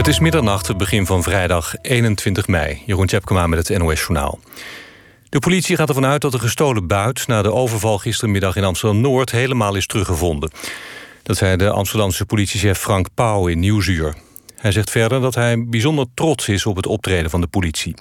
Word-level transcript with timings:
Het 0.00 0.08
is 0.08 0.18
middernacht, 0.18 0.66
het 0.66 0.76
begin 0.76 1.06
van 1.06 1.22
vrijdag 1.22 1.74
21 1.82 2.46
mei. 2.48 2.82
Jeroen 2.86 3.06
Tjepkema 3.06 3.46
met 3.46 3.68
het 3.68 3.78
NOS 3.78 4.00
Journaal. 4.00 4.38
De 5.28 5.38
politie 5.38 5.76
gaat 5.76 5.88
ervan 5.88 6.06
uit 6.06 6.20
dat 6.20 6.32
de 6.32 6.38
gestolen 6.38 6.86
buit... 6.86 7.26
na 7.26 7.42
de 7.42 7.52
overval 7.52 7.98
gistermiddag 7.98 8.56
in 8.56 8.64
Amsterdam-Noord 8.64 9.30
helemaal 9.30 9.74
is 9.74 9.86
teruggevonden. 9.86 10.50
Dat 11.22 11.36
zei 11.36 11.56
de 11.56 11.70
Amsterdamse 11.70 12.26
politiechef 12.26 12.78
Frank 12.78 13.06
Pauw 13.14 13.46
in 13.46 13.58
Nieuwsuur. 13.58 14.14
Hij 14.56 14.72
zegt 14.72 14.90
verder 14.90 15.20
dat 15.20 15.34
hij 15.34 15.64
bijzonder 15.66 16.06
trots 16.14 16.48
is 16.48 16.66
op 16.66 16.76
het 16.76 16.86
optreden 16.86 17.30
van 17.30 17.40
de 17.40 17.46
politie. 17.46 17.94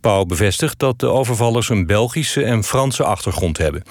Pauw 0.00 0.24
bevestigt 0.24 0.78
dat 0.78 0.98
de 0.98 1.06
overvallers 1.06 1.68
een 1.68 1.86
Belgische 1.86 2.44
en 2.44 2.64
Franse 2.64 3.04
achtergrond 3.04 3.58
hebben. 3.58 3.82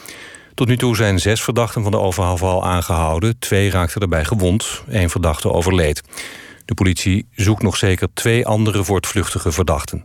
Tot 0.54 0.68
nu 0.68 0.78
toe 0.78 0.96
zijn 0.96 1.20
zes 1.20 1.43
verdachten 1.43 1.84
van 1.84 1.91
de 1.91 2.00
overval 2.00 2.66
aangehouden. 2.66 3.39
Twee 3.39 3.70
raakten 3.70 4.00
daarbij 4.00 4.25
gewond, 4.25 4.84
één 4.89 5.09
verdachte 5.09 5.52
overleed. 5.52 6.02
De 6.72 6.78
politie 6.78 7.26
zoekt 7.36 7.62
nog 7.62 7.78
zeker 7.78 8.08
twee 8.14 8.46
andere 8.46 8.84
voortvluchtige 8.84 9.52
verdachten. 9.52 10.02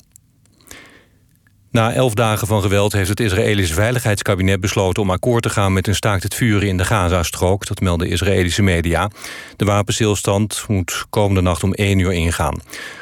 Na 1.71 1.93
elf 1.93 2.15
dagen 2.15 2.47
van 2.47 2.63
geweld 2.63 2.93
heeft 2.93 3.09
het 3.09 3.21
Israëlisch 3.21 3.73
Veiligheidskabinet 3.73 4.61
besloten 4.61 5.03
om 5.03 5.11
akkoord 5.11 5.43
te 5.43 5.51
gaan 5.51 5.73
met 5.73 5.87
een 5.87 5.95
staakt 5.95 6.23
het 6.23 6.35
vuren 6.35 6.69
in 6.69 6.77
de 6.77 6.85
Gazastrook. 6.85 7.67
Dat 7.67 7.81
melden 7.81 8.09
Israëlische 8.09 8.63
media. 8.63 9.11
De 9.57 9.65
wapenstilstand 9.65 10.65
moet 10.69 11.07
komende 11.11 11.41
nacht 11.41 11.63
om 11.63 11.73
één 11.73 11.99
uur 11.99 12.13
ingaan. 12.13 12.61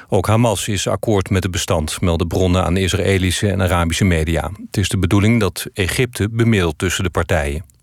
Ook 0.09 0.27
Hamas 0.27 0.69
is 0.69 0.87
akkoord 0.87 1.31
met 1.31 1.43
het 1.43 1.53
bestand, 1.53 2.01
melden 2.01 2.29
bronnen 2.29 2.65
aan 2.65 2.77
Israëlische 2.77 3.51
en 3.51 3.63
Arabische 3.63 4.05
media. 4.05 4.51
Het 4.67 4.77
is 4.77 4.89
de 4.89 4.99
bedoeling 4.99 5.41
dat 5.41 5.67
Egypte 5.73 6.29
bemiddelt 6.31 6.79
tussen 6.79 7.05
de 7.05 7.11
partijen. 7.11 7.74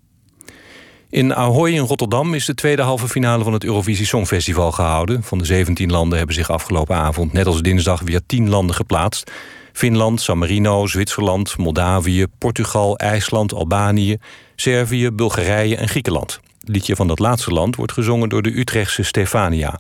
In 1.12 1.36
Ahoy 1.36 1.72
in 1.72 1.80
Rotterdam 1.80 2.34
is 2.34 2.46
de 2.46 2.54
tweede 2.54 2.82
halve 2.82 3.08
finale 3.08 3.44
van 3.44 3.54
het 3.54 3.64
Eurovisie 3.64 4.06
Songfestival 4.06 4.72
gehouden. 4.72 5.24
Van 5.24 5.38
de 5.38 5.46
17 5.46 5.92
landen 5.92 6.18
hebben 6.18 6.36
zich 6.36 6.50
afgelopen 6.50 6.96
avond 6.96 7.34
net 7.34 7.46
als 7.46 7.62
dinsdag 7.62 8.02
weer 8.02 8.22
10 8.26 8.50
landen 8.50 8.76
geplaatst. 8.76 9.32
Finland, 9.74 10.22
San 10.22 10.38
Marino, 10.38 10.88
Zwitserland, 10.88 11.58
Moldavië, 11.58 12.26
Portugal, 12.38 12.98
IJsland, 12.98 13.54
Albanië, 13.54 14.18
Servië, 14.56 15.12
Bulgarije 15.12 15.76
en 15.76 15.90
Griekenland. 15.90 16.40
Het 16.60 16.70
liedje 16.70 16.96
van 16.96 17.08
dat 17.08 17.20
laatste 17.20 17.52
land 17.52 17.76
wordt 17.76 17.92
gezongen 17.92 18.30
door 18.30 18.42
de 18.42 18.60
Utrechtse 18.60 19.04
Stefania. 19.04 19.80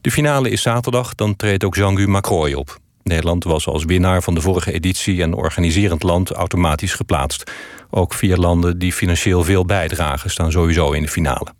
De 0.00 0.10
finale 0.10 0.50
is 0.50 0.62
zaterdag, 0.62 1.14
dan 1.14 1.36
treedt 1.36 1.64
ook 1.64 1.74
Jean-Guy 1.76 2.08
Macroy 2.08 2.52
op. 2.52 2.78
Nederland 3.10 3.44
was 3.44 3.66
als 3.66 3.84
winnaar 3.84 4.22
van 4.22 4.34
de 4.34 4.40
vorige 4.40 4.72
editie 4.72 5.22
en 5.22 5.34
organiserend 5.34 6.02
land 6.02 6.30
automatisch 6.30 6.94
geplaatst. 6.94 7.52
Ook 7.90 8.14
vier 8.14 8.36
landen 8.36 8.78
die 8.78 8.92
financieel 8.92 9.44
veel 9.44 9.64
bijdragen 9.64 10.30
staan 10.30 10.52
sowieso 10.52 10.92
in 10.92 11.02
de 11.02 11.08
finale. 11.08 11.52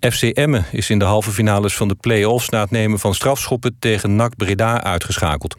FC 0.00 0.22
Emmen 0.22 0.64
is 0.72 0.90
in 0.90 0.98
de 0.98 1.04
halve 1.04 1.30
finales 1.30 1.76
van 1.76 1.88
de 1.88 1.94
play-offs... 1.94 2.48
na 2.48 2.60
het 2.60 2.70
nemen 2.70 2.98
van 2.98 3.14
strafschoppen 3.14 3.76
tegen 3.78 4.16
NAC 4.16 4.36
Breda 4.36 4.82
uitgeschakeld. 4.82 5.56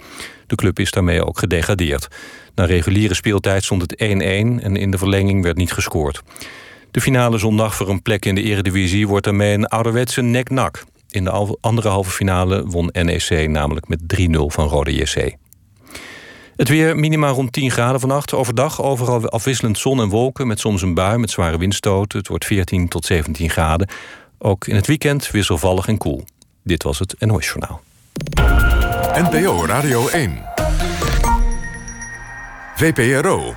De 0.48 0.56
club 0.56 0.80
is 0.80 0.92
daarmee 0.92 1.26
ook 1.26 1.40
gedegradeerd. 1.40 2.08
Na 2.56 2.66
reguliere 2.66 3.14
speeltijd 3.14 3.64
stond 3.64 3.82
het 3.82 3.94
1-1 3.94 3.98
en 3.98 4.76
in 4.76 4.92
de 4.92 4.98
verlenging 4.98 5.44
werd 5.44 5.58
niet 5.58 5.74
gescoord. 5.74 6.22
De 6.92 7.02
finale 7.02 7.38
zondag 7.38 7.76
voor 7.76 7.90
een 7.90 8.02
plek 8.02 8.26
in 8.26 8.36
de 8.36 8.42
eredivisie... 8.42 9.08
wordt 9.08 9.26
daarmee 9.26 9.54
een 9.54 9.68
ouderwetse 9.68 10.22
nek-nak. 10.22 10.84
In 11.10 11.24
de 11.24 11.58
andere 11.62 11.88
halve 11.88 12.12
finale 12.12 12.66
won 12.66 12.90
NEC 12.92 13.50
namelijk 13.50 13.88
met 13.88 14.00
3-0 14.18 14.26
van 14.32 14.68
Rode 14.68 14.96
JC. 14.96 15.36
Het 16.56 16.70
weer 16.70 16.96
minimaal 16.96 17.34
rond 17.34 17.52
10 17.52 17.72
graden 17.72 18.00
vannacht. 18.00 18.34
Overdag 18.34 18.82
overal 18.82 19.30
afwisselend 19.30 19.78
zon 19.78 20.02
en 20.02 20.10
wolken... 20.10 20.48
met 20.48 20.60
soms 20.60 20.82
een 20.82 20.94
bui 20.94 21.18
met 21.18 21.30
zware 21.30 21.58
windstoten. 21.58 22.20
Het 22.20 22.28
wordt 22.28 22.46
14 22.46 22.88
tot 22.88 23.06
17 23.06 23.50
graden. 23.50 23.90
Ook 24.38 24.68
in 24.68 24.76
het 24.76 24.88
weekend 24.88 25.32
wisselvallig 25.32 25.88
en 25.88 25.98
koel. 25.98 26.24
Dit 26.64 26.84
was 26.84 27.00
het 27.00 27.16
NOS 27.20 27.46
Journaal. 27.46 27.82
NPO 29.14 29.66
Radio 29.66 30.08
1. 30.08 30.42
VPRO. 32.76 33.54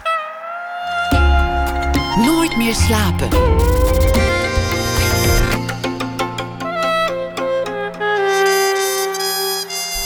Nooit 2.17 2.57
meer 2.57 2.75
slapen. 2.75 3.29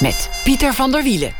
Met 0.04 0.30
Pieter 0.42 0.74
van 0.74 0.90
der 0.90 1.02
Wielen. 1.02 1.32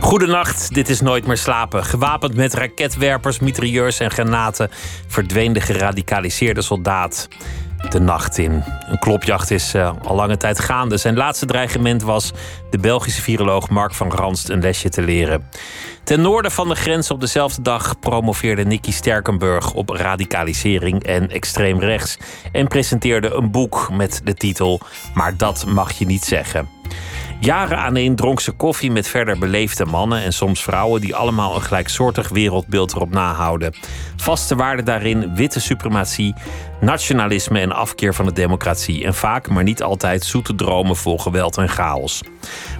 Goedenacht, 0.00 0.74
dit 0.74 0.88
is 0.88 1.00
Nooit 1.00 1.26
meer 1.26 1.36
slapen. 1.36 1.84
Gewapend 1.84 2.34
met 2.34 2.54
raketwerpers, 2.54 3.38
mitrailleurs 3.38 4.00
en 4.00 4.10
granaten 4.10 4.70
verdween 5.06 5.52
de 5.52 5.60
geradicaliseerde 5.60 6.62
soldaat 6.62 7.28
de 7.88 8.00
nacht 8.00 8.38
in. 8.38 8.64
Een 8.90 8.98
klopjacht 8.98 9.50
is 9.50 9.74
uh, 9.74 9.92
al 10.02 10.14
lange 10.14 10.36
tijd 10.36 10.58
gaande. 10.58 10.96
Zijn 10.96 11.16
laatste 11.16 11.46
dreigement 11.46 12.02
was 12.02 12.32
de 12.70 12.78
Belgische 12.78 13.22
viroloog 13.22 13.68
Mark 13.68 13.94
van 13.94 14.10
Ranst 14.10 14.48
een 14.48 14.60
lesje 14.60 14.88
te 14.88 15.02
leren. 15.02 15.48
Ten 16.04 16.20
noorden 16.20 16.50
van 16.50 16.68
de 16.68 16.74
grens 16.74 17.10
op 17.10 17.20
dezelfde 17.20 17.62
dag 17.62 17.98
promoveerde 17.98 18.64
Nicky 18.64 18.92
Sterkenburg 18.92 19.72
op 19.72 19.88
radicalisering 19.88 21.04
en 21.04 21.30
extreem 21.30 21.78
rechts 21.78 22.18
en 22.52 22.68
presenteerde 22.68 23.30
een 23.30 23.50
boek 23.50 23.88
met 23.92 24.20
de 24.24 24.34
titel 24.34 24.80
Maar 25.14 25.36
dat 25.36 25.66
mag 25.66 25.92
je 25.92 26.06
niet 26.06 26.24
zeggen. 26.24 26.79
Jaren 27.40 27.78
aaneen 27.78 28.16
dronk 28.16 28.40
ze 28.40 28.52
koffie 28.52 28.90
met 28.90 29.08
verder 29.08 29.38
beleefde 29.38 29.84
mannen 29.84 30.22
en 30.22 30.32
soms 30.32 30.62
vrouwen 30.62 31.00
die 31.00 31.14
allemaal 31.14 31.54
een 31.54 31.62
gelijksoortig 31.62 32.28
wereldbeeld 32.28 32.92
erop 32.92 33.10
nahouden. 33.10 33.74
Vaste 34.16 34.56
waarden 34.56 34.84
daarin 34.84 35.34
witte 35.34 35.60
suprematie, 35.60 36.34
nationalisme 36.80 37.60
en 37.60 37.72
afkeer 37.72 38.14
van 38.14 38.24
de 38.24 38.32
democratie. 38.32 39.04
En 39.04 39.14
vaak, 39.14 39.48
maar 39.48 39.62
niet 39.62 39.82
altijd, 39.82 40.24
zoete 40.24 40.54
dromen 40.54 40.96
vol 40.96 41.18
geweld 41.18 41.56
en 41.56 41.68
chaos. 41.68 42.22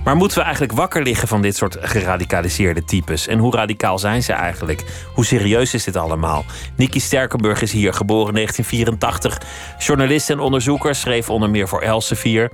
Maar 0.05 0.17
moeten 0.17 0.39
we 0.39 0.45
eigenlijk 0.45 0.73
wakker 0.73 1.03
liggen 1.03 1.29
van 1.29 1.43
dit 1.43 1.57
soort 1.57 1.77
geradicaliseerde 1.81 2.85
types? 2.85 3.27
En 3.27 3.39
hoe 3.39 3.57
radicaal 3.57 3.99
zijn 3.99 4.23
ze 4.23 4.33
eigenlijk? 4.33 4.85
Hoe 5.15 5.25
serieus 5.25 5.75
is 5.75 5.85
dit 5.85 5.97
allemaal? 5.97 6.45
Nicky 6.77 7.01
Sterkenburg 7.01 7.63
is 7.63 7.73
hier, 7.73 7.95
geboren 7.95 8.29
in 8.29 8.35
1984. 8.35 9.41
Journalist 9.79 10.31
en 10.31 10.39
onderzoeker, 10.39 10.95
schreef 10.95 11.31
onder 11.31 11.51
meer 11.51 11.69
voor 11.69 11.81
Elsevier 11.81 12.51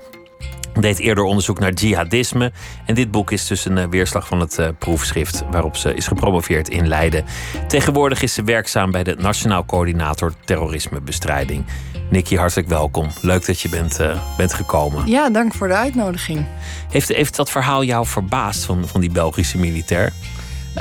deed 0.83 0.99
eerder 0.99 1.25
onderzoek 1.25 1.59
naar 1.59 1.73
jihadisme. 1.73 2.53
En 2.87 2.95
dit 2.95 3.11
boek 3.11 3.31
is 3.31 3.47
dus 3.47 3.65
een 3.65 3.79
eh, 3.79 3.89
weerslag 3.91 4.27
van 4.27 4.41
het 4.41 4.59
uh, 4.59 4.69
proefschrift 4.79 5.45
waarop 5.51 5.77
ze 5.77 5.95
is 5.95 6.07
gepromoveerd 6.07 6.69
in 6.69 6.89
Leiden. 6.89 7.25
Tegenwoordig 7.69 8.23
is 8.23 8.35
ze 8.35 8.45
werkzaam 8.45 8.91
bij 8.91 9.05
de 9.05 9.17
Nationaal 9.19 9.65
Coördinator 9.65 10.33
Terrorismebestrijding. 10.45 11.65
Nicky, 12.11 12.37
hartelijk 12.37 12.69
welkom. 12.69 13.09
Leuk 13.21 13.47
dat 13.47 13.61
je 13.61 13.69
bent, 13.69 14.01
uh, 14.01 14.19
bent 14.37 14.55
gekomen. 14.55 15.07
Ja, 15.07 15.31
dank 15.31 15.55
voor 15.55 15.69
de 15.69 15.75
uitnodiging. 15.75 16.47
Heeft, 16.91 17.09
heeft 17.09 17.37
dat 17.37 17.51
verhaal 17.51 17.85
jou 17.85 18.07
verbaasd 18.07 18.65
van, 18.65 18.89
van 18.89 19.01
die 19.01 19.11
Belgische 19.11 19.59
militair? 19.59 20.13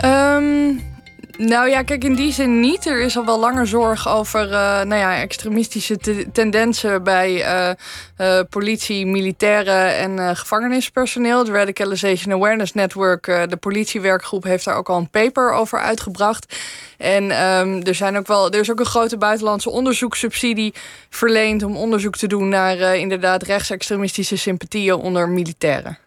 Um, 0.03 0.94
nou 1.38 1.69
ja, 1.69 1.81
kijk, 1.81 2.03
in 2.03 2.16
die 2.16 2.31
zin 2.31 2.59
niet. 2.59 2.85
Er 2.85 3.01
is 3.01 3.18
al 3.18 3.25
wel 3.25 3.40
langer 3.40 3.68
zorg 3.68 4.09
over 4.09 4.46
uh, 4.46 4.51
nou 4.81 4.96
ja, 4.96 5.18
extremistische 5.18 5.97
tendensen 6.31 7.03
bij 7.03 7.31
uh, 7.31 7.69
uh, 8.18 8.40
politie, 8.50 9.06
militairen 9.06 9.96
en 9.96 10.35
gevangenispersoneel. 10.35 11.40
Het 11.40 11.50
Radicalization 11.50 12.34
Awareness 12.34 12.73
Network, 12.73 13.25
de 13.25 13.57
politiewerkgroep, 13.59 14.44
heeft 14.44 14.66
daar 14.66 14.75
ook 14.78 14.90
al 14.90 14.97
een 14.97 15.09
paper 15.09 15.51
over 15.51 15.79
uitgebracht. 15.79 16.56
En 16.97 17.23
um, 17.23 17.84
er, 17.84 17.96
zijn 17.96 18.17
ook 18.17 18.28
wel, 18.28 18.52
er 18.52 18.59
is 18.59 18.72
ook 18.72 18.79
een 18.79 18.85
grote 18.85 19.17
buitenlandse 19.17 19.69
onderzoekssubsidie 19.69 20.73
verleend 21.09 21.63
om 21.63 21.75
onderzoek 21.75 22.16
te 22.16 22.28
doen 22.28 22.50
naar 22.50 22.96
inderdaad 22.96 23.44
rechtsextremistische 23.44 24.38
sympathieën 24.38 24.96
onder 24.96 25.29
militairen. 25.29 26.04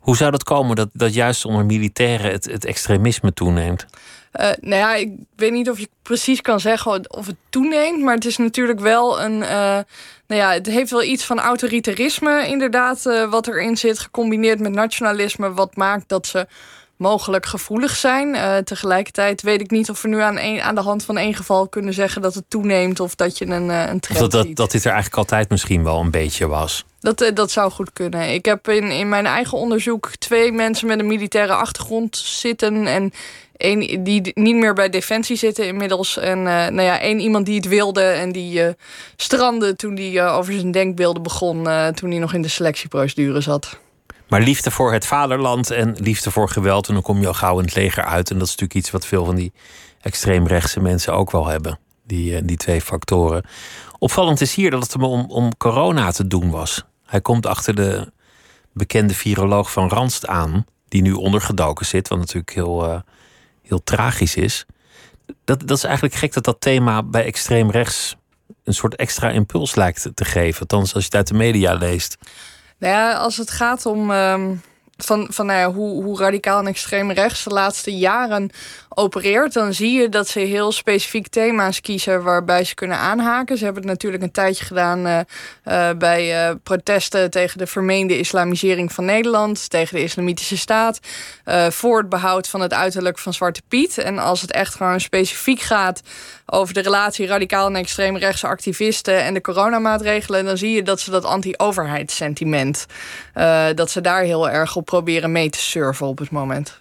Hoe 0.00 0.16
zou 0.16 0.30
dat 0.30 0.42
komen 0.42 0.76
dat, 0.76 0.88
dat 0.92 1.14
juist 1.14 1.44
onder 1.44 1.64
militairen 1.64 2.30
het, 2.30 2.44
het 2.44 2.64
extremisme 2.64 3.32
toeneemt? 3.32 3.86
Uh, 4.32 4.50
nou 4.60 4.76
ja, 4.76 4.94
ik 4.94 5.12
weet 5.36 5.52
niet 5.52 5.70
of 5.70 5.78
je 5.78 5.88
precies 6.02 6.40
kan 6.40 6.60
zeggen 6.60 7.16
of 7.16 7.26
het 7.26 7.36
toeneemt, 7.48 8.02
maar 8.02 8.14
het 8.14 8.24
is 8.24 8.36
natuurlijk 8.36 8.80
wel 8.80 9.20
een. 9.22 9.32
Uh, 9.32 9.78
nou 10.26 10.40
ja, 10.40 10.52
het 10.52 10.66
heeft 10.66 10.90
wel 10.90 11.02
iets 11.02 11.24
van 11.24 11.40
autoritarisme, 11.40 12.46
inderdaad, 12.46 13.06
uh, 13.06 13.30
wat 13.30 13.46
erin 13.46 13.76
zit, 13.76 13.98
gecombineerd 13.98 14.60
met 14.60 14.72
nationalisme, 14.72 15.52
wat 15.52 15.76
maakt 15.76 16.08
dat 16.08 16.26
ze 16.26 16.46
mogelijk 16.96 17.46
gevoelig 17.46 17.96
zijn. 17.96 18.64
tegelijkertijd 18.64 19.42
weet 19.42 19.60
ik 19.60 19.70
niet 19.70 19.90
of 19.90 20.02
we 20.02 20.08
nu 20.08 20.20
aan, 20.20 20.38
een, 20.38 20.60
aan 20.60 20.74
de 20.74 20.80
hand 20.80 21.04
van 21.04 21.16
één 21.16 21.34
geval 21.34 21.68
kunnen 21.68 21.94
zeggen 21.94 22.22
dat 22.22 22.34
het 22.34 22.44
toeneemt 22.48 23.00
of 23.00 23.14
dat 23.14 23.38
je 23.38 23.46
een, 23.46 23.68
een 23.68 24.00
trend 24.00 24.20
dat, 24.20 24.30
dat, 24.30 24.56
dat 24.56 24.70
dit 24.70 24.84
er 24.84 24.90
eigenlijk 24.90 25.18
altijd 25.18 25.50
misschien 25.50 25.84
wel 25.84 26.00
een 26.00 26.10
beetje 26.10 26.46
was. 26.46 26.84
Dat, 27.00 27.20
eh, 27.20 27.34
dat 27.34 27.50
zou 27.50 27.70
goed 27.70 27.92
kunnen. 27.92 28.32
Ik 28.32 28.44
heb 28.44 28.68
in, 28.68 28.90
in 28.90 29.08
mijn 29.08 29.26
eigen 29.26 29.58
onderzoek 29.58 30.10
twee 30.18 30.52
mensen 30.52 30.86
met 30.86 30.98
een 30.98 31.06
militaire 31.06 31.52
achtergrond 31.52 32.16
zitten. 32.16 32.86
En 32.86 33.12
één 33.56 34.04
die 34.04 34.30
niet 34.34 34.56
meer 34.56 34.74
bij 34.74 34.88
Defensie 34.88 35.36
zitten 35.36 35.66
inmiddels. 35.66 36.16
En 36.16 36.38
uh, 36.38 36.44
nou 36.44 36.82
ja, 36.82 37.00
één 37.00 37.20
iemand 37.20 37.46
die 37.46 37.56
het 37.56 37.68
wilde 37.68 38.02
en 38.02 38.32
die 38.32 38.62
uh, 38.62 38.68
strandde 39.16 39.76
toen 39.76 39.96
hij 39.96 40.30
over 40.30 40.52
zijn 40.52 40.70
denkbeelden 40.70 41.22
begon. 41.22 41.64
toen 41.94 42.10
hij 42.10 42.18
nog 42.18 42.34
in 42.34 42.42
de 42.42 42.48
selectieprocedure 42.48 43.40
zat. 43.40 43.78
Maar 44.28 44.40
liefde 44.40 44.70
voor 44.70 44.92
het 44.92 45.06
vaderland 45.06 45.70
en 45.70 45.96
liefde 45.98 46.30
voor 46.30 46.48
geweld. 46.48 46.88
En 46.88 46.94
dan 46.94 47.02
kom 47.02 47.20
je 47.20 47.26
al 47.26 47.34
gauw 47.34 47.58
in 47.58 47.64
het 47.64 47.74
leger 47.74 48.04
uit. 48.04 48.30
En 48.30 48.38
dat 48.38 48.46
is 48.46 48.50
natuurlijk 48.50 48.80
iets 48.80 48.90
wat 48.90 49.06
veel 49.06 49.24
van 49.24 49.34
die 49.34 49.52
extreemrechtse 50.00 50.80
mensen 50.80 51.14
ook 51.14 51.30
wel 51.30 51.46
hebben. 51.46 51.78
Die, 52.06 52.44
die 52.44 52.56
twee 52.56 52.80
factoren. 52.80 53.44
Opvallend 53.98 54.40
is 54.40 54.54
hier 54.54 54.70
dat 54.70 54.82
het 54.82 55.02
om, 55.02 55.24
om 55.28 55.56
corona 55.56 56.10
te 56.10 56.26
doen 56.26 56.50
was. 56.50 56.84
Hij 57.10 57.20
komt 57.20 57.46
achter 57.46 57.74
de 57.74 58.12
bekende 58.72 59.14
viroloog 59.14 59.72
van 59.72 59.88
Randst 59.88 60.26
aan, 60.26 60.66
die 60.88 61.02
nu 61.02 61.12
ondergedoken 61.12 61.86
zit, 61.86 62.08
wat 62.08 62.18
natuurlijk 62.18 62.54
heel, 62.54 62.84
uh, 62.84 63.00
heel 63.62 63.82
tragisch 63.84 64.36
is. 64.36 64.66
Dat, 65.44 65.60
dat 65.60 65.76
is 65.76 65.84
eigenlijk 65.84 66.14
gek 66.14 66.32
dat 66.32 66.44
dat 66.44 66.60
thema 66.60 67.02
bij 67.02 67.24
extreem 67.24 67.70
rechts 67.70 68.16
een 68.64 68.74
soort 68.74 68.96
extra 68.96 69.30
impuls 69.30 69.74
lijkt 69.74 70.10
te 70.14 70.24
geven. 70.24 70.60
Althans, 70.60 70.94
als 70.94 71.02
je 71.02 71.08
het 71.08 71.16
uit 71.16 71.28
de 71.28 71.34
media 71.34 71.74
leest. 71.74 72.18
Nou 72.78 72.94
ja, 72.94 73.14
als 73.14 73.36
het 73.36 73.50
gaat 73.50 73.86
om. 73.86 74.10
Ehm, 74.10 74.54
van, 74.96 75.26
van 75.30 75.46
nou 75.46 75.58
ja, 75.58 75.72
hoe, 75.72 76.02
hoe 76.02 76.18
radicaal 76.18 76.58
en 76.58 76.66
extreem 76.66 77.10
rechts 77.10 77.44
de 77.44 77.50
laatste 77.50 77.96
jaren 77.96 78.50
opereert, 78.94 79.52
dan 79.52 79.74
zie 79.74 80.00
je 80.00 80.08
dat 80.08 80.28
ze 80.28 80.40
heel 80.40 80.72
specifiek 80.72 81.28
thema's 81.28 81.80
kiezen 81.80 82.22
waarbij 82.22 82.64
ze 82.64 82.74
kunnen 82.74 82.96
aanhaken. 82.96 83.58
Ze 83.58 83.64
hebben 83.64 83.82
het 83.82 83.92
natuurlijk 83.92 84.22
een 84.22 84.30
tijdje 84.30 84.64
gedaan 84.64 85.06
uh, 85.06 85.20
uh, 85.64 85.90
bij 85.98 86.48
uh, 86.48 86.54
protesten 86.62 87.30
tegen 87.30 87.58
de 87.58 87.66
vermeende 87.66 88.18
islamisering 88.18 88.92
van 88.92 89.04
Nederland, 89.04 89.70
tegen 89.70 89.96
de 89.96 90.02
islamitische 90.02 90.56
staat, 90.56 91.00
voor 91.68 91.98
het 91.98 92.08
behoud 92.08 92.48
van 92.48 92.60
het 92.60 92.72
uiterlijk 92.72 93.18
van 93.18 93.34
Zwarte 93.34 93.62
Piet. 93.68 93.98
En 93.98 94.18
als 94.18 94.40
het 94.40 94.52
echt 94.52 94.74
gewoon 94.74 95.00
specifiek 95.00 95.60
gaat 95.60 96.00
over 96.46 96.74
de 96.74 96.80
relatie 96.80 97.26
radicaal 97.26 97.66
en 97.66 97.76
extreemrechtse 97.76 98.46
activisten 98.46 99.22
en 99.22 99.34
de 99.34 99.40
coronamaatregelen, 99.40 100.44
dan 100.44 100.58
zie 100.58 100.70
je 100.70 100.82
dat 100.82 101.00
ze 101.00 101.10
dat 101.10 101.24
anti-overheidssentiment, 101.24 102.86
dat 103.74 103.90
ze 103.90 104.00
daar 104.00 104.22
heel 104.22 104.50
erg 104.50 104.76
op 104.76 104.84
proberen 104.84 105.32
mee 105.32 105.50
te 105.50 105.60
surfen 105.60 106.06
op 106.06 106.18
het 106.18 106.30
moment 106.30 106.80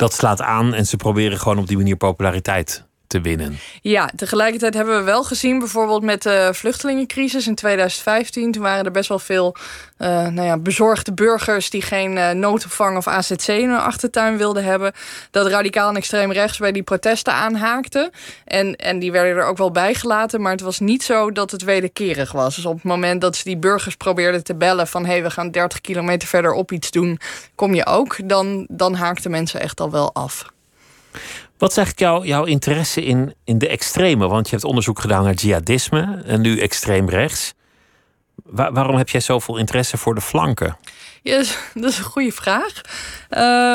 dat 0.00 0.12
slaat 0.12 0.42
aan 0.42 0.74
en 0.74 0.86
ze 0.86 0.96
proberen 0.96 1.38
gewoon 1.38 1.58
op 1.58 1.66
die 1.66 1.76
manier 1.76 1.96
populariteit 1.96 2.88
te 3.10 3.20
winnen. 3.20 3.58
Ja, 3.80 4.10
tegelijkertijd 4.16 4.74
hebben 4.74 4.96
we 4.96 5.02
wel 5.02 5.24
gezien, 5.24 5.58
bijvoorbeeld 5.58 6.02
met 6.02 6.22
de 6.22 6.50
vluchtelingencrisis 6.52 7.46
in 7.46 7.54
2015. 7.54 8.52
Toen 8.52 8.62
waren 8.62 8.84
er 8.84 8.90
best 8.90 9.08
wel 9.08 9.18
veel 9.18 9.56
uh, 9.98 10.08
nou 10.08 10.42
ja, 10.42 10.58
bezorgde 10.58 11.12
burgers 11.12 11.70
die 11.70 11.82
geen 11.82 12.16
uh, 12.16 12.30
noodopvang 12.30 12.96
of 12.96 13.06
AZC 13.06 13.46
in 13.46 13.68
hun 13.68 13.78
achtertuin 13.78 14.36
wilden 14.36 14.64
hebben. 14.64 14.92
Dat 15.30 15.46
radicaal 15.46 15.88
en 15.88 15.96
extreem 15.96 16.32
rechts 16.32 16.58
bij 16.58 16.72
die 16.72 16.82
protesten 16.82 17.32
aanhaakten. 17.32 18.10
En, 18.44 18.76
en 18.76 18.98
die 18.98 19.12
werden 19.12 19.36
er 19.36 19.46
ook 19.46 19.58
wel 19.58 19.70
bijgelaten, 19.70 20.40
maar 20.40 20.52
het 20.52 20.60
was 20.60 20.80
niet 20.80 21.02
zo 21.02 21.32
dat 21.32 21.50
het 21.50 21.62
wederkerig 21.62 22.32
was. 22.32 22.54
Dus 22.54 22.66
op 22.66 22.74
het 22.74 22.84
moment 22.84 23.20
dat 23.20 23.36
ze 23.36 23.44
die 23.44 23.58
burgers 23.58 23.96
probeerden 23.96 24.44
te 24.44 24.54
bellen 24.54 24.86
van 24.86 25.04
hé, 25.04 25.12
hey, 25.12 25.22
we 25.22 25.30
gaan 25.30 25.50
30 25.50 25.80
kilometer 25.80 26.28
verderop 26.28 26.72
iets 26.72 26.90
doen, 26.90 27.18
kom 27.54 27.74
je 27.74 27.86
ook, 27.86 28.28
dan, 28.28 28.66
dan 28.68 28.94
haakten 28.94 29.30
mensen 29.30 29.60
echt 29.60 29.80
al 29.80 29.90
wel 29.90 30.14
af. 30.14 30.50
Wat 31.60 31.70
is 31.70 31.76
eigenlijk 31.76 32.26
jouw 32.26 32.44
interesse 32.44 33.04
in, 33.04 33.34
in 33.44 33.58
de 33.58 33.68
extreme? 33.68 34.28
Want 34.28 34.46
je 34.46 34.50
hebt 34.50 34.64
onderzoek 34.66 35.00
gedaan 35.00 35.24
naar 35.24 35.34
jihadisme 35.34 36.22
en 36.26 36.40
nu 36.40 36.58
extreem 36.58 37.08
rechts. 37.08 37.54
waarom 38.44 38.96
heb 38.96 39.08
jij 39.08 39.20
zoveel 39.20 39.56
interesse 39.56 39.96
voor 39.96 40.14
de 40.14 40.20
flanken? 40.20 40.76
Ja, 41.22 41.42
dat 41.74 41.90
is 41.90 41.98
een 41.98 42.04
goede 42.04 42.32
vraag. 42.32 42.80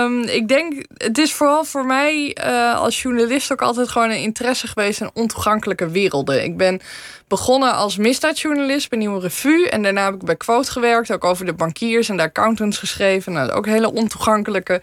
Um, 0.03 0.21
ik 0.23 0.47
denk, 0.47 0.85
het 0.97 1.17
is 1.17 1.33
vooral 1.33 1.63
voor 1.63 1.85
mij 1.85 2.37
uh, 2.45 2.79
als 2.79 3.01
journalist 3.01 3.51
ook 3.51 3.61
altijd 3.61 3.89
gewoon 3.89 4.09
een 4.09 4.21
interesse 4.21 4.67
geweest 4.67 5.01
in 5.01 5.09
ontoegankelijke 5.13 5.89
werelden. 5.89 6.43
Ik 6.43 6.57
ben 6.57 6.81
begonnen 7.27 7.73
als 7.73 7.97
misdaadjournalist 7.97 8.89
bij 8.89 8.99
Nieuwe 8.99 9.19
Revue. 9.19 9.69
En 9.69 9.83
daarna 9.83 10.05
heb 10.05 10.13
ik 10.13 10.23
bij 10.23 10.35
Quote 10.35 10.71
gewerkt, 10.71 11.11
ook 11.11 11.23
over 11.23 11.45
de 11.45 11.53
bankiers 11.53 12.09
en 12.09 12.17
de 12.17 12.23
accountants 12.23 12.77
geschreven. 12.77 13.33
Nou, 13.33 13.51
ook 13.51 13.65
hele 13.65 13.93
ontoegankelijke 13.93 14.81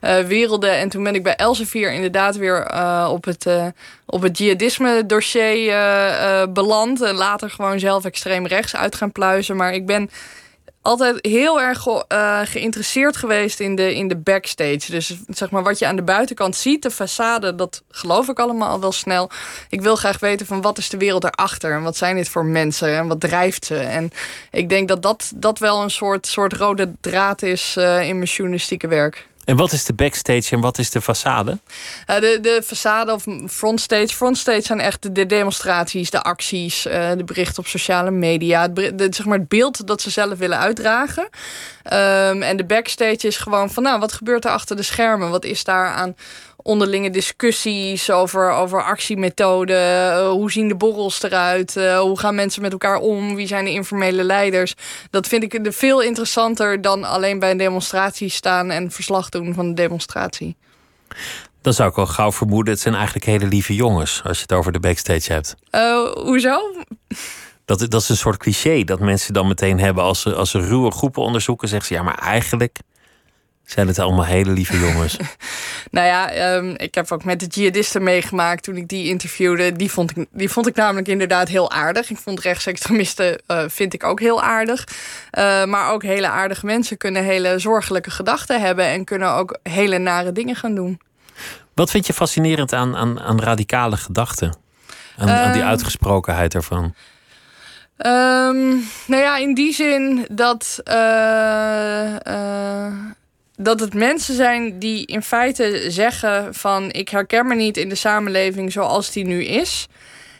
uh, 0.00 0.18
werelden. 0.18 0.72
En 0.72 0.88
toen 0.88 1.02
ben 1.02 1.14
ik 1.14 1.22
bij 1.22 1.36
Elsevier 1.36 1.92
inderdaad 1.92 2.36
weer 2.36 2.70
uh, 2.74 3.08
op 3.10 3.24
het, 3.24 3.46
uh, 3.46 3.66
op 4.06 4.22
het 4.22 4.38
jihadisme 4.38 5.06
dossier 5.06 5.74
beland. 6.52 7.02
En 7.02 7.14
later 7.14 7.50
gewoon 7.50 7.78
zelf 7.78 8.04
extreem 8.04 8.46
rechts 8.46 8.76
uit 8.76 8.94
gaan 8.94 9.12
pluizen. 9.12 9.56
Maar 9.56 9.72
ik 9.72 9.86
ben 9.86 10.10
altijd 10.84 11.18
heel 11.26 11.60
erg 11.60 11.86
uh, 11.86 12.40
geïnteresseerd 12.44 13.16
geweest 13.16 13.60
in 13.60 13.74
de, 13.74 13.94
in 13.94 14.08
de 14.08 14.16
backstage. 14.16 14.90
Dus 14.90 15.16
zeg 15.28 15.50
maar 15.50 15.62
wat 15.62 15.78
je 15.78 15.86
aan 15.86 15.96
de 15.96 16.02
buitenkant 16.02 16.56
ziet, 16.56 16.82
de 16.82 16.92
façade, 16.92 17.54
dat 17.54 17.82
geloof 17.88 18.28
ik 18.28 18.38
allemaal 18.38 18.68
al 18.68 18.80
wel 18.80 18.92
snel. 18.92 19.30
Ik 19.68 19.80
wil 19.80 19.96
graag 19.96 20.18
weten 20.18 20.46
van 20.46 20.60
wat 20.60 20.78
is 20.78 20.88
de 20.88 20.96
wereld 20.96 21.24
erachter 21.24 21.72
en 21.72 21.82
wat 21.82 21.96
zijn 21.96 22.16
dit 22.16 22.28
voor 22.28 22.44
mensen 22.44 22.96
en 22.96 23.08
wat 23.08 23.20
drijft 23.20 23.64
ze. 23.64 23.76
En 23.76 24.10
ik 24.50 24.68
denk 24.68 24.88
dat 24.88 25.02
dat, 25.02 25.32
dat 25.34 25.58
wel 25.58 25.82
een 25.82 25.90
soort, 25.90 26.26
soort 26.26 26.52
rode 26.52 26.92
draad 27.00 27.42
is 27.42 27.74
uh, 27.78 28.08
in 28.08 28.16
mijn 28.16 28.30
journalistieke 28.30 28.88
werk. 28.88 29.26
En 29.44 29.56
wat 29.56 29.72
is 29.72 29.84
de 29.84 29.92
backstage 29.92 30.54
en 30.54 30.60
wat 30.60 30.78
is 30.78 30.90
de 30.90 31.02
façade? 31.02 31.50
Uh, 31.50 32.20
de, 32.20 32.38
de 32.42 32.62
façade 32.64 33.10
of 33.10 33.24
frontstage. 33.48 34.08
Frontstage 34.08 34.62
zijn 34.62 34.80
echt 34.80 35.14
de, 35.14 35.26
demonstraties, 35.26 36.10
de 36.10 36.22
acties, 36.22 36.86
uh, 36.86 37.10
de 37.16 37.24
berichten 37.24 37.58
op 37.58 37.66
sociale 37.66 38.10
media. 38.10 38.68
Het, 38.74 39.14
zeg 39.14 39.26
maar 39.26 39.38
het 39.38 39.48
beeld 39.48 39.86
dat 39.86 40.00
ze 40.00 40.10
zelf 40.10 40.38
willen 40.38 40.58
uitdragen. 40.58 41.22
Um, 41.22 42.42
en 42.42 42.56
de 42.56 42.64
backstage 42.66 43.26
is 43.26 43.36
gewoon 43.36 43.70
van, 43.70 43.82
nou, 43.82 44.00
wat 44.00 44.12
gebeurt 44.12 44.44
er 44.44 44.50
achter 44.50 44.76
de 44.76 44.82
schermen? 44.82 45.30
Wat 45.30 45.44
is 45.44 45.64
daar 45.64 45.86
aan 45.86 46.16
onderlinge 46.64 47.10
discussies 47.10 48.10
over, 48.10 48.50
over 48.50 48.82
actiemethoden. 48.82 49.76
Uh, 49.76 50.28
hoe 50.28 50.52
zien 50.52 50.68
de 50.68 50.74
borrels 50.74 51.22
eruit? 51.22 51.76
Uh, 51.76 52.00
hoe 52.00 52.18
gaan 52.18 52.34
mensen 52.34 52.62
met 52.62 52.72
elkaar 52.72 52.98
om? 52.98 53.34
Wie 53.34 53.46
zijn 53.46 53.64
de 53.64 53.70
informele 53.70 54.24
leiders? 54.24 54.74
Dat 55.10 55.26
vind 55.26 55.42
ik 55.42 55.58
veel 55.62 56.02
interessanter 56.02 56.80
dan 56.80 57.04
alleen 57.04 57.38
bij 57.38 57.50
een 57.50 57.56
demonstratie 57.56 58.28
staan 58.28 58.70
en 58.70 58.90
verslag 58.90 59.28
doen 59.28 59.54
van 59.54 59.68
de 59.68 59.74
demonstratie. 59.74 60.56
Dan 61.62 61.72
zou 61.72 61.90
ik 61.90 61.98
al 61.98 62.06
gauw 62.06 62.32
vermoeden, 62.32 62.72
het 62.72 62.82
zijn 62.82 62.94
eigenlijk 62.94 63.24
hele 63.24 63.46
lieve 63.46 63.74
jongens 63.74 64.22
als 64.24 64.36
je 64.36 64.42
het 64.42 64.52
over 64.52 64.72
de 64.72 64.80
backstage 64.80 65.32
hebt. 65.32 65.54
Uh, 65.70 66.12
hoezo? 66.12 66.60
Dat, 67.64 67.78
dat 67.88 68.02
is 68.02 68.08
een 68.08 68.16
soort 68.16 68.36
cliché 68.36 68.84
dat 68.84 69.00
mensen 69.00 69.34
dan 69.34 69.46
meteen 69.46 69.80
hebben 69.80 70.04
als 70.04 70.20
ze, 70.20 70.34
als 70.34 70.50
ze 70.50 70.60
ruwe 70.60 70.90
groepen 70.90 71.22
onderzoeken. 71.22 71.68
Zeggen 71.68 71.88
ze 71.88 71.94
ja, 71.94 72.02
maar 72.02 72.18
eigenlijk 72.18 72.78
zijn 73.64 73.86
het 73.86 73.98
allemaal 73.98 74.24
hele 74.24 74.50
lieve 74.50 74.78
jongens? 74.78 75.16
nou 75.90 76.06
ja, 76.06 76.54
um, 76.54 76.74
ik 76.76 76.94
heb 76.94 77.12
ook 77.12 77.24
met 77.24 77.40
de 77.40 77.46
jihadisten 77.46 78.02
meegemaakt 78.02 78.62
toen 78.62 78.76
ik 78.76 78.88
die 78.88 79.08
interviewde. 79.08 79.72
Die 79.72 79.90
vond 79.90 80.16
ik, 80.16 80.26
die 80.30 80.50
vond 80.50 80.66
ik 80.66 80.74
namelijk 80.74 81.08
inderdaad 81.08 81.48
heel 81.48 81.70
aardig. 81.70 82.10
Ik 82.10 82.18
vond 82.18 82.40
rechtsextremisten 82.40 83.42
uh, 83.48 83.62
vind 83.66 83.94
ik 83.94 84.04
ook 84.04 84.20
heel 84.20 84.42
aardig. 84.42 84.88
Uh, 85.38 85.64
maar 85.64 85.92
ook 85.92 86.02
hele 86.02 86.28
aardige 86.28 86.66
mensen 86.66 86.96
kunnen 86.96 87.24
hele 87.24 87.58
zorgelijke 87.58 88.10
gedachten 88.10 88.60
hebben... 88.60 88.84
en 88.84 89.04
kunnen 89.04 89.32
ook 89.32 89.58
hele 89.62 89.98
nare 89.98 90.32
dingen 90.32 90.56
gaan 90.56 90.74
doen. 90.74 91.00
Wat 91.74 91.90
vind 91.90 92.06
je 92.06 92.12
fascinerend 92.12 92.72
aan, 92.72 92.96
aan, 92.96 93.20
aan 93.20 93.40
radicale 93.40 93.96
gedachten? 93.96 94.56
Aan, 95.16 95.28
aan 95.28 95.52
die 95.52 95.60
ehm, 95.60 95.70
uitgesprokenheid 95.70 96.54
ervan? 96.54 96.94
Um, 97.98 98.88
nou 99.06 99.22
ja, 99.22 99.36
in 99.36 99.54
die 99.54 99.74
zin 99.74 100.26
dat 100.30 100.80
uh, 100.84 100.94
dat 103.56 103.80
het 103.80 103.94
mensen 103.94 104.34
zijn 104.34 104.78
die 104.78 105.06
in 105.06 105.22
feite 105.22 105.84
zeggen 105.88 106.54
van 106.54 106.92
ik 106.92 107.08
herken 107.08 107.46
me 107.46 107.54
niet 107.54 107.76
in 107.76 107.88
de 107.88 107.94
samenleving 107.94 108.72
zoals 108.72 109.12
die 109.12 109.24
nu 109.24 109.44
is. 109.44 109.86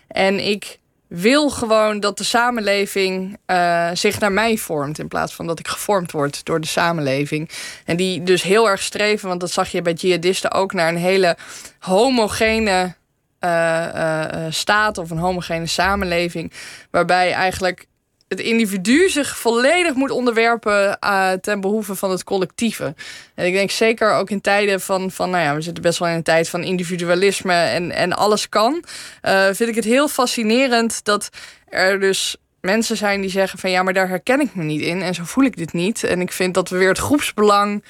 En 0.06 0.46
ik 0.46 0.78
wil 1.06 1.50
gewoon 1.50 2.00
dat 2.00 2.18
de 2.18 2.24
samenleving 2.24 3.38
uh, 3.46 3.90
zich 3.92 4.20
naar 4.20 4.32
mij 4.32 4.56
vormt. 4.56 4.98
In 4.98 5.08
plaats 5.08 5.34
van 5.34 5.46
dat 5.46 5.58
ik 5.58 5.68
gevormd 5.68 6.12
word 6.12 6.44
door 6.44 6.60
de 6.60 6.66
samenleving. 6.66 7.50
En 7.84 7.96
die 7.96 8.22
dus 8.22 8.42
heel 8.42 8.68
erg 8.68 8.82
streven, 8.82 9.28
want 9.28 9.40
dat 9.40 9.50
zag 9.50 9.68
je 9.68 9.82
bij 9.82 9.92
jihadisten 9.92 10.52
ook, 10.52 10.72
naar 10.72 10.88
een 10.88 10.96
hele 10.96 11.36
homogene 11.78 12.94
uh, 13.40 13.86
uh, 13.94 14.46
staat 14.48 14.98
of 14.98 15.10
een 15.10 15.18
homogene 15.18 15.66
samenleving. 15.66 16.52
Waarbij 16.90 17.32
eigenlijk 17.32 17.86
het 18.28 18.40
individu 18.40 19.08
zich 19.08 19.38
volledig 19.38 19.94
moet 19.94 20.10
onderwerpen 20.10 20.98
uh, 21.04 21.32
ten 21.32 21.60
behoeve 21.60 21.94
van 21.94 22.10
het 22.10 22.24
collectieve. 22.24 22.94
En 23.34 23.46
ik 23.46 23.52
denk 23.52 23.70
zeker 23.70 24.12
ook 24.12 24.30
in 24.30 24.40
tijden 24.40 24.80
van, 24.80 25.10
van 25.10 25.30
nou 25.30 25.44
ja, 25.44 25.54
we 25.54 25.60
zitten 25.60 25.82
best 25.82 25.98
wel 25.98 26.08
in 26.08 26.14
een 26.14 26.22
tijd 26.22 26.48
van 26.48 26.62
individualisme 26.62 27.54
en, 27.54 27.90
en 27.90 28.12
alles 28.12 28.48
kan. 28.48 28.84
Uh, 29.22 29.44
vind 29.44 29.68
ik 29.68 29.74
het 29.74 29.84
heel 29.84 30.08
fascinerend 30.08 31.04
dat 31.04 31.28
er 31.68 32.00
dus 32.00 32.36
mensen 32.64 32.96
zijn 32.96 33.20
die 33.20 33.30
zeggen 33.30 33.58
van 33.58 33.70
ja, 33.70 33.82
maar 33.82 33.92
daar 33.92 34.08
herken 34.08 34.40
ik 34.40 34.54
me 34.54 34.62
niet 34.62 34.80
in 34.80 35.02
en 35.02 35.14
zo 35.14 35.22
voel 35.24 35.44
ik 35.44 35.56
dit 35.56 35.72
niet. 35.72 36.04
En 36.04 36.20
ik 36.20 36.32
vind 36.32 36.54
dat 36.54 36.68
we 36.68 36.76
weer 36.76 36.88
het 36.88 36.98
groepsbelang 36.98 37.84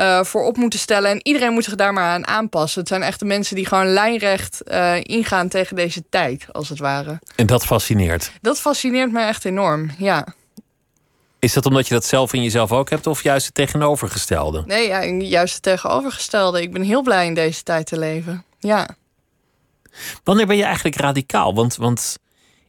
uh, 0.00 0.22
voor 0.22 0.44
op 0.44 0.56
moeten 0.56 0.78
stellen 0.78 1.10
en 1.10 1.20
iedereen 1.22 1.52
moet 1.52 1.64
zich 1.64 1.74
daar 1.74 1.92
maar 1.92 2.12
aan 2.12 2.26
aanpassen. 2.26 2.80
Het 2.80 2.88
zijn 2.88 3.02
echt 3.02 3.18
de 3.18 3.24
mensen 3.24 3.56
die 3.56 3.66
gewoon 3.66 3.86
lijnrecht 3.86 4.62
uh, 4.66 4.94
ingaan 5.02 5.48
tegen 5.48 5.76
deze 5.76 6.02
tijd, 6.10 6.46
als 6.52 6.68
het 6.68 6.78
ware. 6.78 7.18
En 7.36 7.46
dat 7.46 7.66
fascineert? 7.66 8.32
Dat 8.40 8.60
fascineert 8.60 9.12
me 9.12 9.20
echt 9.20 9.44
enorm, 9.44 9.90
ja. 9.98 10.26
Is 11.38 11.52
dat 11.52 11.66
omdat 11.66 11.88
je 11.88 11.94
dat 11.94 12.04
zelf 12.04 12.32
in 12.32 12.42
jezelf 12.42 12.72
ook 12.72 12.90
hebt 12.90 13.06
of 13.06 13.22
juist 13.22 13.46
het 13.46 13.54
tegenovergestelde? 13.54 14.62
Nee, 14.66 14.88
ja, 14.88 15.04
juist 15.04 15.54
het 15.54 15.62
tegenovergestelde. 15.62 16.62
Ik 16.62 16.72
ben 16.72 16.82
heel 16.82 17.02
blij 17.02 17.26
in 17.26 17.34
deze 17.34 17.62
tijd 17.62 17.86
te 17.86 17.98
leven, 17.98 18.44
ja. 18.58 18.88
Wanneer 20.24 20.46
ben 20.46 20.56
je 20.56 20.64
eigenlijk 20.64 20.96
radicaal? 20.96 21.54
Want, 21.54 21.76
want 21.76 22.18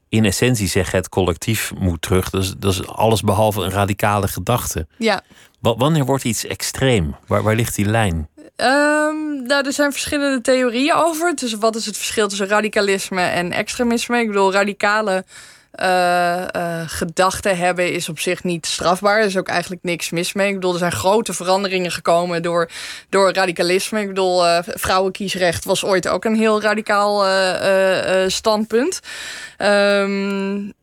in 0.10 0.26
essentie 0.26 0.68
zeggen 0.68 0.98
het 0.98 1.10
collectief 1.10 1.72
moet 1.80 2.02
terug. 2.02 2.30
Dat 2.30 2.44
is, 2.44 2.54
dat 2.58 2.74
is 2.74 2.88
alles 2.88 3.22
behalve 3.22 3.62
een 3.62 3.72
radicale 3.72 4.28
gedachte. 4.28 4.88
Ja. 4.98 5.22
wanneer 5.60 6.06
wordt 6.06 6.24
iets 6.24 6.46
extreem? 6.46 7.16
Waar, 7.28 7.44
waar 7.44 7.56
ligt 7.56 7.76
die 7.76 7.86
lijn? 7.86 8.30
Um, 8.56 9.44
nou, 9.44 9.66
er 9.66 9.74
zijn 9.74 9.92
verschillende 9.92 10.42
theorieën 10.42 10.94
over. 10.94 11.36
Dus 11.36 11.54
wat 11.54 11.76
is 11.76 11.86
het 11.86 11.98
verschil 11.98 12.28
tussen 12.28 12.48
radicalisme 12.48 13.22
en 13.22 13.52
extremisme? 13.52 14.20
Ik 14.20 14.28
bedoel, 14.28 14.52
radicale 14.52 15.26
uh, 15.76 16.82
gedachten 16.86 17.58
hebben 17.58 17.94
is 17.94 18.10
op 18.10 18.20
zich 18.20 18.44
niet 18.44 18.66
strafbaar. 18.66 19.20
Er 19.20 19.26
is 19.26 19.38
ook 19.38 19.48
eigenlijk 19.48 19.84
niks 19.84 20.10
mis 20.10 20.34
mee. 20.34 20.48
Ik 20.48 20.54
bedoel, 20.54 20.74
er 20.74 20.80
zijn 20.80 20.92
grote 20.92 21.34
veranderingen 21.34 21.92
gekomen 21.92 22.42
door, 22.42 22.70
door 23.10 23.34
radicalisme. 23.34 24.02
Ik 24.02 24.08
bedoel, 24.08 24.46
uh, 24.46 24.60
vrouwenkiesrecht 24.62 25.66
was 25.66 25.86
ooit 25.86 26.08
ook 26.08 26.26
een 26.26 26.36
heel 26.36 26.62
radicaal 26.62 27.26
standpunt. 28.30 29.00
Um, 29.58 30.74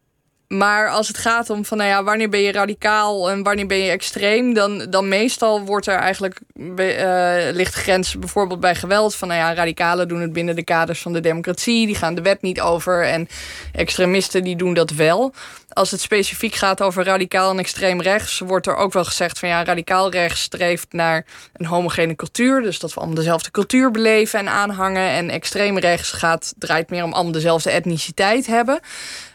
maar 0.49 0.89
als 0.91 1.09
het 1.09 1.19
gaat 1.19 1.51
om 1.51 1.65
van, 1.65 1.79
nou 1.79 1.91
ja, 1.91 2.05
wanneer 2.05 2.29
ben 2.29 2.41
je 2.41 2.53
radicaal 2.53 3.31
en 3.31 3.43
wanneer 3.43 3.67
ben 3.67 3.79
je 3.79 3.91
extreem, 3.91 4.55
dan, 4.55 4.87
dan 4.91 5.09
meestal 5.09 5.61
wordt 5.61 5.87
er 5.87 5.95
eigenlijk 5.95 6.41
uh, 6.57 7.35
ligt 7.53 7.75
grens 7.75 8.19
bijvoorbeeld 8.19 8.61
bij 8.61 8.75
geweld 8.75 9.15
van, 9.15 9.29
nou 9.29 9.41
ja, 9.41 9.55
radicalen 9.55 10.09
doen 10.09 10.21
het 10.21 10.33
binnen 10.33 10.57
de 10.57 10.65
kaders 10.65 11.03
van 11.03 11.13
de 11.13 11.21
democratie, 11.21 11.87
die 11.87 11.95
gaan 11.95 12.15
de 12.15 12.23
wet 12.23 12.43
niet 12.43 12.61
over 12.61 13.05
en 13.05 13.29
extremisten 13.73 14.43
die 14.43 14.57
doen 14.57 14.75
dat 14.75 14.91
wel. 14.91 15.35
Als 15.69 15.91
het 15.91 16.01
specifiek 16.01 16.55
gaat 16.55 16.83
over 16.83 17.05
radicaal 17.05 17.51
en 17.51 17.59
extreem 17.59 18.01
rechts, 18.01 18.39
wordt 18.39 18.67
er 18.67 18.77
ook 18.77 18.93
wel 18.93 19.05
gezegd 19.05 19.39
van 19.39 19.49
ja, 19.49 19.65
radicaal 19.65 20.11
rechts 20.11 20.41
streeft 20.41 20.87
naar 20.91 21.27
een 21.53 21.67
homogene 21.67 22.17
cultuur, 22.17 22.63
dus 22.63 22.79
dat 22.79 22.95
we 22.95 23.01
allemaal 23.01 23.17
dezelfde 23.17 23.51
cultuur 23.51 23.91
beleven 23.91 24.39
en 24.39 24.49
aanhangen, 24.49 25.09
en 25.09 25.31
extreem 25.31 25.79
rechts 25.79 26.13
gaat 26.13 26.55
draait 26.59 26.91
meer 26.91 27.05
om 27.05 27.13
allemaal 27.13 27.33
dezelfde 27.33 27.71
etniciteit 27.71 28.47
hebben. 28.47 28.81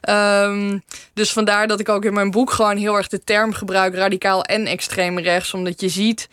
Um, 0.09 0.83
dus 1.13 1.31
vandaar 1.33 1.67
dat 1.67 1.79
ik 1.79 1.89
ook 1.89 2.05
in 2.05 2.13
mijn 2.13 2.31
boek 2.31 2.51
gewoon 2.51 2.77
heel 2.77 2.95
erg 2.95 3.07
de 3.07 3.23
term 3.23 3.53
gebruik 3.53 3.95
radicaal 3.95 4.43
en 4.43 4.65
extreem 4.65 5.19
rechts. 5.19 5.53
Omdat 5.53 5.81
je 5.81 5.89
ziet 5.89 6.29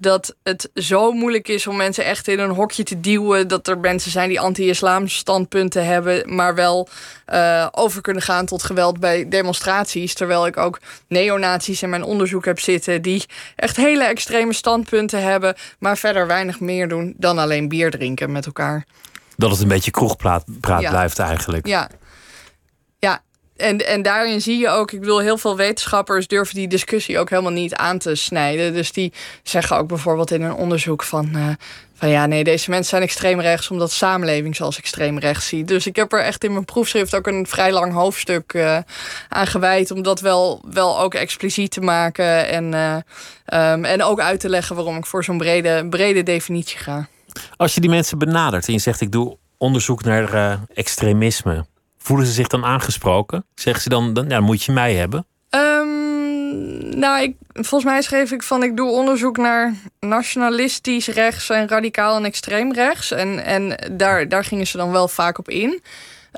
dat 0.00 0.34
het 0.42 0.70
zo 0.74 1.12
moeilijk 1.12 1.48
is 1.48 1.66
om 1.66 1.76
mensen 1.76 2.04
echt 2.04 2.28
in 2.28 2.38
een 2.38 2.50
hokje 2.50 2.82
te 2.82 3.00
duwen. 3.00 3.48
Dat 3.48 3.68
er 3.68 3.78
mensen 3.78 4.10
zijn 4.10 4.28
die 4.28 4.40
anti-islam 4.40 5.08
standpunten 5.08 5.86
hebben, 5.86 6.34
maar 6.34 6.54
wel 6.54 6.88
uh, 7.32 7.66
over 7.70 8.00
kunnen 8.00 8.22
gaan 8.22 8.46
tot 8.46 8.62
geweld 8.62 9.00
bij 9.00 9.28
demonstraties. 9.28 10.14
Terwijl 10.14 10.46
ik 10.46 10.56
ook 10.56 10.78
neonazies 11.06 11.82
in 11.82 11.90
mijn 11.90 12.02
onderzoek 12.02 12.44
heb 12.44 12.60
zitten 12.60 13.02
die 13.02 13.24
echt 13.56 13.76
hele 13.76 14.04
extreme 14.04 14.52
standpunten 14.52 15.22
hebben, 15.22 15.54
maar 15.78 15.98
verder 15.98 16.26
weinig 16.26 16.60
meer 16.60 16.88
doen 16.88 17.14
dan 17.16 17.38
alleen 17.38 17.68
bier 17.68 17.90
drinken 17.90 18.32
met 18.32 18.46
elkaar. 18.46 18.86
Dat 19.36 19.50
het 19.50 19.60
een 19.60 19.68
beetje 19.68 19.90
kroegpraat 19.90 20.44
praat 20.60 20.88
blijft 20.88 21.18
eigenlijk. 21.18 21.66
Ja. 21.66 21.88
En, 23.60 23.86
en 23.86 24.02
daarin 24.02 24.40
zie 24.40 24.58
je 24.58 24.68
ook, 24.68 24.92
ik 24.92 25.00
bedoel, 25.00 25.20
heel 25.20 25.38
veel 25.38 25.56
wetenschappers 25.56 26.26
durven 26.26 26.54
die 26.54 26.68
discussie 26.68 27.18
ook 27.18 27.30
helemaal 27.30 27.52
niet 27.52 27.74
aan 27.74 27.98
te 27.98 28.14
snijden. 28.14 28.72
Dus 28.72 28.92
die 28.92 29.12
zeggen 29.42 29.76
ook 29.76 29.88
bijvoorbeeld 29.88 30.30
in 30.30 30.42
een 30.42 30.54
onderzoek 30.54 31.02
van. 31.02 31.28
Uh, 31.34 31.48
van 32.00 32.08
ja, 32.08 32.26
nee, 32.26 32.44
deze 32.44 32.70
mensen 32.70 32.88
zijn 32.88 33.02
extreem 33.02 33.40
rechts 33.40 33.70
omdat 33.70 33.88
de 33.88 33.94
samenleving 33.94 34.56
zoals 34.56 34.78
extreem 34.78 35.18
rechts 35.18 35.48
ziet. 35.48 35.68
Dus 35.68 35.86
ik 35.86 35.96
heb 35.96 36.12
er 36.12 36.22
echt 36.22 36.44
in 36.44 36.52
mijn 36.52 36.64
proefschrift 36.64 37.14
ook 37.14 37.26
een 37.26 37.46
vrij 37.46 37.72
lang 37.72 37.92
hoofdstuk 37.92 38.52
uh, 38.52 38.78
aan 39.28 39.46
gewijd. 39.46 39.90
Om 39.90 40.02
dat 40.02 40.20
wel, 40.20 40.62
wel 40.70 41.00
ook 41.00 41.14
expliciet 41.14 41.70
te 41.70 41.80
maken. 41.80 42.48
En, 42.48 42.72
uh, 42.72 43.72
um, 43.72 43.84
en 43.84 44.02
ook 44.02 44.20
uit 44.20 44.40
te 44.40 44.48
leggen 44.48 44.76
waarom 44.76 44.96
ik 44.96 45.06
voor 45.06 45.24
zo'n 45.24 45.38
brede, 45.38 45.86
brede 45.90 46.22
definitie 46.22 46.78
ga. 46.78 47.08
Als 47.56 47.74
je 47.74 47.80
die 47.80 47.90
mensen 47.90 48.18
benadert 48.18 48.66
en 48.66 48.72
je 48.72 48.78
zegt: 48.78 49.00
Ik 49.00 49.12
doe 49.12 49.36
onderzoek 49.58 50.04
naar 50.04 50.58
extremisme. 50.74 51.64
Voelen 52.02 52.26
ze 52.26 52.32
zich 52.32 52.46
dan 52.46 52.64
aangesproken? 52.64 53.44
Zeggen 53.54 53.82
ze 53.82 53.88
dan, 53.88 54.12
dan, 54.12 54.28
ja, 54.28 54.40
moet 54.40 54.62
je 54.62 54.72
mij 54.72 54.94
hebben? 54.94 55.26
Um, 55.50 56.98
nou, 56.98 57.22
ik, 57.22 57.36
volgens 57.52 57.84
mij 57.84 58.02
schreef 58.02 58.32
ik 58.32 58.42
van 58.42 58.62
ik 58.62 58.76
doe 58.76 58.90
onderzoek 58.90 59.36
naar 59.36 59.74
nationalistisch 60.00 61.06
rechts 61.06 61.50
en 61.50 61.68
radicaal 61.68 62.16
en 62.16 62.24
extreem 62.24 62.72
rechts. 62.72 63.10
En, 63.10 63.44
en 63.44 63.76
daar, 63.92 64.28
daar 64.28 64.44
gingen 64.44 64.66
ze 64.66 64.76
dan 64.76 64.90
wel 64.90 65.08
vaak 65.08 65.38
op 65.38 65.48
in. 65.48 65.82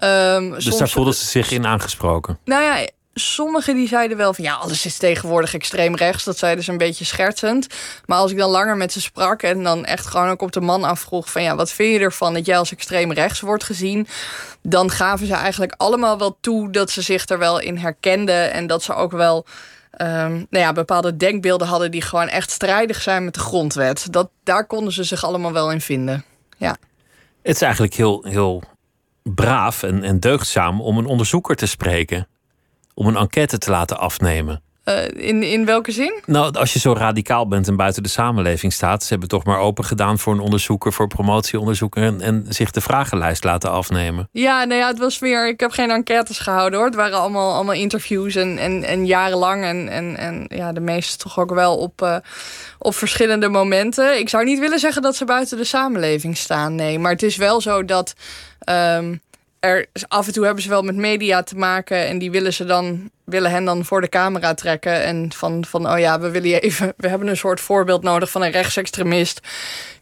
Um, 0.04 0.50
dus 0.50 0.64
soms, 0.64 0.78
daar 0.78 0.88
voelden 0.88 1.14
ze 1.14 1.24
zich 1.24 1.50
in 1.50 1.66
aangesproken? 1.66 2.38
Nou 2.44 2.62
ja, 2.62 2.88
sommigen 3.14 3.74
die 3.74 3.88
zeiden 3.88 4.16
wel 4.16 4.34
van 4.34 4.44
ja, 4.44 4.54
alles 4.54 4.86
is 4.86 4.96
tegenwoordig 4.96 5.54
extreem 5.54 5.94
rechts. 5.94 6.24
Dat 6.24 6.38
zeiden 6.38 6.64
ze 6.64 6.70
een 6.70 6.78
beetje 6.78 7.04
schertsend. 7.04 7.66
Maar 8.06 8.18
als 8.18 8.30
ik 8.30 8.38
dan 8.38 8.50
langer 8.50 8.76
met 8.76 8.92
ze 8.92 9.00
sprak 9.00 9.42
en 9.42 9.62
dan 9.62 9.84
echt 9.84 10.06
gewoon 10.06 10.28
ook 10.28 10.42
op 10.42 10.52
de 10.52 10.60
man 10.60 10.84
afvroeg 10.84 11.30
van 11.30 11.42
ja, 11.42 11.56
wat 11.56 11.72
vind 11.72 11.92
je 11.92 12.00
ervan 12.00 12.34
dat 12.34 12.46
jij 12.46 12.58
als 12.58 12.72
extreem 12.72 13.12
rechts 13.12 13.40
wordt 13.40 13.64
gezien? 13.64 14.06
Dan 14.62 14.90
gaven 14.90 15.26
ze 15.26 15.34
eigenlijk 15.34 15.74
allemaal 15.76 16.18
wel 16.18 16.36
toe 16.40 16.70
dat 16.70 16.90
ze 16.90 17.02
zich 17.02 17.28
er 17.28 17.38
wel 17.38 17.60
in 17.60 17.76
herkenden 17.76 18.52
en 18.52 18.66
dat 18.66 18.82
ze 18.82 18.94
ook 18.94 19.12
wel. 19.12 19.46
Um, 19.98 20.46
nou 20.50 20.64
ja, 20.64 20.72
bepaalde 20.72 21.16
denkbeelden 21.16 21.66
hadden 21.66 21.90
die 21.90 22.02
gewoon 22.02 22.28
echt 22.28 22.50
strijdig 22.50 23.02
zijn 23.02 23.24
met 23.24 23.34
de 23.34 23.40
grondwet. 23.40 24.06
Dat, 24.10 24.30
daar 24.44 24.66
konden 24.66 24.92
ze 24.92 25.04
zich 25.04 25.24
allemaal 25.24 25.52
wel 25.52 25.70
in 25.70 25.80
vinden. 25.80 26.24
Ja. 26.56 26.76
Het 27.42 27.54
is 27.54 27.62
eigenlijk 27.62 27.94
heel, 27.94 28.24
heel 28.28 28.62
braaf 29.22 29.82
en, 29.82 30.02
en 30.02 30.20
deugdzaam 30.20 30.80
om 30.80 30.98
een 30.98 31.06
onderzoeker 31.06 31.56
te 31.56 31.66
spreken 31.66 32.26
om 32.94 33.06
een 33.06 33.16
enquête 33.16 33.58
te 33.58 33.70
laten 33.70 33.98
afnemen. 33.98 34.62
Uh, 34.84 35.04
in, 35.04 35.42
in 35.42 35.64
welke 35.64 35.92
zin? 35.92 36.22
Nou, 36.26 36.52
als 36.52 36.72
je 36.72 36.78
zo 36.78 36.92
radicaal 36.92 37.48
bent 37.48 37.68
en 37.68 37.76
buiten 37.76 38.02
de 38.02 38.08
samenleving 38.08 38.72
staat, 38.72 39.02
ze 39.02 39.08
hebben 39.08 39.28
toch 39.28 39.44
maar 39.44 39.58
open 39.58 39.84
gedaan 39.84 40.18
voor 40.18 40.32
een 40.32 40.40
onderzoeker, 40.40 40.92
voor 40.92 41.08
promotieonderzoeker 41.08 42.02
en, 42.02 42.20
en 42.20 42.46
zich 42.48 42.70
de 42.70 42.80
vragenlijst 42.80 43.44
laten 43.44 43.70
afnemen. 43.70 44.28
Ja, 44.32 44.64
nou 44.64 44.80
ja, 44.80 44.86
het 44.86 44.98
was 44.98 45.18
weer. 45.18 45.48
Ik 45.48 45.60
heb 45.60 45.70
geen 45.70 45.90
enquêtes 45.90 46.38
gehouden 46.38 46.78
hoor. 46.78 46.88
Het 46.88 46.96
waren 46.96 47.18
allemaal, 47.18 47.54
allemaal 47.54 47.74
interviews 47.74 48.34
en, 48.34 48.58
en, 48.58 48.84
en 48.84 49.06
jarenlang. 49.06 49.64
En, 49.64 49.88
en, 49.88 50.16
en 50.16 50.44
ja, 50.48 50.72
de 50.72 50.80
meeste 50.80 51.16
toch 51.16 51.38
ook 51.38 51.54
wel 51.54 51.76
op, 51.76 52.02
uh, 52.02 52.16
op 52.78 52.94
verschillende 52.94 53.48
momenten. 53.48 54.18
Ik 54.18 54.28
zou 54.28 54.44
niet 54.44 54.58
willen 54.58 54.78
zeggen 54.78 55.02
dat 55.02 55.16
ze 55.16 55.24
buiten 55.24 55.56
de 55.56 55.64
samenleving 55.64 56.36
staan. 56.36 56.74
Nee, 56.74 56.98
maar 56.98 57.12
het 57.12 57.22
is 57.22 57.36
wel 57.36 57.60
zo 57.60 57.84
dat. 57.84 58.14
Um, 58.68 59.20
er, 59.62 59.86
af 60.08 60.26
en 60.26 60.32
toe 60.32 60.44
hebben 60.44 60.62
ze 60.62 60.68
wel 60.68 60.82
met 60.82 60.96
media 60.96 61.42
te 61.42 61.56
maken 61.56 62.06
en 62.06 62.18
die 62.18 62.30
willen 62.30 62.52
ze 62.52 62.64
dan 62.64 63.10
willen 63.24 63.50
hen 63.50 63.64
dan 63.64 63.84
voor 63.84 64.00
de 64.00 64.08
camera 64.08 64.54
trekken 64.54 65.02
en 65.02 65.32
van, 65.32 65.64
van 65.64 65.90
oh 65.90 65.98
ja, 65.98 66.20
we 66.20 66.30
willen 66.30 66.48
je 66.48 66.60
even, 66.60 66.92
we 66.96 67.08
hebben 67.08 67.28
een 67.28 67.36
soort 67.36 67.60
voorbeeld 67.60 68.02
nodig 68.02 68.30
van 68.30 68.42
een 68.42 68.50
rechtsextremist. 68.50 69.40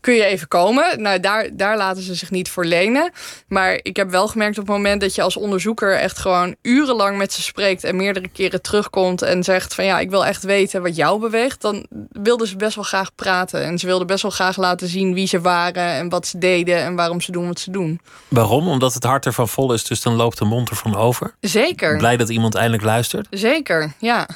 Kun 0.00 0.14
je 0.14 0.24
even 0.24 0.48
komen? 0.48 1.02
Nou, 1.02 1.20
daar, 1.20 1.48
daar 1.52 1.76
laten 1.76 2.02
ze 2.02 2.14
zich 2.14 2.30
niet 2.30 2.48
voor 2.48 2.64
lenen. 2.64 3.12
Maar 3.48 3.80
ik 3.82 3.96
heb 3.96 4.10
wel 4.10 4.28
gemerkt 4.28 4.58
op 4.58 4.66
het 4.66 4.76
moment 4.76 5.00
dat 5.00 5.14
je 5.14 5.22
als 5.22 5.36
onderzoeker 5.36 5.98
echt 5.98 6.18
gewoon 6.18 6.56
urenlang 6.62 7.18
met 7.18 7.32
ze 7.32 7.42
spreekt 7.42 7.84
en 7.84 7.96
meerdere 7.96 8.28
keren 8.28 8.62
terugkomt 8.62 9.22
en 9.22 9.44
zegt 9.44 9.74
van 9.74 9.84
ja, 9.84 9.98
ik 9.98 10.10
wil 10.10 10.26
echt 10.26 10.42
weten 10.42 10.82
wat 10.82 10.96
jou 10.96 11.20
beweegt, 11.20 11.60
dan 11.60 11.86
wilden 12.10 12.46
ze 12.46 12.56
best 12.56 12.74
wel 12.74 12.84
graag 12.84 13.14
praten 13.14 13.64
en 13.64 13.78
ze 13.78 13.86
wilden 13.86 14.06
best 14.06 14.22
wel 14.22 14.30
graag 14.30 14.56
laten 14.56 14.88
zien 14.88 15.14
wie 15.14 15.26
ze 15.26 15.40
waren 15.40 15.86
en 15.86 16.08
wat 16.08 16.26
ze 16.26 16.38
deden 16.38 16.76
en 16.76 16.94
waarom 16.94 17.20
ze 17.20 17.32
doen 17.32 17.46
wat 17.46 17.60
ze 17.60 17.70
doen. 17.70 18.00
Waarom? 18.28 18.68
Omdat 18.68 18.94
het 18.94 19.04
hart 19.04 19.26
ervan 19.26 19.48
vol 19.48 19.72
is, 19.72 19.84
dus 19.84 20.02
dan 20.02 20.14
loopt 20.14 20.38
de 20.38 20.44
mond 20.44 20.70
ervan 20.70 20.96
over. 20.96 21.34
Zeker. 21.40 21.96
Blij 21.96 22.16
dat 22.16 22.28
iemand 22.28 22.54
eindelijk 22.54 22.82
luistert. 22.82 23.26
Zeker, 23.30 23.92
ja. 23.98 24.28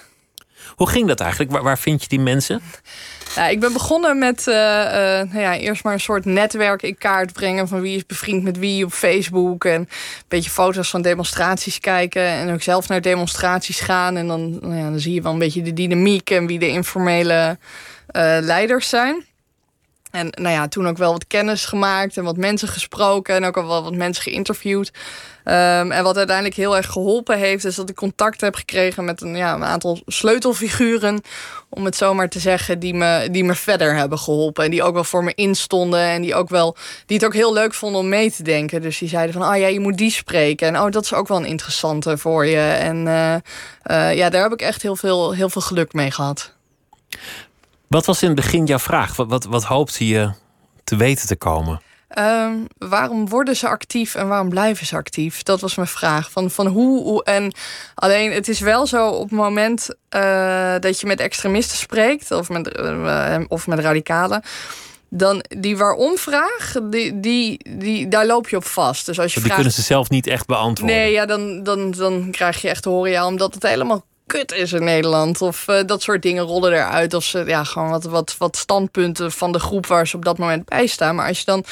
Hoe 0.76 0.88
ging 0.88 1.09
dat 1.09 1.21
eigenlijk? 1.21 1.50
Waar, 1.50 1.62
waar 1.62 1.78
vind 1.78 2.02
je 2.02 2.09
die 2.09 2.21
mensen? 2.21 2.62
Ja, 3.35 3.49
ik 3.49 3.61
ben 3.61 3.73
begonnen 3.73 4.19
met 4.19 4.47
uh, 4.47 4.55
uh, 4.55 4.61
nou 5.33 5.38
ja, 5.38 5.57
eerst 5.57 5.85
maar 5.85 5.93
een 5.93 6.00
soort 6.00 6.25
netwerk 6.25 6.83
in 6.83 6.99
kaart 6.99 7.33
brengen 7.33 7.69
van 7.69 7.81
wie 7.81 7.97
is 7.97 8.07
bevriend 8.07 8.43
met 8.43 8.59
wie 8.59 8.85
op 8.85 8.93
Facebook. 8.93 9.64
En 9.64 9.81
een 9.81 9.88
beetje 10.29 10.50
foto's 10.50 10.91
van 10.91 11.03
demonstraties 11.03 11.81
kijken. 11.81 12.23
En 12.23 12.53
ook 12.53 12.62
zelf 12.62 12.88
naar 12.88 13.00
demonstraties 13.00 13.81
gaan. 13.81 14.17
En 14.17 14.26
dan, 14.26 14.59
nou 14.61 14.76
ja, 14.76 14.91
dan 14.91 15.00
zie 15.00 15.14
je 15.14 15.23
wel 15.23 15.33
een 15.33 15.38
beetje 15.38 15.62
de 15.62 15.73
dynamiek 15.73 16.31
en 16.31 16.47
wie 16.47 16.59
de 16.59 16.69
informele 16.69 17.59
uh, 18.17 18.37
leiders 18.41 18.88
zijn. 18.88 19.25
En 20.11 20.29
nou 20.31 20.55
ja, 20.55 20.69
toen 20.69 20.88
ook 20.88 20.99
wel 20.99 21.12
wat 21.12 21.26
kennis 21.26 21.64
gemaakt 21.64 22.17
en 22.17 22.25
wat 22.25 22.37
mensen 22.37 22.69
gesproken 22.69 23.35
en 23.35 23.45
ook 23.45 23.57
al 23.57 23.67
wel 23.67 23.83
wat 23.83 23.95
mensen 23.95 24.23
geïnterviewd. 24.23 24.93
Um, 25.47 25.93
en 25.93 26.03
wat 26.03 26.17
uiteindelijk 26.17 26.57
heel 26.57 26.77
erg 26.77 26.87
geholpen 26.87 27.39
heeft, 27.39 27.65
is 27.65 27.75
dat 27.75 27.89
ik 27.89 27.97
contact 27.97 28.41
heb 28.41 28.55
gekregen 28.55 29.05
met 29.05 29.21
een, 29.21 29.37
ja, 29.37 29.55
een 29.55 29.65
aantal 29.65 30.01
sleutelfiguren, 30.07 31.21
om 31.69 31.85
het 31.85 31.97
zo 31.97 32.15
maar 32.15 32.29
te 32.29 32.39
zeggen, 32.39 32.79
die 32.79 32.95
me, 32.95 33.29
die 33.31 33.45
me 33.45 33.55
verder 33.55 33.97
hebben 33.97 34.19
geholpen. 34.19 34.65
En 34.65 34.71
die 34.71 34.83
ook 34.83 34.95
wel 34.95 35.05
voor 35.05 35.25
me 35.25 35.35
instonden 35.35 36.01
en 36.01 36.23
die, 36.23 36.35
ook 36.35 36.49
wel, 36.49 36.77
die 37.07 37.17
het 37.17 37.27
ook 37.27 37.35
heel 37.35 37.53
leuk 37.53 37.75
vonden 37.75 38.01
om 38.01 38.09
mee 38.09 38.33
te 38.33 38.43
denken. 38.43 38.83
Dus 38.83 38.99
die 38.99 39.09
zeiden 39.09 39.33
van, 39.33 39.43
oh 39.49 39.57
ja, 39.57 39.67
je 39.67 39.81
moet 39.81 39.97
die 39.97 40.11
spreken. 40.11 40.69
En 40.69 40.81
oh, 40.81 40.91
dat 40.91 41.05
is 41.05 41.13
ook 41.13 41.29
wel 41.29 41.37
een 41.37 41.45
interessante 41.45 42.19
voor 42.19 42.47
je. 42.47 42.61
En 42.61 43.07
uh, 43.07 43.35
uh, 43.91 44.15
ja, 44.15 44.31
daar 44.31 44.43
heb 44.43 44.53
ik 44.53 44.63
echt 44.63 44.83
heel 44.83 44.97
veel, 44.97 45.33
heel 45.33 45.51
veel 45.51 45.63
geluk 45.63 45.93
mee 45.93 46.11
gehad. 46.11 46.53
Wat 47.87 48.07
was 48.07 48.23
in 48.23 48.29
het 48.29 48.37
begin 48.37 48.65
jouw 48.65 48.79
vraag? 48.79 49.17
Wat, 49.17 49.29
wat, 49.29 49.45
wat 49.45 49.65
hoopte 49.65 50.07
je 50.07 50.33
te 50.85 50.97
weten 50.97 51.27
te 51.27 51.37
komen? 51.37 51.81
Um, 52.18 52.66
waarom 52.78 53.28
worden 53.28 53.56
ze 53.56 53.68
actief 53.68 54.14
en 54.14 54.28
waarom 54.28 54.49
blijven 54.49 54.87
ze 54.87 54.97
actief? 54.97 55.42
Dat 55.42 55.61
was 55.61 55.75
mijn 55.75 55.88
vraag. 55.88 56.30
Van, 56.30 56.50
van 56.50 56.66
hoe, 56.66 57.02
hoe 57.02 57.25
en 57.25 57.54
alleen 57.94 58.33
het 58.33 58.49
is 58.49 58.61
wel 58.61 58.87
zo 58.87 59.09
op 59.09 59.23
het 59.23 59.38
moment 59.38 59.88
uh, 60.16 60.75
dat 60.80 61.00
je 61.00 61.06
met 61.06 61.21
extremisten 61.21 61.78
spreekt 61.78 62.30
of 62.30 62.49
met, 62.49 62.78
uh, 62.80 63.38
of 63.49 63.66
met 63.66 63.78
radicalen. 63.78 64.42
Dan 65.09 65.44
die 65.49 65.76
waarom-vraag, 65.76 66.75
die, 66.83 67.21
die, 67.21 67.76
die, 67.78 68.09
daar 68.09 68.26
loop 68.26 68.49
je 68.49 68.56
op 68.56 68.64
vast. 68.64 69.06
Dus 69.06 69.18
als 69.18 69.35
je 69.35 69.40
die 69.40 69.42
vraagt, 69.42 69.54
kunnen 69.54 69.73
ze 69.73 69.83
zelf 69.83 70.11
niet 70.11 70.26
echt 70.26 70.47
beantwoorden. 70.47 70.97
Nee, 70.97 71.12
ja, 71.12 71.26
dan, 71.26 71.62
dan, 71.62 71.90
dan 71.90 72.30
krijg 72.30 72.62
je 72.62 72.68
echt 72.68 72.85
horen, 72.85 73.11
ja, 73.11 73.26
omdat 73.26 73.54
het 73.54 73.62
helemaal 73.62 74.04
kut 74.26 74.52
is 74.52 74.73
in 74.73 74.85
Nederland. 74.85 75.43
Of 75.43 75.69
uh, 75.69 75.81
dat 75.87 76.02
soort 76.02 76.23
dingen 76.23 76.45
rollen 76.45 76.73
eruit. 76.73 77.14
Of 77.14 77.25
ze 77.25 77.45
ja, 77.47 77.64
gewoon 77.64 77.90
wat, 77.90 78.04
wat, 78.04 78.35
wat 78.38 78.57
standpunten 78.57 79.33
van 79.33 79.52
de 79.52 79.59
groep 79.59 79.87
waar 79.87 80.07
ze 80.07 80.16
op 80.16 80.25
dat 80.25 80.38
moment 80.38 80.64
bij 80.64 80.87
staan. 80.87 81.14
Maar 81.14 81.28
als 81.28 81.38
je 81.38 81.45
dan 81.45 81.64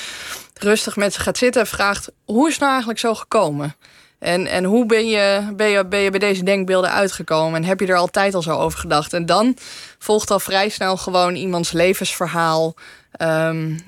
rustig 0.58 0.96
met 0.96 1.12
ze 1.12 1.20
gaat 1.20 1.38
zitten 1.38 1.60
en 1.60 1.66
vraagt: 1.66 2.10
hoe 2.24 2.46
is 2.46 2.52
het 2.52 2.60
nou 2.60 2.70
eigenlijk 2.70 3.00
zo 3.00 3.14
gekomen? 3.14 3.76
En, 4.22 4.46
en 4.46 4.64
hoe 4.64 4.86
ben 4.86 5.08
je, 5.08 5.52
ben, 5.56 5.68
je, 5.68 5.86
ben 5.86 6.00
je 6.00 6.10
bij 6.10 6.18
deze 6.18 6.42
denkbeelden 6.42 6.90
uitgekomen? 6.90 7.62
En 7.62 7.68
heb 7.68 7.80
je 7.80 7.86
er 7.86 7.96
altijd 7.96 8.34
al 8.34 8.42
zo 8.42 8.56
over 8.56 8.78
gedacht? 8.78 9.12
En 9.12 9.26
dan 9.26 9.56
volgt 9.98 10.30
al 10.30 10.40
vrij 10.40 10.68
snel 10.68 10.96
gewoon 10.96 11.34
iemands 11.34 11.72
levensverhaal. 11.72 12.74
Um, 13.20 13.78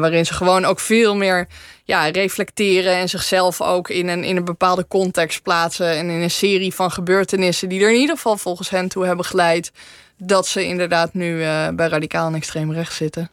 waarin 0.00 0.26
ze 0.26 0.34
gewoon 0.34 0.64
ook 0.64 0.80
veel 0.80 1.16
meer 1.16 1.46
ja, 1.84 2.06
reflecteren 2.06 2.94
en 2.94 3.08
zichzelf 3.08 3.60
ook 3.60 3.88
in 3.88 4.08
een, 4.08 4.24
in 4.24 4.36
een 4.36 4.44
bepaalde 4.44 4.86
context 4.88 5.42
plaatsen. 5.42 5.96
En 5.96 6.10
in 6.10 6.20
een 6.20 6.30
serie 6.30 6.74
van 6.74 6.90
gebeurtenissen 6.90 7.68
die 7.68 7.82
er 7.82 7.90
in 7.90 8.00
ieder 8.00 8.16
geval 8.16 8.36
volgens 8.36 8.70
hen 8.70 8.88
toe 8.88 9.06
hebben 9.06 9.24
geleid 9.24 9.72
dat 10.16 10.46
ze 10.46 10.66
inderdaad 10.66 11.14
nu 11.14 11.38
uh, 11.38 11.68
bij 11.68 11.88
radicaal 11.88 12.26
en 12.26 12.34
extreem 12.34 12.72
rechts 12.72 12.96
zitten. 12.96 13.30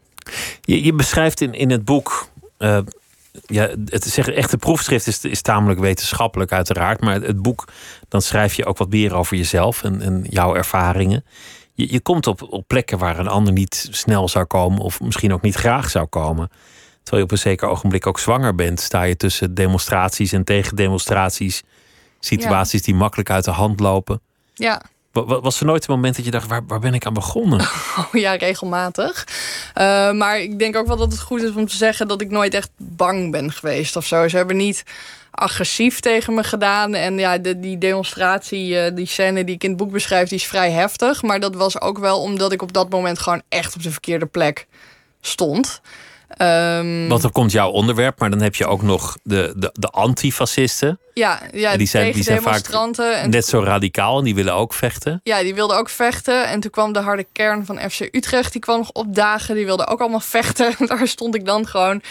Je, 0.62 0.84
je 0.84 0.94
beschrijft 0.94 1.42
in, 1.42 1.54
in 1.54 1.72
het 1.72 1.86
boek. 1.86 2.28
Ja, 3.46 3.70
het 3.86 4.04
zeggen, 4.04 4.36
echte 4.36 4.58
proefschrift 4.58 5.08
is, 5.08 5.24
is 5.24 5.42
tamelijk 5.42 5.80
wetenschappelijk, 5.80 6.52
uiteraard. 6.52 7.02
Maar 7.02 7.22
het, 7.22 7.42
boek, 7.42 7.68
dan 8.08 8.22
schrijf 8.22 8.54
je 8.54 8.66
ook 8.66 8.78
wat 8.78 8.90
meer 8.90 9.16
over 9.16 9.38
jezelf 9.38 9.84
en, 9.84 10.02
en 10.02 10.26
jouw 10.30 10.56
ervaringen. 10.56 11.26
Je, 11.74 11.92
je 11.92 12.00
komt 12.00 12.28
op, 12.28 12.48
op 12.50 12.68
plekken 12.68 12.98
waar 12.98 13.20
een 13.20 13.28
ander 13.28 13.54
niet 13.54 13.88
snel 13.92 14.30
zou 14.30 14.46
komen, 14.46 14.80
of 14.80 15.02
misschien 15.02 15.34
ook 15.34 15.42
niet 15.42 15.56
graag 15.56 15.90
zou 15.90 16.06
komen. 16.06 16.50
Terwijl 17.04 17.18
je 17.18 17.24
op 17.24 17.32
een 17.32 17.50
zeker 17.50 17.68
ogenblik 17.68 18.08
ook 18.08 18.20
zwanger 18.20 18.56
bent, 18.56 18.80
sta 18.80 19.04
je 19.04 19.18
tussen 19.18 19.54
demonstraties 19.54 20.32
en 20.32 20.44
tegendemonstraties. 20.44 21.64
Situaties 22.20 22.82
die 22.82 22.96
makkelijk 22.96 23.30
uit 23.30 23.44
de 23.44 23.52
hand 23.52 23.80
lopen. 23.80 24.22
Ja. 24.54 24.82
Was 25.12 25.60
er 25.60 25.66
nooit 25.66 25.88
een 25.88 25.94
moment 25.94 26.16
dat 26.16 26.26
je 26.26 26.32
dacht, 26.32 26.48
waar, 26.48 26.66
waar 26.68 26.80
ben 26.80 26.94
ik 26.94 27.06
aan 27.06 27.14
begonnen? 27.14 27.60
Oh 27.98 28.22
ja, 28.22 28.36
regelmatig. 28.36 29.28
Uh, 29.78 30.12
maar 30.12 30.40
ik 30.40 30.60
denk 30.60 30.76
ook 30.76 30.88
wel 30.88 30.98
dat 30.98 31.12
het 31.12 31.22
goed 31.22 31.42
is 31.42 31.56
om 31.56 31.68
te 31.68 31.76
zeggen 31.76 32.08
dat 32.08 32.22
ik 32.22 32.30
nooit 32.30 32.54
echt 32.54 32.70
bang 32.78 33.32
ben 33.32 33.52
geweest 33.52 33.96
of 33.96 34.06
zo. 34.06 34.28
Ze 34.28 34.38
hebben 34.38 34.58
niet 34.58 34.84
agressief 35.32 36.00
tegen 36.00 36.34
me 36.34 36.44
gedaan. 36.44 36.94
En 36.94 37.18
ja, 37.18 37.38
die 37.38 37.78
demonstratie, 37.78 38.74
uh, 38.74 38.96
die 38.96 39.06
scène 39.06 39.44
die 39.44 39.56
ik 39.56 39.64
in 39.64 39.70
het 39.70 39.80
boek 39.80 39.92
beschrijf, 39.92 40.30
die 40.30 40.38
is 40.38 40.46
vrij 40.46 40.72
heftig. 40.72 41.22
Maar 41.22 41.40
dat 41.40 41.56
was 41.56 41.82
ook 41.82 41.98
wel 41.98 42.22
omdat 42.22 42.52
ik 42.52 42.62
op 42.62 42.74
dat 42.74 42.90
moment 42.90 43.20
gewoon 43.20 43.42
echt 43.50 43.76
op 43.76 43.84
de 43.84 43.92
verkeerde 43.92 44.26
plek 44.26 44.68
stond. 45.22 45.82
Um, 46.38 47.08
Want 47.08 47.22
dan 47.22 47.32
komt 47.32 47.52
jouw 47.52 47.70
onderwerp, 47.70 48.20
maar 48.20 48.30
dan 48.30 48.42
heb 48.42 48.56
je 48.56 48.66
ook 48.66 48.82
nog 48.82 49.18
de, 49.24 49.54
de, 49.58 49.70
de 49.74 49.88
antifascisten. 49.88 51.00
Ja, 51.14 51.40
ja 51.54 51.78
die 51.78 51.88
zijn, 51.88 52.14
die 52.14 52.24
zijn 52.24 52.42
vaak 52.42 52.68
net 53.26 53.46
zo 53.46 53.64
radicaal 53.64 54.18
en 54.18 54.24
die 54.24 54.36
willen 54.36 54.54
ook 54.54 54.74
vechten. 54.74 55.20
Ja, 55.24 55.42
die 55.42 55.56
wilden 55.56 55.78
ook 55.78 55.90
vechten. 55.90 56.48
En 56.48 56.60
toen 56.60 56.72
kwam 56.72 56.94
de 56.94 57.00
harde 57.00 57.28
kern 57.32 57.66
van 57.66 57.80
FC 57.90 58.00
Utrecht, 58.12 58.52
die 58.52 58.62
kwam 58.62 58.78
nog 58.78 58.92
opdagen. 58.92 59.56
Die 59.56 59.66
wilden 59.66 59.88
ook 59.88 60.00
allemaal 60.00 60.20
vechten. 60.20 60.76
Daar 60.88 61.08
stond 61.08 61.36
ik 61.36 61.46
dan 61.46 61.68
gewoon 61.68 62.02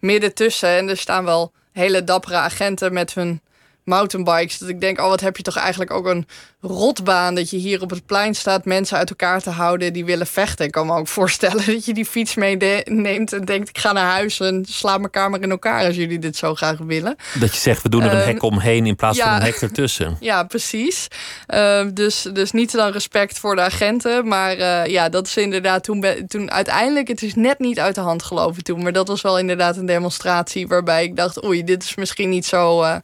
midden 0.00 0.34
tussen. 0.34 0.68
En 0.68 0.88
er 0.88 0.96
staan 0.96 1.24
wel 1.24 1.52
hele 1.72 2.04
dappere 2.04 2.36
agenten 2.36 2.92
met 2.92 3.14
hun 3.14 3.40
mountainbikes. 3.88 4.58
Dat 4.58 4.68
ik 4.68 4.80
denk, 4.80 4.98
oh, 5.00 5.08
wat 5.08 5.20
heb 5.20 5.36
je 5.36 5.42
toch 5.42 5.56
eigenlijk 5.56 5.90
ook 5.90 6.06
een 6.06 6.26
rotbaan 6.60 7.34
dat 7.34 7.50
je 7.50 7.56
hier 7.56 7.82
op 7.82 7.90
het 7.90 8.06
plein 8.06 8.34
staat 8.34 8.64
mensen 8.64 8.96
uit 8.96 9.10
elkaar 9.10 9.42
te 9.42 9.50
houden 9.50 9.92
die 9.92 10.04
willen 10.04 10.26
vechten. 10.26 10.66
Ik 10.66 10.72
kan 10.72 10.86
me 10.86 10.94
ook 10.94 11.08
voorstellen 11.08 11.66
dat 11.74 11.84
je 11.84 11.94
die 11.94 12.04
fiets 12.04 12.34
meeneemt 12.34 13.32
en 13.32 13.44
denkt 13.44 13.68
ik 13.68 13.78
ga 13.78 13.92
naar 13.92 14.10
huis 14.10 14.40
en 14.40 14.66
sla 14.68 14.98
mijn 14.98 15.10
kamer 15.10 15.42
in 15.42 15.50
elkaar 15.50 15.86
als 15.86 15.96
jullie 15.96 16.18
dit 16.18 16.36
zo 16.36 16.54
graag 16.54 16.78
willen. 16.78 17.16
Dat 17.34 17.54
je 17.54 17.60
zegt 17.60 17.82
we 17.82 17.88
doen 17.88 18.02
er 18.02 18.12
een 18.12 18.18
ehm, 18.18 18.26
hek 18.26 18.42
omheen 18.42 18.86
in 18.86 18.96
plaats 18.96 19.18
van 19.18 19.32
een 19.32 19.42
hek 19.42 19.60
ertussen. 19.60 20.16
Ja, 20.28 20.44
precies. 20.44 21.08
Ehm, 21.46 21.92
dus, 21.94 22.22
dus 22.32 22.52
niet 22.52 22.72
dan 22.72 22.92
respect 22.92 23.38
voor 23.38 23.56
de 23.56 23.62
agenten, 23.62 24.28
maar 24.28 24.56
uh, 24.56 24.86
ja, 24.86 25.08
dat 25.08 25.26
is 25.26 25.36
inderdaad 25.36 25.84
toen, 25.84 26.04
toen 26.28 26.50
uiteindelijk, 26.50 27.08
het 27.08 27.22
is 27.22 27.34
net 27.34 27.58
niet 27.58 27.78
uit 27.78 27.94
de 27.94 28.00
hand 28.00 28.22
gelopen 28.22 28.62
toen, 28.62 28.82
maar 28.82 28.92
dat 28.92 29.08
was 29.08 29.20
wel 29.20 29.38
inderdaad 29.38 29.76
een 29.76 29.86
demonstratie 29.86 30.68
waarbij 30.68 31.04
ik 31.04 31.16
dacht 31.16 31.44
oei, 31.44 31.64
dit 31.64 31.82
is 31.82 31.94
misschien 31.94 32.28
niet 32.28 32.46
zo 32.46 32.82
uh, 32.82 32.96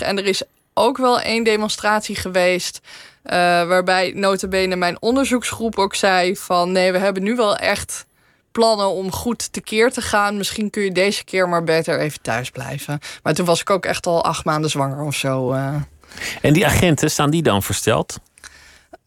en 0.00 0.18
er 0.18 0.26
is 0.26 0.42
ook 0.74 0.96
wel 0.96 1.20
één 1.20 1.44
demonstratie 1.44 2.16
geweest. 2.16 2.80
Uh, 3.24 3.32
waarbij 3.66 4.12
notabene 4.14 4.76
mijn 4.76 5.02
onderzoeksgroep 5.02 5.78
ook 5.78 5.94
zei 5.94 6.36
van... 6.36 6.72
nee, 6.72 6.92
we 6.92 6.98
hebben 6.98 7.22
nu 7.22 7.36
wel 7.36 7.56
echt 7.56 8.06
plannen 8.52 8.90
om 8.90 9.12
goed 9.12 9.52
tekeer 9.52 9.92
te 9.92 10.00
gaan. 10.00 10.36
Misschien 10.36 10.70
kun 10.70 10.82
je 10.82 10.92
deze 10.92 11.24
keer 11.24 11.48
maar 11.48 11.64
beter 11.64 12.00
even 12.00 12.22
thuis 12.22 12.50
blijven. 12.50 12.98
Maar 13.22 13.34
toen 13.34 13.46
was 13.46 13.60
ik 13.60 13.70
ook 13.70 13.86
echt 13.86 14.06
al 14.06 14.24
acht 14.24 14.44
maanden 14.44 14.70
zwanger 14.70 15.04
of 15.04 15.14
zo. 15.14 15.52
Uh. 15.52 15.74
En 16.42 16.52
die 16.52 16.66
agenten, 16.66 17.10
staan 17.10 17.30
die 17.30 17.42
dan 17.42 17.62
versteld? 17.62 18.18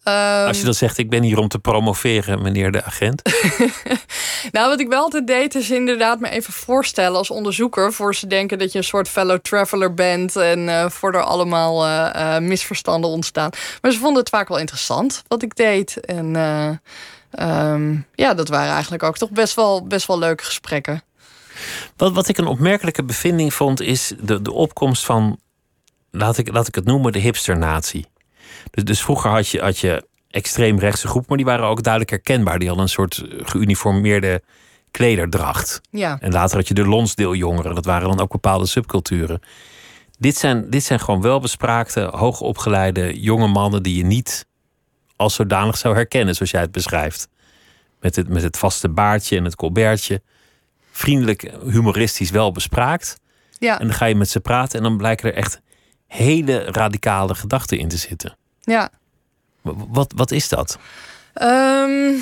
Als 0.09 0.49
je 0.49 0.55
ehm, 0.55 0.65
dan 0.65 0.73
zegt, 0.73 0.97
ik 0.97 1.09
ben 1.09 1.23
hier 1.23 1.37
om 1.37 1.47
te 1.47 1.59
promoveren, 1.59 2.41
meneer 2.41 2.71
de 2.71 2.83
agent. 2.83 3.21
nou, 4.51 4.69
wat 4.69 4.79
ik 4.79 4.87
wel 4.87 5.01
altijd 5.01 5.27
deed, 5.27 5.55
is 5.55 5.69
inderdaad 5.69 6.19
me 6.19 6.29
even 6.29 6.53
voorstellen 6.53 7.17
als 7.17 7.29
onderzoeker. 7.29 7.93
Voor 7.93 8.15
ze 8.15 8.27
denken 8.27 8.59
dat 8.59 8.71
je 8.71 8.77
een 8.77 8.83
soort 8.83 9.09
fellow 9.09 9.39
traveler 9.39 9.93
bent. 9.93 10.35
En 10.35 10.67
uh, 10.67 10.89
voor 10.89 11.13
er 11.13 11.23
allemaal 11.23 11.87
uh, 11.87 12.37
misverstanden 12.37 13.09
ontstaan. 13.09 13.49
Maar 13.81 13.91
ze 13.91 13.99
vonden 13.99 14.19
het 14.19 14.29
vaak 14.29 14.47
wel 14.47 14.59
interessant 14.59 15.23
wat 15.27 15.43
ik 15.43 15.55
deed. 15.55 15.99
En 15.99 16.35
ehm, 17.31 17.95
ja, 18.15 18.33
dat 18.33 18.47
waren 18.47 18.73
eigenlijk 18.73 19.03
ook 19.03 19.17
toch 19.17 19.31
best 19.31 19.55
wel, 19.55 19.87
best 19.87 20.07
wel 20.07 20.19
leuke 20.19 20.43
gesprekken. 20.43 21.03
Wat, 21.97 22.13
wat 22.13 22.27
ik 22.27 22.37
een 22.37 22.47
opmerkelijke 22.47 23.03
bevinding 23.03 23.53
vond, 23.53 23.81
is 23.81 24.13
de, 24.21 24.41
de 24.41 24.51
opkomst 24.51 25.05
van, 25.05 25.39
laat 26.11 26.37
ik, 26.37 26.51
laat 26.51 26.67
ik 26.67 26.75
het 26.75 26.85
noemen, 26.85 27.11
de 27.11 27.19
hipsternatie. 27.19 28.05
Dus, 28.71 28.83
dus 28.83 29.01
vroeger 29.01 29.29
had 29.29 29.47
je, 29.47 29.59
had 29.59 29.79
je 29.79 30.07
extreem 30.29 30.79
rechtse 30.79 31.07
groep, 31.07 31.27
maar 31.27 31.37
die 31.37 31.45
waren 31.45 31.65
ook 31.65 31.83
duidelijk 31.83 32.11
herkenbaar. 32.11 32.59
Die 32.59 32.67
hadden 32.67 32.85
een 32.85 32.91
soort 32.91 33.23
geuniformeerde 33.43 34.41
klederdracht. 34.91 35.81
Ja. 35.89 36.17
En 36.19 36.31
later 36.31 36.57
had 36.57 36.67
je 36.67 36.73
de 36.73 36.87
lonsdeeljongeren. 36.87 37.75
Dat 37.75 37.85
waren 37.85 38.09
dan 38.09 38.19
ook 38.19 38.31
bepaalde 38.31 38.65
subculturen. 38.65 39.41
Dit 40.17 40.37
zijn, 40.37 40.69
dit 40.69 40.83
zijn 40.83 40.99
gewoon 40.99 41.21
welbespraakte, 41.21 42.01
hoogopgeleide 42.01 43.19
jonge 43.19 43.47
mannen 43.47 43.83
die 43.83 43.95
je 43.95 44.05
niet 44.05 44.45
als 45.15 45.35
zodanig 45.35 45.77
zou 45.77 45.95
herkennen, 45.95 46.35
zoals 46.35 46.51
jij 46.51 46.61
het 46.61 46.71
beschrijft. 46.71 47.27
Met 47.99 48.15
het, 48.15 48.29
met 48.29 48.43
het 48.43 48.57
vaste 48.57 48.89
baardje 48.89 49.37
en 49.37 49.43
het 49.43 49.55
colbertje. 49.55 50.21
Vriendelijk, 50.91 51.51
humoristisch 51.63 52.29
wel 52.29 52.51
bespraakt. 52.51 53.19
Ja. 53.57 53.79
En 53.79 53.87
dan 53.87 53.95
ga 53.95 54.05
je 54.05 54.15
met 54.15 54.29
ze 54.29 54.39
praten 54.39 54.77
en 54.77 54.83
dan 54.83 54.97
blijken 54.97 55.29
er 55.29 55.37
echt 55.37 55.61
hele 56.07 56.63
radicale 56.63 57.35
gedachten 57.35 57.77
in 57.77 57.87
te 57.87 57.97
zitten. 57.97 58.37
Ja. 58.69 58.89
Wat, 59.62 60.13
wat 60.15 60.32
is 60.32 60.49
dat? 60.49 60.77
Um, 61.41 62.21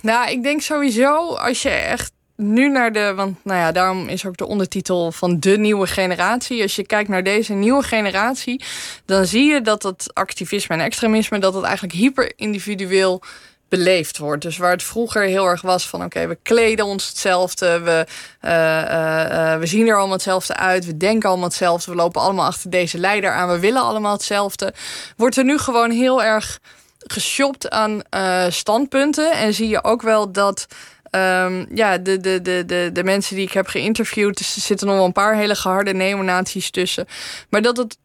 nou, 0.00 0.30
ik 0.30 0.42
denk 0.42 0.60
sowieso 0.60 1.34
als 1.34 1.62
je 1.62 1.68
echt 1.68 2.12
nu 2.36 2.68
naar 2.68 2.92
de. 2.92 3.12
Want 3.16 3.44
nou 3.44 3.58
ja, 3.58 3.72
daarom 3.72 4.08
is 4.08 4.26
ook 4.26 4.36
de 4.36 4.46
ondertitel 4.46 5.12
van 5.12 5.40
de 5.40 5.58
nieuwe 5.58 5.86
generatie. 5.86 6.62
Als 6.62 6.76
je 6.76 6.86
kijkt 6.86 7.08
naar 7.08 7.22
deze 7.22 7.52
nieuwe 7.52 7.82
generatie, 7.82 8.64
dan 9.04 9.26
zie 9.26 9.44
je 9.44 9.60
dat 9.60 9.82
het 9.82 10.10
activisme 10.14 10.74
en 10.74 10.80
extremisme, 10.80 11.38
dat 11.38 11.54
het 11.54 11.64
eigenlijk 11.64 11.94
hyper 11.94 12.32
individueel 12.36 13.22
beleefd 13.70 14.18
wordt. 14.18 14.42
Dus 14.42 14.56
waar 14.56 14.70
het 14.70 14.82
vroeger 14.82 15.22
heel 15.22 15.46
erg 15.46 15.62
was 15.62 15.88
van 15.88 16.04
oké, 16.04 16.26
we 16.26 16.38
kleden 16.42 16.84
ons 16.84 17.08
hetzelfde, 17.08 17.80
we, 17.80 18.06
uh, 18.44 18.50
uh, 18.50 19.58
we 19.58 19.66
zien 19.66 19.86
er 19.86 19.96
allemaal 19.96 20.12
hetzelfde 20.12 20.56
uit, 20.56 20.86
we 20.86 20.96
denken 20.96 21.28
allemaal 21.28 21.48
hetzelfde, 21.48 21.90
we 21.90 21.96
lopen 21.96 22.20
allemaal 22.20 22.46
achter 22.46 22.70
deze 22.70 22.98
leider 22.98 23.32
aan, 23.32 23.48
we 23.48 23.58
willen 23.58 23.82
allemaal 23.82 24.12
hetzelfde. 24.12 24.74
Wordt 25.16 25.36
er 25.36 25.44
nu 25.44 25.58
gewoon 25.58 25.90
heel 25.90 26.22
erg 26.22 26.58
geshopt 26.98 27.70
aan 27.70 28.02
standpunten 28.48 29.32
en 29.32 29.54
zie 29.54 29.68
je 29.68 29.84
ook 29.84 30.02
wel 30.02 30.32
dat. 30.32 30.66
Um, 31.10 31.66
ja, 31.74 31.98
de, 31.98 32.20
de, 32.20 32.42
de, 32.42 32.64
de, 32.66 32.90
de 32.92 33.04
mensen 33.04 33.36
die 33.36 33.46
ik 33.46 33.52
heb 33.52 33.66
geïnterviewd, 33.66 34.38
dus 34.38 34.56
er 34.56 34.62
zitten 34.62 34.86
nog 34.86 34.96
wel 34.96 35.04
een 35.04 35.12
paar 35.12 35.34
hele 35.34 35.54
geharde 35.54 35.94
neonaties 35.94 36.70
tussen. 36.70 37.06
Maar 37.48 37.62
dat 37.62 37.76
het 37.76 37.96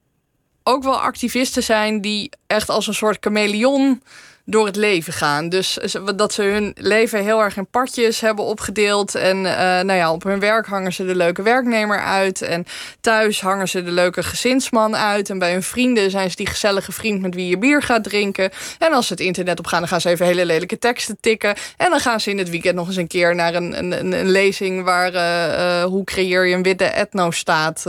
ook 0.63 0.83
wel 0.83 1.01
activisten 1.01 1.63
zijn 1.63 2.01
die 2.01 2.29
echt 2.47 2.69
als 2.69 2.87
een 2.87 2.93
soort 2.93 3.17
chameleon 3.19 4.01
door 4.45 4.65
het 4.65 4.75
leven 4.75 5.13
gaan. 5.13 5.49
Dus 5.49 5.77
dat 6.15 6.33
ze 6.33 6.43
hun 6.43 6.71
leven 6.77 7.23
heel 7.23 7.41
erg 7.41 7.57
in 7.57 7.67
partjes 7.67 8.21
hebben 8.21 8.45
opgedeeld. 8.45 9.15
En 9.15 9.37
uh, 9.37 9.53
nou 9.55 9.93
ja, 9.93 10.11
op 10.11 10.23
hun 10.23 10.39
werk 10.39 10.65
hangen 10.65 10.93
ze 10.93 11.05
de 11.05 11.15
leuke 11.15 11.41
werknemer 11.41 11.99
uit. 11.99 12.41
En 12.41 12.65
thuis 13.01 13.41
hangen 13.41 13.67
ze 13.67 13.83
de 13.83 13.91
leuke 13.91 14.23
gezinsman 14.23 14.95
uit. 14.95 15.29
En 15.29 15.39
bij 15.39 15.51
hun 15.51 15.63
vrienden 15.63 16.11
zijn 16.11 16.29
ze 16.29 16.35
die 16.35 16.47
gezellige 16.47 16.91
vriend 16.91 17.21
met 17.21 17.35
wie 17.35 17.47
je 17.47 17.57
bier 17.57 17.81
gaat 17.81 18.03
drinken. 18.03 18.49
En 18.79 18.93
als 18.93 19.07
ze 19.07 19.13
het 19.13 19.21
internet 19.21 19.59
op 19.59 19.67
gaan, 19.67 19.79
dan 19.79 19.87
gaan 19.87 20.01
ze 20.01 20.09
even 20.09 20.25
hele 20.25 20.45
lelijke 20.45 20.79
teksten 20.79 21.17
tikken. 21.19 21.55
En 21.77 21.89
dan 21.89 21.99
gaan 21.99 22.19
ze 22.19 22.29
in 22.29 22.37
het 22.37 22.49
weekend 22.49 22.75
nog 22.75 22.87
eens 22.87 22.95
een 22.95 23.07
keer 23.07 23.35
naar 23.35 23.55
een, 23.55 23.77
een, 23.77 24.11
een 24.11 24.29
lezing 24.29 24.83
waar 24.83 25.13
uh, 25.13 25.83
hoe 25.83 26.03
creëer 26.03 26.45
je 26.45 26.55
een 26.55 26.63
witte 26.63 26.85
etnostaat 26.85 27.83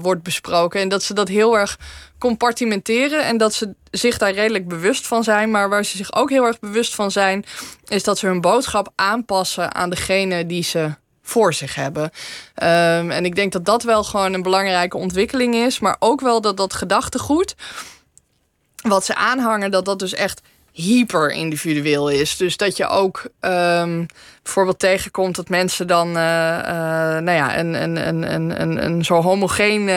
wordt 0.00 0.22
besproken. 0.22 0.80
En 0.80 0.88
dat 0.88 1.02
ze 1.02 1.14
dat 1.14 1.28
heel 1.28 1.58
erg 1.58 1.78
compartimenteren 2.18 3.24
en 3.24 3.36
dat 3.36 3.54
ze 3.54 3.74
zich 3.90 4.18
daar 4.18 4.32
redelijk 4.32 4.68
bewust 4.68 5.06
van 5.06 5.24
zijn. 5.24 5.50
Maar 5.50 5.68
waar 5.68 5.84
ze 5.84 5.96
zich 5.96 6.14
ook 6.14 6.30
heel 6.30 6.44
erg 6.44 6.58
bewust 6.58 6.94
van 6.94 7.10
zijn, 7.10 7.44
is 7.86 8.02
dat 8.02 8.18
ze 8.18 8.26
hun 8.26 8.40
boodschap 8.40 8.92
aanpassen 8.94 9.74
aan 9.74 9.90
degene 9.90 10.46
die 10.46 10.62
ze 10.62 10.94
voor 11.22 11.54
zich 11.54 11.74
hebben. 11.74 12.02
Um, 12.02 13.10
en 13.10 13.24
ik 13.24 13.34
denk 13.34 13.52
dat 13.52 13.64
dat 13.64 13.82
wel 13.82 14.04
gewoon 14.04 14.32
een 14.32 14.42
belangrijke 14.42 14.96
ontwikkeling 14.96 15.54
is. 15.54 15.78
Maar 15.78 15.96
ook 15.98 16.20
wel 16.20 16.40
dat 16.40 16.56
dat 16.56 16.74
gedachtegoed, 16.74 17.54
wat 18.82 19.04
ze 19.04 19.14
aanhangen, 19.14 19.70
dat 19.70 19.84
dat 19.84 19.98
dus 19.98 20.14
echt 20.14 20.40
hyper 20.76 21.30
individueel 21.30 22.08
is. 22.08 22.36
Dus 22.36 22.56
dat 22.56 22.76
je 22.76 22.88
ook 22.88 23.24
ehm, 23.40 24.04
bijvoorbeeld 24.42 24.78
tegenkomt 24.78 25.36
dat 25.36 25.48
mensen 25.48 25.86
dan 25.86 26.08
uh, 26.08 26.14
uh, 26.14 27.18
nou 27.18 27.30
ja, 27.30 27.58
een, 27.58 27.82
een, 27.82 28.08
een, 28.08 28.60
een, 28.60 28.84
een 28.84 29.04
zo 29.04 29.22
homogeen 29.22 29.88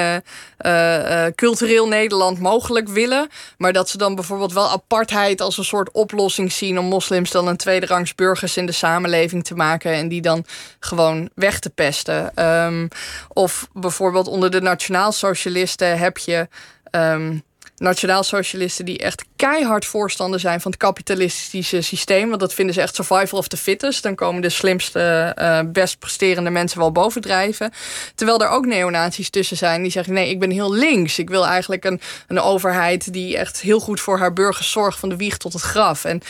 uh, 0.65 1.25
cultureel 1.35 1.87
Nederland 1.87 2.39
mogelijk 2.39 2.89
willen. 2.89 3.29
Maar 3.57 3.73
dat 3.73 3.89
ze 3.89 3.97
dan 3.97 4.15
bijvoorbeeld 4.15 4.53
wel 4.53 4.69
apartheid 4.69 5.41
als 5.41 5.57
een 5.57 5.63
soort 5.63 5.91
oplossing 5.91 6.51
zien 6.51 6.79
om 6.79 6.85
moslims 6.85 7.31
dan 7.31 7.47
een 7.47 7.57
tweederangs 7.57 8.15
burgers 8.15 8.57
in 8.57 8.65
de 8.65 8.71
samenleving 8.71 9.43
te 9.43 9.55
maken 9.55 9.91
en 9.91 10.07
die 10.07 10.21
dan 10.21 10.45
gewoon 10.79 11.29
weg 11.35 11.59
te 11.59 11.69
pesten. 11.69 12.45
Um, 12.45 12.87
of 13.27 13.67
bijvoorbeeld 13.73 14.27
onder 14.27 14.51
de 14.51 14.61
nationaal-socialisten 14.61 15.97
heb 15.97 16.17
je. 16.17 16.47
Um, 16.91 17.43
nationaal-socialisten 17.77 18.85
die 18.85 18.97
echt 18.97 19.25
keihard 19.39 19.85
voorstander 19.85 20.39
zijn 20.39 20.61
van 20.61 20.71
het 20.71 20.79
kapitalistische 20.79 21.81
systeem. 21.81 22.27
Want 22.27 22.39
dat 22.39 22.53
vinden 22.53 22.75
ze 22.75 22.81
echt 22.81 22.95
survival 22.95 23.39
of 23.39 23.47
the 23.47 23.57
fittest. 23.57 24.03
Dan 24.03 24.15
komen 24.15 24.41
de 24.41 24.49
slimste, 24.49 25.35
uh, 25.39 25.59
best 25.65 25.99
presterende 25.99 26.49
mensen 26.49 26.79
wel 26.79 26.91
bovendrijven. 26.91 27.71
Terwijl 28.15 28.41
er 28.41 28.49
ook 28.49 28.65
neonazies 28.65 29.29
tussen 29.29 29.57
zijn 29.57 29.81
die 29.81 29.91
zeggen: 29.91 30.13
nee, 30.13 30.29
ik 30.29 30.39
ben 30.39 30.51
heel 30.51 30.73
links. 30.73 31.19
Ik 31.19 31.29
wil 31.29 31.45
eigenlijk 31.45 31.85
een, 31.85 32.01
een 32.27 32.39
overheid 32.39 33.13
die 33.13 33.37
echt 33.37 33.61
heel 33.61 33.79
goed 33.79 33.99
voor 33.99 34.17
haar 34.17 34.33
burgers 34.33 34.71
zorgt 34.71 34.99
van 34.99 35.09
de 35.09 35.15
wieg 35.15 35.37
tot 35.37 35.53
het 35.53 35.61
graf. 35.61 36.05
En 36.05 36.21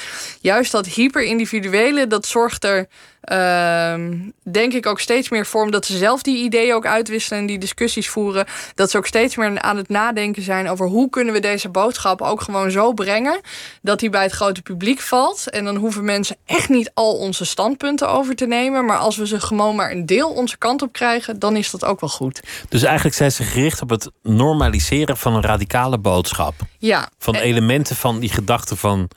juist 0.41 0.71
dat 0.71 0.85
hyper-individuele, 0.85 2.07
dat 2.07 2.25
zorgt 2.25 2.63
er 2.63 2.87
Ehm, 3.21 4.17
denk 4.43 4.73
ik 4.73 4.85
ook 4.85 4.99
steeds 4.99 5.29
meer 5.29 5.45
vorm 5.45 5.71
dat 5.71 5.85
ze 5.85 5.97
zelf 5.97 6.21
die 6.21 6.43
ideeën 6.43 6.73
ook 6.73 6.85
uitwisselen 6.85 7.39
en 7.39 7.45
die 7.45 7.57
discussies 7.57 8.09
voeren. 8.09 8.45
Dat 8.75 8.91
ze 8.91 8.97
ook 8.97 9.05
steeds 9.07 9.35
meer 9.35 9.61
aan 9.61 9.77
het 9.77 9.89
nadenken 9.89 10.41
zijn 10.41 10.69
over 10.69 10.87
hoe 10.87 11.09
kunnen 11.09 11.33
we 11.33 11.39
deze 11.39 11.69
boodschap 11.69 12.21
ook 12.21 12.41
gewoon 12.41 12.71
zo 12.71 12.93
brengen 13.03 13.41
dat 13.81 13.99
die 13.99 14.09
bij 14.09 14.23
het 14.23 14.31
grote 14.31 14.61
publiek 14.61 14.99
valt. 14.99 15.49
En 15.49 15.65
dan 15.65 15.75
hoeven 15.75 16.05
mensen 16.05 16.35
echt 16.45 16.69
niet 16.69 16.91
al 16.93 17.17
onze 17.17 17.45
standpunten 17.45 18.09
over 18.09 18.35
te 18.35 18.45
nemen. 18.45 18.85
Maar 18.85 18.97
als 18.97 19.17
we 19.17 19.27
ze 19.27 19.39
gewoon 19.39 19.75
maar 19.75 19.91
een 19.91 20.05
deel 20.05 20.29
onze 20.29 20.57
kant 20.57 20.81
op 20.81 20.93
krijgen, 20.93 21.39
dan 21.39 21.55
is 21.55 21.71
dat 21.71 21.85
ook 21.85 21.99
wel 21.99 22.09
goed. 22.09 22.39
Dus 22.69 22.83
eigenlijk 22.83 23.15
zijn 23.15 23.31
ze 23.31 23.43
gericht 23.43 23.81
op 23.81 23.89
het 23.89 24.11
normaliseren 24.23 25.17
van 25.17 25.35
een 25.35 25.41
radicale 25.41 25.97
boodschap. 25.97 26.53
Ja. 26.77 27.09
Van 27.17 27.35
elementen 27.35 27.95
van 27.95 28.19
die 28.19 28.29
gedachte 28.29 28.75
van 28.75 29.09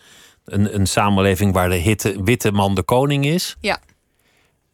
een, 0.44 0.74
een 0.74 0.86
samenleving 0.86 1.52
waar 1.52 1.68
de 1.68 1.76
hitte, 1.76 2.22
witte 2.22 2.52
man 2.52 2.74
de 2.74 2.82
koning 2.82 3.26
is. 3.26 3.56
Ja. 3.60 3.78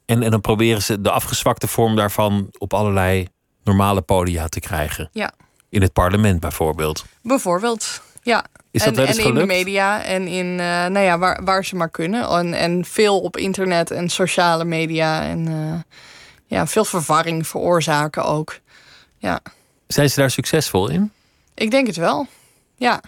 En, 0.07 0.23
en 0.23 0.31
dan 0.31 0.41
proberen 0.41 0.83
ze 0.83 1.01
de 1.01 1.11
afgezwakte 1.11 1.67
vorm 1.67 1.97
daarvan 1.97 2.49
op 2.59 2.75
allerlei 2.75 3.27
normale 3.65 4.03
podia 4.03 4.49
te 4.49 4.61
krijgen. 4.61 5.09
Ja. 5.13 5.33
In 5.69 5.83
het 5.83 5.93
parlement 5.93 6.41
bijvoorbeeld. 6.41 7.05
Bijvoorbeeld, 7.23 8.03
ja. 8.29 8.45
Is 8.71 8.83
dat 8.83 8.97
en, 8.97 9.07
en 9.07 9.19
in 9.19 9.35
de 9.35 9.47
media 9.47 10.03
en 10.05 10.27
in, 10.27 10.47
uh, 10.47 10.87
nou 10.87 10.99
ja, 10.99 11.19
waar, 11.19 11.45
waar 11.45 11.65
ze 11.65 11.77
maar 11.77 11.91
kunnen. 11.91 12.29
En, 12.29 12.55
en 12.55 12.85
veel 12.85 13.21
op 13.21 13.37
internet 13.37 13.91
en 13.91 14.09
sociale 14.09 14.65
media. 14.65 15.23
En 15.23 15.49
uh, 15.49 15.75
ja, 16.47 16.67
veel 16.67 16.85
verwarring 16.85 17.47
veroorzaken 17.47 18.25
ook. 18.25 18.59
Ja. 19.19 19.41
Zijn 19.87 20.11
ze 20.11 20.21
daar 20.21 20.31
succesvol 20.31 20.89
in? 20.91 21.13
Ik 21.55 21.71
denk 21.71 21.87
het 21.87 21.97
wel, 21.97 22.27
ja. 22.77 23.01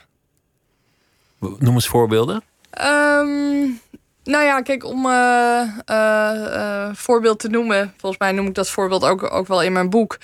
Noem 1.38 1.74
eens 1.74 1.88
voorbeelden. 1.88 2.42
Um, 2.80 3.80
nou 4.24 4.44
ja, 4.44 4.60
kijk, 4.62 4.84
om 4.84 5.06
uh, 5.06 5.62
uh, 5.90 6.88
voorbeeld 6.92 7.38
te 7.38 7.48
noemen, 7.48 7.94
volgens 7.96 8.20
mij 8.20 8.32
noem 8.32 8.46
ik 8.46 8.54
dat 8.54 8.70
voorbeeld 8.70 9.04
ook, 9.04 9.32
ook 9.32 9.46
wel 9.46 9.62
in 9.62 9.72
mijn 9.72 9.90
boek, 9.90 10.18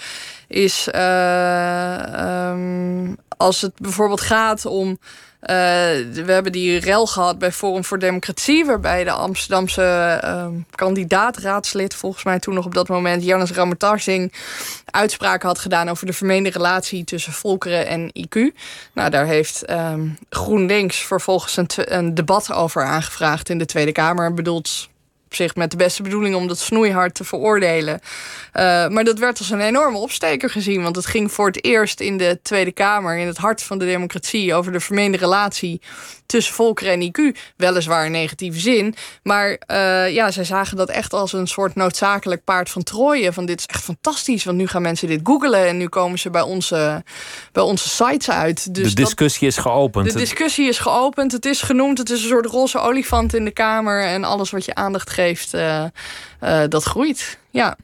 is 0.46 0.88
um, 0.94 3.16
als 3.36 3.60
het 3.60 3.72
bijvoorbeeld 3.78 4.20
gaat 4.20 4.66
om 4.66 4.98
uh, 5.46 5.52
we 6.24 6.32
hebben 6.32 6.52
die 6.52 6.78
rel 6.78 7.06
gehad 7.06 7.38
bij 7.38 7.52
Forum 7.52 7.84
voor 7.84 7.98
Democratie, 7.98 8.64
waarbij 8.64 9.04
de 9.04 9.10
Amsterdamse 9.10 10.20
uh, 10.24 10.46
kandidaatraadslid, 10.70 11.94
volgens 11.94 12.24
mij 12.24 12.38
toen 12.38 12.54
nog 12.54 12.64
op 12.64 12.74
dat 12.74 12.88
moment, 12.88 13.24
Janus 13.24 13.50
Ramatarsing, 13.50 14.32
uitspraken 14.84 15.48
had 15.48 15.58
gedaan 15.58 15.88
over 15.88 16.06
de 16.06 16.12
vermeende 16.12 16.50
relatie 16.50 17.04
tussen 17.04 17.32
volkeren 17.32 17.86
en 17.86 18.12
IQ. 18.18 18.56
Nou, 18.92 19.10
daar 19.10 19.26
heeft 19.26 19.70
um, 19.70 20.18
GroenLinks 20.30 20.96
vervolgens 20.96 21.56
een, 21.56 21.68
een, 21.74 22.14
debat 22.14 22.52
over 22.52 22.84
aangevraagd 22.84 23.48
in 23.48 23.58
de 23.58 23.66
Tweede 23.66 23.92
Kamer. 23.92 24.34
Bedoeld 24.34 24.88
op 25.26 25.34
zich 25.34 25.54
met 25.54 25.70
de 25.70 25.76
beste 25.76 26.02
bedoeling 26.02 26.34
om 26.34 26.48
dat 26.48 26.58
snoeihard 26.58 27.14
te 27.14 27.24
veroordelen. 27.24 28.00
Uh, 28.54 28.88
maar 28.88 29.04
dat 29.04 29.18
werd 29.18 29.38
als 29.38 29.50
een 29.50 29.60
enorme 29.60 29.98
opsteker 29.98 30.50
gezien. 30.50 30.82
Want 30.82 30.96
het 30.96 31.06
ging 31.06 31.32
voor 31.32 31.46
het 31.46 31.64
eerst 31.64 32.00
in 32.00 32.16
de 32.16 32.38
Tweede 32.42 32.72
Kamer, 32.72 33.16
in 33.16 33.26
het 33.26 33.36
hart 33.36 33.62
van 33.62 33.78
de 33.78 33.84
democratie, 33.84 34.54
over 34.54 34.72
de 34.72 34.80
vermeende 34.80 35.18
relatie 35.18 35.80
tussen 36.26 36.54
volkeren 36.54 36.92
en 36.92 37.10
IQ. 37.10 37.38
Weliswaar 37.56 38.04
in 38.04 38.10
negatieve 38.10 38.60
zin. 38.60 38.94
Maar 39.22 39.48
uh, 39.50 40.14
ja, 40.14 40.30
zij 40.30 40.44
zagen 40.44 40.76
dat 40.76 40.88
echt 40.88 41.12
als 41.12 41.32
een 41.32 41.46
soort 41.46 41.74
noodzakelijk 41.74 42.44
paard 42.44 42.70
van 42.70 42.82
Troje. 42.82 43.32
Van 43.32 43.46
dit 43.46 43.58
is 43.58 43.66
echt 43.66 43.82
fantastisch, 43.82 44.44
want 44.44 44.56
nu 44.56 44.66
gaan 44.66 44.82
mensen 44.82 45.08
dit 45.08 45.20
googelen 45.22 45.66
en 45.66 45.76
nu 45.76 45.88
komen 45.88 46.18
ze 46.18 46.30
bij 46.30 46.42
onze, 46.42 47.04
bij 47.52 47.62
onze 47.62 47.88
sites 47.88 48.30
uit. 48.30 48.74
Dus 48.74 48.94
de 48.94 49.02
discussie 49.02 49.48
dat, 49.48 49.56
is 49.56 49.62
geopend. 49.62 50.12
De 50.12 50.18
discussie 50.18 50.68
is 50.68 50.78
geopend. 50.78 51.32
Het 51.32 51.46
is 51.46 51.62
genoemd. 51.62 51.98
Het 51.98 52.10
is 52.10 52.22
een 52.22 52.28
soort 52.28 52.46
roze 52.46 52.78
olifant 52.78 53.34
in 53.34 53.44
de 53.44 53.50
Kamer. 53.50 54.04
En 54.04 54.24
alles 54.24 54.50
wat 54.50 54.64
je 54.64 54.74
aandacht 54.74 55.10
geeft, 55.16 55.54
uh, 55.54 55.84
uh, 56.42 56.62
dat 56.68 56.84
groeit. 56.84 57.38
Ja. 57.50 57.76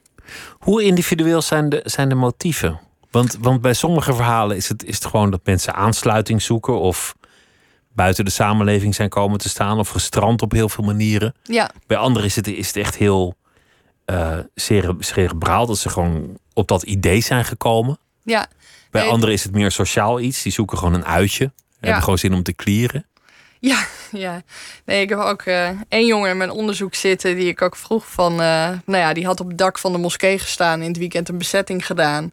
Hoe 0.58 0.82
individueel 0.82 1.42
zijn 1.42 1.68
de, 1.68 1.80
zijn 1.84 2.08
de 2.08 2.14
motieven? 2.14 2.80
Want, 3.10 3.36
want 3.40 3.60
bij 3.60 3.74
sommige 3.74 4.14
verhalen 4.14 4.56
is 4.56 4.68
het, 4.68 4.84
is 4.84 4.94
het 4.94 5.04
gewoon 5.04 5.30
dat 5.30 5.40
mensen 5.44 5.74
aansluiting 5.74 6.42
zoeken 6.42 6.80
of 6.80 7.14
buiten 7.94 8.24
de 8.24 8.30
samenleving 8.30 8.94
zijn 8.94 9.08
komen 9.08 9.38
te 9.38 9.48
staan 9.48 9.78
of 9.78 9.88
gestrand 9.88 10.42
op 10.42 10.52
heel 10.52 10.68
veel 10.68 10.84
manieren. 10.84 11.34
Ja. 11.42 11.70
Bij 11.86 11.96
anderen 11.96 12.28
is 12.28 12.36
het, 12.36 12.46
is 12.46 12.66
het 12.66 12.76
echt 12.76 12.96
heel 12.96 13.34
uh, 14.06 14.38
cerebraal 14.98 15.66
dat 15.66 15.78
ze 15.78 15.88
gewoon 15.88 16.38
op 16.52 16.68
dat 16.68 16.82
idee 16.82 17.20
zijn 17.20 17.44
gekomen. 17.44 17.98
Ja. 18.22 18.46
Bij 18.90 19.02
nee, 19.02 19.10
anderen 19.10 19.34
is 19.34 19.44
het 19.44 19.52
meer 19.52 19.70
sociaal 19.70 20.20
iets. 20.20 20.42
Die 20.42 20.52
zoeken 20.52 20.78
gewoon 20.78 20.94
een 20.94 21.04
uitje. 21.04 21.44
Ja. 21.44 21.52
Hebben 21.80 22.02
gewoon 22.02 22.18
zin 22.18 22.34
om 22.34 22.42
te 22.42 22.52
klieren. 22.52 23.06
Ja, 23.62 23.86
ja. 24.10 24.42
Nee, 24.84 25.02
ik 25.02 25.08
heb 25.08 25.18
ook 25.18 25.44
uh, 25.44 25.68
één 25.88 26.06
jongen 26.06 26.30
in 26.30 26.36
mijn 26.36 26.50
onderzoek 26.50 26.94
zitten 26.94 27.36
die 27.36 27.48
ik 27.48 27.62
ook 27.62 27.76
vroeg 27.76 28.10
van... 28.10 28.32
Uh, 28.32 28.68
nou 28.84 28.98
ja, 28.98 29.12
die 29.12 29.26
had 29.26 29.40
op 29.40 29.48
het 29.48 29.58
dak 29.58 29.78
van 29.78 29.92
de 29.92 29.98
moskee 29.98 30.38
gestaan 30.38 30.80
in 30.80 30.88
het 30.88 30.96
weekend 30.96 31.28
een 31.28 31.38
bezetting 31.38 31.86
gedaan. 31.86 32.32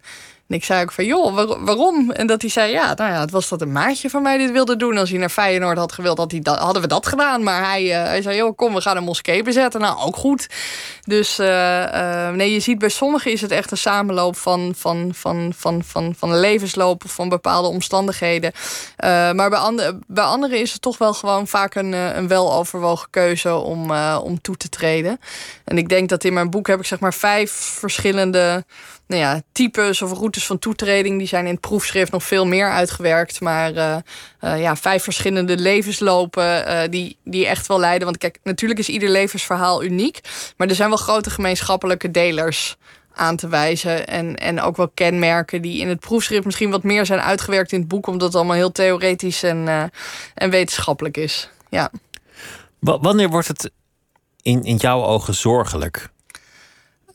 En 0.50 0.56
ik 0.56 0.64
zei 0.64 0.82
ook 0.82 0.92
van, 0.92 1.06
joh, 1.06 1.36
waar, 1.36 1.64
waarom? 1.66 2.12
En 2.12 2.28
dat 2.28 2.42
hij 2.42 2.50
zei, 2.50 2.72
ja, 2.72 2.94
nou 2.94 3.12
ja, 3.12 3.20
het 3.20 3.32
was 3.32 3.50
dat 3.50 3.62
een 3.62 3.72
maatje 3.72 4.10
van 4.10 4.22
mij 4.22 4.38
dit 4.38 4.52
wilde 4.52 4.76
doen. 4.76 4.98
Als 4.98 5.10
hij 5.10 5.20
naar 5.20 5.30
Feyenoord 5.30 5.78
had 5.78 5.92
gewild, 5.92 6.32
hij 6.32 6.40
dat, 6.40 6.58
hadden 6.58 6.82
we 6.82 6.88
dat 6.88 7.08
gedaan. 7.08 7.44
Maar 7.44 7.70
hij, 7.70 7.84
uh, 7.84 8.04
hij 8.04 8.22
zei, 8.22 8.38
joh, 8.38 8.56
kom, 8.56 8.74
we 8.74 8.82
gaan 8.82 8.98
een 8.98 9.04
moskee 9.04 9.44
bezetten. 9.44 9.82
Nou, 9.82 10.00
ook 10.00 10.16
goed. 10.16 10.48
Dus 11.04 11.40
uh, 11.40 11.48
uh, 11.48 12.30
nee, 12.30 12.54
je 12.54 12.60
ziet 12.60 12.80
bij 12.80 12.90
sommigen 12.90 13.32
is 13.32 13.42
het 13.42 13.52
echt 13.52 13.72
een 13.72 13.78
samenloop 13.78 14.38
van, 14.38 14.74
van, 14.78 15.12
van, 15.16 15.54
van, 15.56 15.84
van, 15.84 16.16
van 16.18 16.32
een 16.32 16.40
levensloop 16.40 17.04
of 17.04 17.12
van 17.12 17.30
bepaalde 17.30 17.68
omstandigheden. 17.68 18.52
maar 19.36 19.50
bij, 19.50 19.60
andere, 19.60 20.00
bij 20.08 20.24
anderen 20.24 20.60
is 20.60 20.72
het 20.72 20.82
toch 20.82 20.98
wel 20.98 21.14
gewoon 21.14 21.48
vaak 21.48 21.76
een, 21.76 21.92
een 21.92 22.28
weloverwogen 22.28 23.10
keuze 23.10 23.56
om, 23.56 23.92
om 24.16 24.42
toe 24.42 24.58
te 24.58 24.70
treden. 24.70 25.20
En 25.66 25.78
ik 25.78 25.90
denk 25.90 26.10
dat 26.10 26.24
in 26.24 26.34
mijn 26.34 26.50
boek 26.50 26.68
heb 26.68 26.80
ik 26.80 26.86
zeg 26.86 27.00
maar 27.00 27.14
vijf 27.14 27.52
verschillende 27.52 28.64
nou 29.10 29.22
ja, 29.22 29.41
types 29.52 30.02
of 30.02 30.12
routes 30.12 30.45
van 30.45 30.60
toetreding. 30.60 31.17
Die 31.17 31.28
zijn 31.28 31.45
in 31.45 31.52
het 31.52 31.62
proefschrift 31.62 32.12
nog 32.12 32.24
veel 32.24 32.45
meer 32.45 32.72
uitgewerkt. 32.72 33.41
Maar 33.41 33.74
uh, 33.74 33.95
uh, 34.41 34.62
ja, 34.62 34.76
vijf 34.76 35.04
verschillende 35.04 35.58
levenslopen 35.58 36.67
uh, 36.67 36.82
die, 36.89 37.17
die 37.24 37.48
echt 37.48 37.67
wel 37.67 37.80
leiden. 37.80 38.06
Want 38.06 38.17
kijk, 38.17 38.39
natuurlijk 38.43 38.80
is 38.80 38.89
ieder 38.89 39.10
levensverhaal 39.10 39.84
uniek. 39.84 40.19
Maar 40.58 40.67
er 40.67 40.76
zijn 40.76 40.89
wel 40.89 40.98
grote 40.98 41.30
gemeenschappelijke 41.30 42.12
delers 42.12 42.78
aan 43.13 43.36
te 43.36 43.48
wijzen. 43.48 44.08
En, 44.08 44.36
en 44.36 44.62
ook 44.62 44.78
wel 44.78 44.89
kenmerken 44.93 45.62
die 45.62 45.80
in 45.80 45.88
het 45.88 46.00
proefschrift 46.00 46.45
misschien 46.45 46.72
wat 46.72 46.84
meer 46.84 47.06
zijn 47.06 47.22
uitgewerkt 47.22 47.72
in 47.72 47.80
het 47.80 47.88
boek. 47.88 48.08
Omdat 48.08 48.28
het 48.28 48.36
allemaal 48.36 48.56
heel 48.56 48.72
theoretisch 48.72 49.43
en, 49.43 49.91
en 50.34 50.50
wetenschappelijk 50.50 51.17
is. 51.17 51.50
Ja. 51.69 51.91
Wanneer 52.80 53.30
wordt 53.30 53.48
het 53.48 53.72
in, 54.41 54.63
in 54.63 54.76
jouw 54.76 55.04
ogen 55.04 55.34
zorgelijk? 55.34 56.10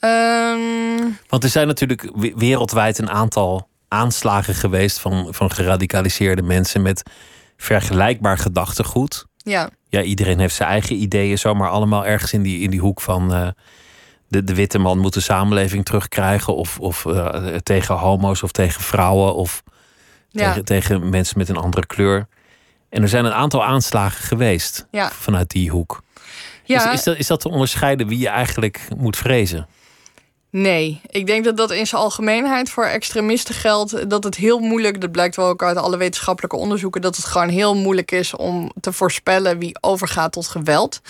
Um... 0.04 1.18
Want 1.28 1.44
er 1.44 1.50
zijn 1.50 1.66
natuurlijk 1.66 2.10
wereldwijd 2.36 2.98
een 2.98 3.10
aantal 3.10 3.68
aanslagen 3.88 4.54
geweest 4.54 4.98
van, 4.98 5.28
van 5.30 5.50
geradicaliseerde 5.50 6.42
mensen 6.42 6.82
met 6.82 7.02
vergelijkbaar 7.56 8.38
gedachtegoed. 8.38 9.26
Ja. 9.36 9.70
Ja, 9.88 10.02
iedereen 10.02 10.38
heeft 10.38 10.54
zijn 10.54 10.68
eigen 10.68 10.96
ideeën, 10.96 11.38
zomaar 11.38 11.70
allemaal 11.70 12.06
ergens 12.06 12.32
in 12.32 12.42
die, 12.42 12.60
in 12.60 12.70
die 12.70 12.80
hoek 12.80 13.00
van 13.00 13.34
uh, 13.34 13.48
de, 14.28 14.44
de 14.44 14.54
witte 14.54 14.78
man 14.78 14.98
moet 14.98 15.14
de 15.14 15.20
samenleving 15.20 15.84
terugkrijgen. 15.84 16.56
Of, 16.56 16.78
of 16.78 17.04
uh, 17.04 17.56
tegen 17.62 17.94
homo's 17.94 18.42
of 18.42 18.52
tegen 18.52 18.82
vrouwen 18.82 19.34
of 19.34 19.62
ja. 20.28 20.46
tegen, 20.46 20.64
tegen 20.64 21.08
mensen 21.08 21.38
met 21.38 21.48
een 21.48 21.56
andere 21.56 21.86
kleur. 21.86 22.26
En 22.88 23.02
er 23.02 23.08
zijn 23.08 23.24
een 23.24 23.32
aantal 23.32 23.64
aanslagen 23.64 24.24
geweest 24.24 24.86
ja. 24.90 25.10
vanuit 25.10 25.50
die 25.50 25.70
hoek. 25.70 26.02
Ja. 26.64 26.92
Is, 26.92 26.98
is, 26.98 27.04
dat, 27.04 27.16
is 27.16 27.26
dat 27.26 27.40
te 27.40 27.48
onderscheiden 27.48 28.08
wie 28.08 28.18
je 28.18 28.28
eigenlijk 28.28 28.88
moet 28.96 29.16
vrezen? 29.16 29.66
Nee, 30.56 31.00
ik 31.06 31.26
denk 31.26 31.44
dat 31.44 31.56
dat 31.56 31.70
in 31.70 31.86
zijn 31.86 32.02
algemeenheid 32.02 32.70
voor 32.70 32.84
extremisten 32.84 33.54
geldt. 33.54 34.10
Dat 34.10 34.24
het 34.24 34.36
heel 34.36 34.58
moeilijk, 34.58 35.00
dat 35.00 35.12
blijkt 35.12 35.36
wel 35.36 35.48
ook 35.48 35.62
uit 35.62 35.76
alle 35.76 35.96
wetenschappelijke 35.96 36.56
onderzoeken, 36.56 37.00
dat 37.00 37.16
het 37.16 37.24
gewoon 37.24 37.48
heel 37.48 37.76
moeilijk 37.76 38.10
is 38.10 38.34
om 38.34 38.72
te 38.80 38.92
voorspellen 38.92 39.58
wie 39.58 39.76
overgaat 39.80 40.32
tot 40.32 40.48
geweld. 40.48 41.00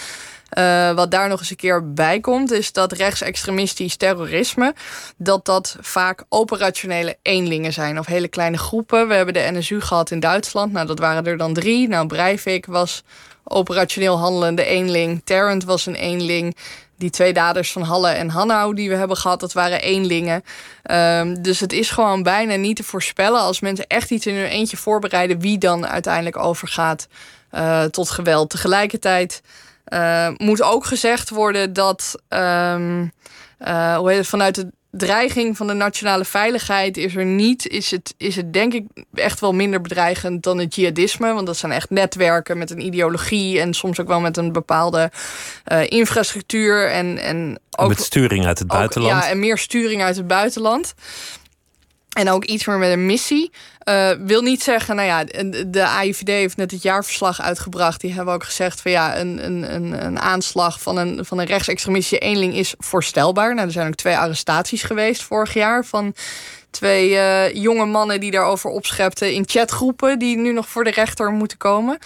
Uh, 0.58 0.92
wat 0.92 1.10
daar 1.10 1.28
nog 1.28 1.38
eens 1.38 1.50
een 1.50 1.56
keer 1.56 1.92
bij 1.92 2.20
komt, 2.20 2.52
is 2.52 2.72
dat 2.72 2.92
rechtsextremistisch 2.92 3.96
terrorisme, 3.96 4.74
dat 5.16 5.44
dat 5.44 5.76
vaak 5.80 6.24
operationele 6.28 7.16
eenlingen 7.22 7.72
zijn 7.72 7.98
of 7.98 8.06
hele 8.06 8.28
kleine 8.28 8.58
groepen. 8.58 9.08
We 9.08 9.14
hebben 9.14 9.34
de 9.34 9.48
NSU 9.52 9.80
gehad 9.80 10.10
in 10.10 10.20
Duitsland, 10.20 10.72
nou 10.72 10.86
dat 10.86 10.98
waren 10.98 11.26
er 11.26 11.36
dan 11.36 11.54
drie. 11.54 11.88
Nou, 11.88 12.06
Breivik 12.06 12.66
was 12.66 13.02
operationeel 13.44 14.18
handelende 14.18 14.64
eenling, 14.64 15.20
Tarrant 15.24 15.64
was 15.64 15.86
een 15.86 15.94
eenling. 15.94 16.56
Die 16.96 17.10
twee 17.10 17.32
daders 17.32 17.72
van 17.72 17.82
Halle 17.82 18.08
en 18.08 18.28
Hanau 18.28 18.74
die 18.74 18.88
we 18.88 18.94
hebben 18.94 19.16
gehad, 19.16 19.40
dat 19.40 19.52
waren 19.52 19.80
eenlingen. 19.80 20.44
Um, 20.90 21.42
dus 21.42 21.60
het 21.60 21.72
is 21.72 21.90
gewoon 21.90 22.22
bijna 22.22 22.54
niet 22.54 22.76
te 22.76 22.82
voorspellen 22.84 23.40
als 23.40 23.60
mensen 23.60 23.86
echt 23.86 24.10
iets 24.10 24.26
in 24.26 24.34
hun 24.34 24.48
eentje 24.48 24.76
voorbereiden, 24.76 25.40
wie 25.40 25.58
dan 25.58 25.86
uiteindelijk 25.86 26.36
overgaat 26.36 27.06
uh, 27.54 27.84
tot 27.84 28.10
geweld. 28.10 28.50
Tegelijkertijd 28.50 29.42
uh, 29.88 30.28
moet 30.36 30.62
ook 30.62 30.84
gezegd 30.84 31.30
worden 31.30 31.72
dat 31.72 32.14
um, 32.28 33.12
uh, 33.66 34.22
vanuit 34.22 34.54
de 34.54 34.72
dreiging 34.96 35.56
van 35.56 35.66
de 35.66 35.72
nationale 35.72 36.24
veiligheid 36.24 36.96
is 36.96 37.16
er 37.16 37.24
niet, 37.24 37.68
is 37.68 37.90
het, 37.90 38.14
is 38.16 38.36
het 38.36 38.52
denk 38.52 38.72
ik 38.72 38.84
echt 39.14 39.40
wel 39.40 39.52
minder 39.52 39.80
bedreigend 39.80 40.42
dan 40.42 40.58
het 40.58 40.74
jihadisme. 40.74 41.32
Want 41.32 41.46
dat 41.46 41.56
zijn 41.56 41.72
echt 41.72 41.90
netwerken 41.90 42.58
met 42.58 42.70
een 42.70 42.80
ideologie 42.80 43.60
en 43.60 43.74
soms 43.74 44.00
ook 44.00 44.08
wel 44.08 44.20
met 44.20 44.36
een 44.36 44.52
bepaalde 44.52 45.10
uh, 45.72 45.90
infrastructuur. 45.90 46.90
En, 46.90 47.18
en 47.18 47.58
ook, 47.76 47.88
met 47.88 48.00
sturing 48.00 48.46
uit 48.46 48.58
het 48.58 48.68
buitenland. 48.68 49.22
ja, 49.22 49.30
en 49.30 49.38
meer 49.38 49.58
sturing 49.58 50.02
uit 50.02 50.16
het 50.16 50.26
buitenland. 50.26 50.94
En 52.14 52.30
ook 52.30 52.44
iets 52.44 52.66
meer 52.66 52.78
met 52.78 52.90
een 52.90 53.06
missie. 53.06 53.50
Uh, 53.88 54.10
wil 54.10 54.42
niet 54.42 54.62
zeggen, 54.62 54.96
nou 54.96 55.08
ja, 55.08 55.24
de 55.66 55.86
AIVD 55.86 56.28
heeft 56.28 56.56
net 56.56 56.70
het 56.70 56.82
jaarverslag 56.82 57.40
uitgebracht. 57.40 58.00
Die 58.00 58.12
hebben 58.12 58.34
ook 58.34 58.44
gezegd 58.44 58.80
van 58.80 58.90
ja, 58.90 59.18
een, 59.18 59.44
een, 59.44 60.04
een, 60.04 60.20
aanslag 60.20 60.80
van 60.80 60.96
een, 60.96 61.24
van 61.24 61.38
een 61.38 61.46
rechtsextremistische 61.46 62.18
eenling 62.18 62.54
is 62.54 62.74
voorstelbaar. 62.78 63.54
Nou, 63.54 63.66
er 63.66 63.72
zijn 63.72 63.86
ook 63.86 63.94
twee 63.94 64.16
arrestaties 64.16 64.82
geweest 64.82 65.22
vorig 65.22 65.54
jaar 65.54 65.84
van 65.84 66.14
twee 66.70 67.10
uh, 67.10 67.52
jonge 67.54 67.86
mannen 67.86 68.20
die 68.20 68.30
daarover 68.30 68.70
opschepten 68.70 69.32
in 69.32 69.44
chatgroepen 69.46 70.18
die 70.18 70.36
nu 70.36 70.52
nog 70.52 70.68
voor 70.68 70.84
de 70.84 70.90
rechter 70.90 71.30
moeten 71.30 71.58
komen. 71.58 71.98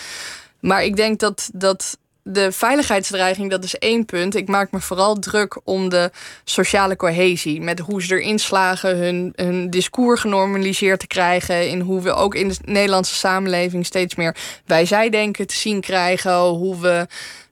Maar 0.60 0.84
ik 0.84 0.96
denk 0.96 1.20
dat, 1.20 1.50
dat 1.52 1.98
de 2.30 2.52
veiligheidsdreiging, 2.52 3.50
dat 3.50 3.64
is 3.64 3.74
één 3.74 4.04
punt. 4.04 4.34
Ik 4.34 4.48
maak 4.48 4.70
me 4.70 4.80
vooral 4.80 5.18
druk 5.18 5.60
om 5.64 5.88
de 5.88 6.10
sociale 6.44 6.96
cohesie. 6.96 7.60
Met 7.60 7.78
hoe 7.78 8.02
ze 8.02 8.14
erin 8.14 8.38
slagen 8.38 8.96
hun, 8.96 9.32
hun 9.36 9.70
discours 9.70 10.20
genormaliseerd 10.20 11.00
te 11.00 11.06
krijgen. 11.06 11.68
In 11.68 11.80
hoe 11.80 12.02
we 12.02 12.12
ook 12.12 12.34
in 12.34 12.48
de 12.48 12.56
Nederlandse 12.64 13.14
samenleving 13.14 13.86
steeds 13.86 14.14
meer 14.14 14.36
wij-zij-denken 14.66 15.46
te 15.46 15.54
zien 15.54 15.80
krijgen. 15.80 16.38
Hoe 16.38 16.80
we 16.80 17.06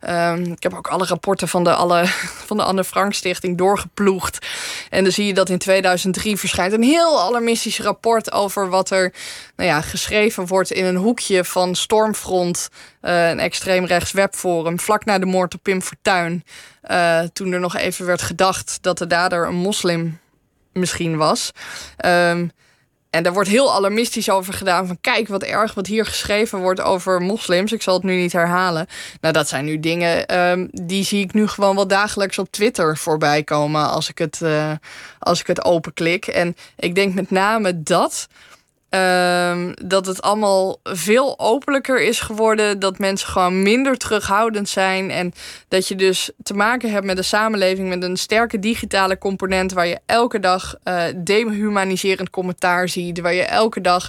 Um, 0.09 0.53
ik 0.53 0.63
heb 0.63 0.75
ook 0.75 0.87
alle 0.87 1.07
rapporten 1.07 1.49
van 1.49 1.65
de, 1.65 1.75
alle, 1.75 2.07
van 2.49 2.57
de 2.57 2.63
Anne 2.63 2.85
Frank 2.85 3.13
Stichting 3.13 3.59
doorgeploegd. 3.59 4.47
En 4.91 5.03
dan 5.03 5.13
zie 5.13 5.27
je 5.27 5.35
dat 5.35 5.49
in 5.49 5.59
2003 5.59 6.37
verschijnt 6.37 6.73
een 6.73 6.83
heel 6.83 7.21
alarmistisch 7.21 7.81
rapport 7.81 8.33
over 8.33 8.69
wat 8.69 8.91
er 8.91 9.13
nou 9.57 9.69
ja, 9.69 9.81
geschreven 9.81 10.47
wordt 10.47 10.71
in 10.71 10.85
een 10.85 10.97
hoekje 10.97 11.45
van 11.45 11.75
Stormfront, 11.75 12.69
uh, 13.03 13.29
een 13.29 13.41
extreemrechts 13.41 14.13
webforum, 14.13 14.66
vlak 14.75 15.05
na 15.05 15.19
de 15.19 15.27
moord 15.27 15.55
op 15.55 15.63
Pim 15.63 15.83
Fortuyn. 15.83 16.45
Uh, 16.91 17.21
toen 17.21 17.53
er 17.53 17.61
nog 17.61 17.77
even 17.77 18.07
werd 18.07 18.23
gedacht 18.23 18.79
dat 18.81 18.99
de 18.99 19.07
dader 19.07 19.47
een 19.47 19.55
moslim 19.55 20.19
misschien 20.73 21.17
was. 21.17 21.53
Um, 22.05 22.51
en 23.17 23.23
daar 23.23 23.33
wordt 23.33 23.49
heel 23.49 23.73
alarmistisch 23.73 24.31
over 24.31 24.55
gedaan. 24.55 24.87
Van 24.87 24.99
kijk 25.01 25.29
wat 25.29 25.43
erg 25.43 25.75
wat 25.75 25.87
hier 25.87 26.07
geschreven 26.07 26.59
wordt 26.59 26.81
over 26.81 27.21
moslims. 27.21 27.73
Ik 27.73 27.83
zal 27.83 27.95
het 27.95 28.03
nu 28.03 28.17
niet 28.17 28.33
herhalen. 28.33 28.87
Nou, 29.21 29.35
dat 29.35 29.49
zijn 29.49 29.65
nu 29.65 29.81
dingen 29.81 30.41
um, 30.41 30.69
die 30.73 31.05
zie 31.05 31.25
ik 31.25 31.33
nu 31.33 31.47
gewoon 31.47 31.75
wel 31.75 31.87
dagelijks 31.87 32.39
op 32.39 32.51
Twitter 32.51 32.97
voorbij 32.97 33.43
komen 33.43 33.91
als 33.91 34.09
ik 34.09 34.19
het, 34.19 34.41
uh, 34.43 34.73
als 35.19 35.41
ik 35.41 35.47
het 35.47 35.65
openklik. 35.65 36.27
En 36.27 36.57
ik 36.77 36.95
denk 36.95 37.15
met 37.15 37.31
name 37.31 37.83
dat 37.83 38.29
Um, 38.97 39.75
dat 39.85 40.07
het 40.07 40.23
allemaal 40.23 40.81
veel 40.83 41.39
openlijker 41.39 42.03
is 42.03 42.21
geworden. 42.21 42.79
Dat 42.79 42.99
mensen 42.99 43.29
gewoon 43.29 43.63
minder 43.63 43.97
terughoudend 43.97 44.69
zijn. 44.69 45.11
En 45.11 45.33
dat 45.69 45.89
je 45.89 45.95
dus 45.95 46.31
te 46.43 46.55
maken 46.55 46.91
hebt 46.91 47.07
met 47.07 47.19
een 47.19 47.25
samenleving 47.25 47.89
met 47.89 48.03
een 48.03 48.17
sterke 48.17 48.59
digitale 48.59 49.19
component. 49.19 49.73
Waar 49.73 49.87
je 49.87 49.99
elke 50.07 50.41
dag 50.41 50.75
uh, 50.85 51.03
dehumaniserend 51.17 52.31
commentaar 52.31 52.89
ziet. 52.89 53.21
Waar 53.21 53.35
je 53.35 53.43
elke 53.43 53.81
dag 53.81 54.09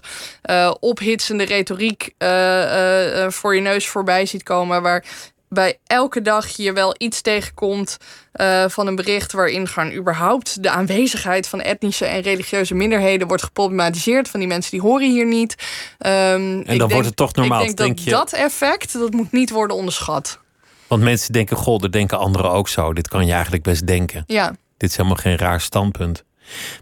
uh, 0.49 0.73
ophitsende 0.79 1.43
retoriek 1.43 2.13
uh, 2.19 3.27
voor 3.27 3.55
je 3.55 3.61
neus 3.61 3.87
voorbij 3.87 4.25
ziet 4.25 4.43
komen. 4.43 4.81
Waar 4.81 5.03
bij 5.49 5.79
elke 5.85 6.21
dag 6.21 6.47
je 6.47 6.73
wel 6.73 6.95
iets 6.97 7.21
tegenkomt 7.21 7.97
uh, 8.33 8.65
van 8.67 8.87
een 8.87 8.95
bericht 8.95 9.31
waarin 9.31 9.67
gewoon 9.67 9.93
überhaupt 9.93 10.63
de 10.63 10.69
aanwezigheid 10.69 11.47
van 11.47 11.61
etnische 11.61 12.05
en 12.05 12.21
religieuze 12.21 12.73
minderheden 12.73 13.27
wordt 13.27 13.43
geproblematiseerd. 13.43 14.29
Van 14.29 14.39
die 14.39 14.49
mensen 14.49 14.71
die 14.71 14.81
horen 14.81 15.11
hier 15.11 15.25
niet. 15.25 15.55
Um, 15.99 16.09
en 16.09 16.63
dan 16.65 16.77
denk, 16.77 16.91
wordt 16.91 17.07
het 17.07 17.15
toch 17.15 17.33
normaal. 17.33 17.59
Ik 17.61 17.65
denk, 17.65 17.77
denk 17.77 17.95
dat 17.95 18.05
je... 18.05 18.11
dat 18.11 18.33
effect 18.33 18.93
dat 18.93 19.13
moet 19.13 19.31
niet 19.31 19.49
worden 19.49 19.77
onderschat. 19.77 20.39
Want 20.87 21.03
mensen 21.03 21.33
denken, 21.33 21.57
goh, 21.57 21.79
dat 21.79 21.91
denken 21.91 22.17
anderen 22.17 22.51
ook 22.51 22.67
zo. 22.67 22.93
Dit 22.93 23.07
kan 23.07 23.25
je 23.25 23.33
eigenlijk 23.33 23.63
best 23.63 23.87
denken. 23.87 24.23
Ja. 24.27 24.55
Dit 24.77 24.89
is 24.89 24.97
helemaal 24.97 25.17
geen 25.17 25.37
raar 25.37 25.61
standpunt. 25.61 26.25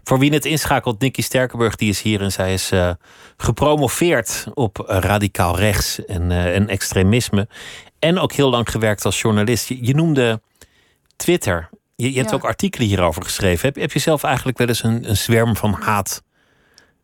Voor 0.04 0.18
wie 0.18 0.32
het 0.32 0.44
inschakelt, 0.44 1.00
Nicky 1.00 1.22
Sterkenburg, 1.22 1.76
die 1.76 1.88
is 1.88 2.00
hier 2.00 2.20
en 2.20 2.32
zij 2.32 2.52
is 2.52 2.72
uh, 2.72 2.90
gepromoveerd 3.36 4.46
op 4.54 4.84
radicaal 4.86 5.58
rechts 5.58 6.04
en, 6.04 6.30
uh, 6.30 6.54
en 6.54 6.68
extremisme. 6.68 7.48
En 7.98 8.18
ook 8.18 8.32
heel 8.32 8.50
lang 8.50 8.70
gewerkt 8.70 9.04
als 9.04 9.20
journalist. 9.20 9.68
Je, 9.68 9.86
je 9.86 9.94
noemde 9.94 10.40
Twitter. 11.16 11.68
Je, 11.96 12.12
je 12.12 12.18
hebt 12.18 12.34
ook 12.34 12.44
artikelen 12.44 12.88
hierover 12.88 13.22
geschreven. 13.22 13.66
Heb, 13.66 13.76
heb 13.76 13.92
je 13.92 13.98
zelf 13.98 14.22
eigenlijk 14.22 14.58
wel 14.58 14.68
eens 14.68 14.82
een, 14.82 15.08
een 15.08 15.16
zwerm 15.16 15.56
van 15.56 15.72
haat 15.72 16.22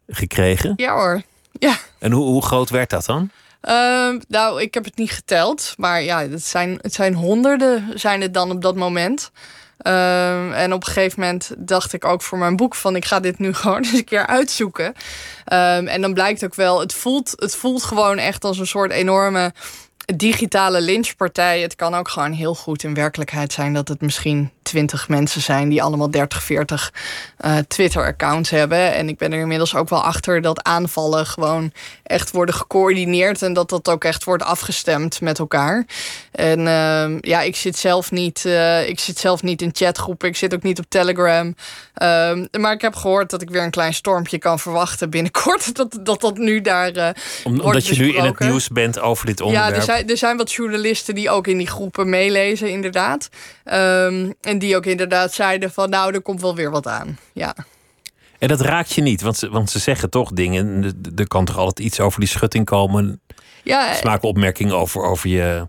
gekregen? 0.07 0.73
Ja 0.77 0.93
hoor. 0.93 1.23
Ja. 1.59 1.77
En 1.99 2.13
hoe, 2.13 2.25
hoe 2.25 2.43
groot 2.43 2.71
werd 2.71 2.91
dat 2.91 3.05
dan? 3.05 3.31
Ehm, 3.61 4.19
nou, 4.29 4.63
ik 4.63 4.75
heb 4.75 4.85
het 4.85 4.97
niet 4.97 5.11
geteld. 5.11 5.75
Maar 5.77 6.03
ja, 6.03 6.29
het 6.29 6.45
zijn, 6.45 6.79
het 6.81 6.95
zijn 6.95 7.15
honderden 7.15 7.91
zijn 7.95 8.21
het 8.21 8.35
dan 8.35 8.51
op 8.51 8.63
dat 8.63 8.77
moment. 8.77 9.31
Ehm, 9.79 10.53
en 10.53 10.73
op 10.73 10.87
een 10.87 10.93
gegeven 10.93 11.21
moment 11.21 11.53
dacht 11.59 11.93
ik 11.93 12.05
ook 12.05 12.23
voor 12.23 12.39
mijn 12.39 12.57
boek 12.57 12.75
van 12.75 12.97
ik 12.97 13.05
ga 13.05 13.21
dit 13.21 13.39
nu 13.39 13.55
gewoon 13.55 13.83
eens 13.83 13.93
een 13.93 14.05
keer 14.05 14.27
uitzoeken. 14.27 14.95
Ehm, 15.45 15.87
en 15.87 16.01
dan 16.01 16.15
blijkt 16.15 16.45
ook 16.45 16.55
wel, 16.55 16.81
het 16.81 16.95
voelt, 16.95 17.33
het 17.37 17.57
voelt 17.57 17.83
gewoon 17.83 18.19
echt 18.19 18.45
als 18.45 18.59
een 18.59 18.67
soort 18.67 18.91
enorme 18.91 19.53
digitale 20.17 20.81
lynchpartij. 20.81 21.61
Het 21.61 21.77
kan 21.77 21.95
ook 21.95 22.09
gewoon 22.09 22.33
heel 22.33 22.55
goed 22.55 22.83
in 22.83 22.95
werkelijkheid 22.95 23.53
zijn 23.53 23.73
dat 23.73 23.89
het 23.89 24.01
misschien 24.01 24.51
twintig 24.63 25.09
mensen 25.09 25.41
zijn 25.41 25.69
die 25.69 25.83
allemaal 25.83 26.11
30, 26.11 26.43
40 26.43 26.93
uh, 27.45 27.57
Twitter-accounts 27.69 28.51
hebben. 28.51 28.95
En 28.95 29.09
ik 29.09 29.19
ben 29.19 29.33
er 29.33 29.41
inmiddels 29.41 29.75
ook 29.75 29.89
wel 29.89 30.03
achter 30.03 30.41
dat 30.41 30.63
aanvallen 30.63 31.27
gewoon 31.27 31.73
echt 32.03 32.31
worden 32.31 32.55
gecoördineerd 32.55 33.43
en 33.43 33.53
dat 33.53 33.69
dat 33.69 33.89
ook 33.89 34.05
echt 34.05 34.25
wordt 34.25 34.43
afgestemd 34.43 35.21
met 35.21 35.39
elkaar. 35.39 35.87
En 36.33 36.59
uh, 36.59 37.21
ja, 37.21 37.41
ik 37.41 37.57
zit 37.57 37.77
zelf 37.77 38.11
niet, 38.11 38.45
uh, 38.47 38.89
ik 38.89 39.01
zit 39.01 39.19
zelf 39.19 39.43
niet 39.43 39.63
in 39.63 39.71
chatgroepen. 39.73 40.29
Ik 40.29 40.37
zit 40.37 40.55
ook 40.55 40.63
niet 40.63 40.79
op 40.79 40.85
Telegram. 40.89 41.47
Uh, 41.47 42.33
maar 42.51 42.73
ik 42.73 42.81
heb 42.81 42.95
gehoord 42.95 43.31
dat 43.31 43.43
ik 43.43 43.51
weer 43.51 43.63
een 43.63 43.71
klein 43.71 43.95
stormpje 43.95 44.39
kan 44.39 44.59
verwachten 44.59 45.11
binnenkort. 45.11 45.61
Dat 45.83 45.99
dat, 46.03 46.21
dat 46.21 46.39
nu 46.39 46.61
daar. 46.61 46.89
Om, 47.45 47.53
wordt 47.53 47.65
omdat 47.65 47.87
je 47.87 48.03
nu 48.03 48.15
in 48.15 48.25
het 48.25 48.39
nieuws 48.39 48.69
bent 48.69 49.01
over 49.01 49.27
dit 49.27 49.41
onderwerp. 49.41 49.71
Ja, 49.71 49.77
er 49.77 49.83
zijn, 49.83 50.02
er 50.07 50.17
zijn 50.17 50.37
wat 50.37 50.53
journalisten 50.53 51.15
die 51.15 51.31
ook 51.31 51.47
in 51.47 51.59
die 51.59 51.67
groepen 51.67 52.09
meelezen, 52.09 52.71
inderdaad. 52.71 53.29
Um, 53.65 54.35
en 54.41 54.59
die 54.59 54.77
ook 54.77 54.87
inderdaad 54.87 55.33
zeiden 55.33 55.71
van 55.73 55.91
nou, 55.91 56.15
er 56.15 56.23
komt 56.23 56.41
wel 56.41 56.55
weer 56.55 56.71
wat 56.71 56.87
aan. 56.87 57.19
Ja. 57.33 57.55
En 58.39 58.49
dat 58.49 58.61
raakt 58.61 58.93
je 58.93 59.03
niet, 59.03 59.21
want 59.21 59.37
ze, 59.37 59.51
want 59.51 59.71
ze 59.71 59.79
zeggen 59.79 60.11
toch 60.11 60.31
dingen. 60.31 60.95
Er- 61.17 61.29
kan 61.29 61.45
toch 61.45 61.57
altijd 61.57 61.87
iets 61.87 62.01
over 62.01 62.21
die 62.21 62.29
schutting 62.29 62.65
komen. 62.65 63.21
Ja, 63.65 63.95
Ze 63.95 64.05
maken 64.05 64.29
opmerkingen 64.29 64.77
over, 64.77 65.03
over 65.03 65.29
je, 65.29 65.69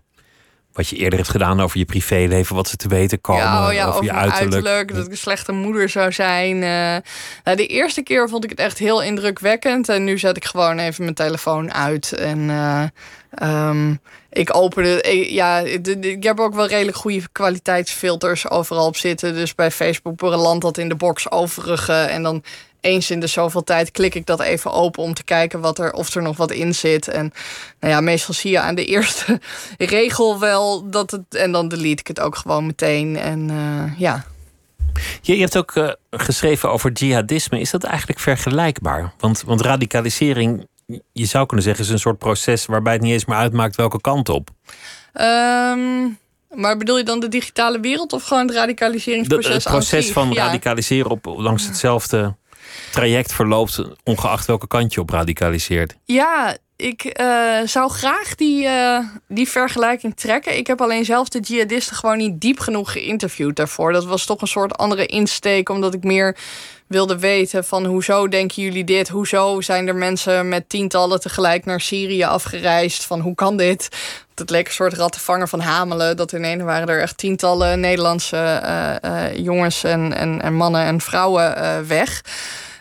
wat 0.74 0.88
je 0.88 0.96
eerder 0.96 1.18
hebt 1.18 1.30
gedaan 1.30 1.60
over 1.60 1.78
je 1.78 1.84
privéleven, 1.84 2.54
wat 2.56 2.68
ze 2.68 2.76
te 2.76 2.88
weten 2.88 3.20
komen, 3.20 3.42
ja, 3.42 3.66
oh 3.68 3.72
ja, 3.72 3.80
over, 3.82 3.92
over 3.92 4.04
je 4.04 4.12
uiterlijk. 4.12 4.54
uiterlijk. 4.54 4.94
Dat 4.94 5.04
ik 5.04 5.10
een 5.10 5.16
slechte 5.16 5.52
moeder 5.52 5.88
zou 5.88 6.12
zijn. 6.12 6.54
eh. 6.62 6.96
nou, 7.44 7.56
de 7.56 7.66
eerste 7.66 8.02
keer 8.02 8.28
vond 8.28 8.44
ik 8.44 8.50
het 8.50 8.58
echt 8.58 8.78
heel 8.78 9.02
indrukwekkend. 9.02 9.88
En 9.88 10.04
nu 10.04 10.18
zet 10.18 10.36
ik 10.36 10.44
gewoon 10.44 10.78
even 10.78 11.02
mijn 11.02 11.14
telefoon 11.14 11.72
uit. 11.72 12.12
En 12.12 12.50
eh, 12.50 12.82
ehm, 13.30 13.94
ik 14.30 14.56
open 14.56 14.84
het. 14.84 15.06
ik- 15.06 15.28
Ja, 15.30 15.58
ik 16.00 16.22
heb 16.22 16.40
ook 16.40 16.54
wel 16.54 16.66
redelijk 16.66 16.96
goede 16.96 17.22
kwaliteitsfilters 17.32 18.48
overal 18.50 18.86
op 18.86 18.96
zitten. 18.96 19.34
Dus 19.34 19.54
bij 19.54 19.70
Facebook 19.70 20.20
landt 20.20 20.62
dat 20.64 20.78
in 20.78 20.88
de 20.88 20.94
box 20.96 21.30
overige. 21.30 21.92
En 21.92 22.22
dan 22.22 22.42
eens 22.84 23.10
in 23.10 23.20
de 23.20 23.26
zoveel 23.26 23.64
tijd 23.64 23.90
klik 23.90 24.14
ik 24.14 24.26
dat 24.26 24.40
even 24.40 24.72
open 24.72 25.02
om 25.02 25.14
te 25.14 25.24
kijken 25.24 25.60
wat 25.60 25.78
er, 25.78 25.92
of 25.92 26.14
er 26.14 26.22
nog 26.22 26.36
wat 26.36 26.50
in 26.50 26.74
zit. 26.74 27.08
En 27.08 27.32
nou 27.80 27.92
ja, 27.92 28.00
meestal 28.00 28.34
zie 28.34 28.50
je 28.50 28.60
aan 28.60 28.74
de 28.74 28.84
eerste 28.94 29.40
regel 29.78 30.38
wel 30.38 30.90
dat 30.90 31.10
het. 31.10 31.34
En 31.34 31.52
dan 31.52 31.68
delete 31.68 32.00
ik 32.00 32.06
het 32.06 32.20
ook 32.20 32.36
gewoon 32.36 32.66
meteen. 32.66 33.16
En 33.16 33.50
eh, 33.50 34.00
ja. 34.00 34.24
Je, 35.20 35.34
je 35.34 35.40
hebt 35.40 35.56
ook 35.56 35.74
uh, 35.74 35.90
geschreven 36.10 36.70
over 36.70 36.92
jihadisme. 36.92 37.60
Is 37.60 37.70
dat 37.70 37.84
eigenlijk 37.84 38.20
vergelijkbaar? 38.20 39.12
Want, 39.18 39.42
want 39.42 39.60
radicalisering, 39.60 40.66
je 41.12 41.24
zou 41.24 41.46
kunnen 41.46 41.64
zeggen, 41.64 41.84
is 41.84 41.90
een 41.90 41.98
soort 41.98 42.18
proces 42.18 42.66
waarbij 42.66 42.92
het 42.92 43.02
niet 43.02 43.12
eens 43.12 43.24
meer 43.24 43.36
uitmaakt 43.36 43.76
welke 43.76 44.00
kant 44.00 44.28
op. 44.28 44.50
Um, 45.20 46.18
maar 46.54 46.76
bedoel 46.76 46.98
je 46.98 47.04
dan 47.04 47.20
de 47.20 47.28
digitale 47.28 47.80
wereld 47.80 48.12
of 48.12 48.24
gewoon 48.24 48.46
het 48.46 48.56
radicaliseringsproces? 48.56 49.46
De, 49.46 49.54
het 49.54 49.62
proces 49.62 50.12
van 50.12 50.34
radicaliseren 50.34 51.10
op, 51.10 51.24
langs 51.24 51.66
hetzelfde 51.66 52.36
traject 52.90 53.32
verloopt, 53.32 53.80
ongeacht 54.04 54.46
welke 54.46 54.66
kant 54.66 54.94
je 54.94 55.00
op 55.00 55.10
radicaliseert. 55.10 55.94
Ja, 56.04 56.56
ik 56.76 57.20
uh, 57.20 57.60
zou 57.64 57.90
graag 57.90 58.34
die, 58.34 58.64
uh, 58.64 58.98
die 59.28 59.48
vergelijking 59.48 60.16
trekken. 60.16 60.56
Ik 60.56 60.66
heb 60.66 60.80
alleen 60.80 61.04
zelf 61.04 61.28
de 61.28 61.40
jihadisten 61.40 61.96
gewoon 61.96 62.18
niet 62.18 62.40
diep 62.40 62.58
genoeg 62.58 62.92
geïnterviewd 62.92 63.56
daarvoor. 63.56 63.92
Dat 63.92 64.04
was 64.04 64.24
toch 64.24 64.40
een 64.40 64.46
soort 64.46 64.76
andere 64.76 65.06
insteek, 65.06 65.68
omdat 65.68 65.94
ik 65.94 66.04
meer 66.04 66.36
wilde 66.86 67.18
weten 67.18 67.64
van 67.64 67.84
hoezo 67.84 68.28
denken 68.28 68.62
jullie 68.62 68.84
dit? 68.84 69.08
Hoezo 69.08 69.60
zijn 69.60 69.88
er 69.88 69.94
mensen 69.94 70.48
met 70.48 70.68
tientallen 70.68 71.20
tegelijk 71.20 71.64
naar 71.64 71.80
Syrië 71.80 72.24
afgereisd? 72.24 73.04
Van 73.04 73.20
hoe 73.20 73.34
kan 73.34 73.56
dit? 73.56 73.88
Het 74.34 74.50
leek 74.50 74.66
een 74.66 74.72
soort 74.72 74.92
rattenvanger 74.92 75.48
van 75.48 75.60
Hamelen. 75.60 76.16
Dat 76.16 76.32
ineens 76.32 76.62
waren 76.62 76.88
er 76.88 77.00
echt 77.00 77.18
tientallen 77.18 77.80
Nederlandse 77.80 78.62
uh, 79.04 79.36
jongens 79.36 79.84
en, 79.84 80.14
en, 80.14 80.42
en, 80.42 80.54
mannen 80.54 80.84
en 80.84 81.00
vrouwen 81.00 81.86
weg. 81.86 82.24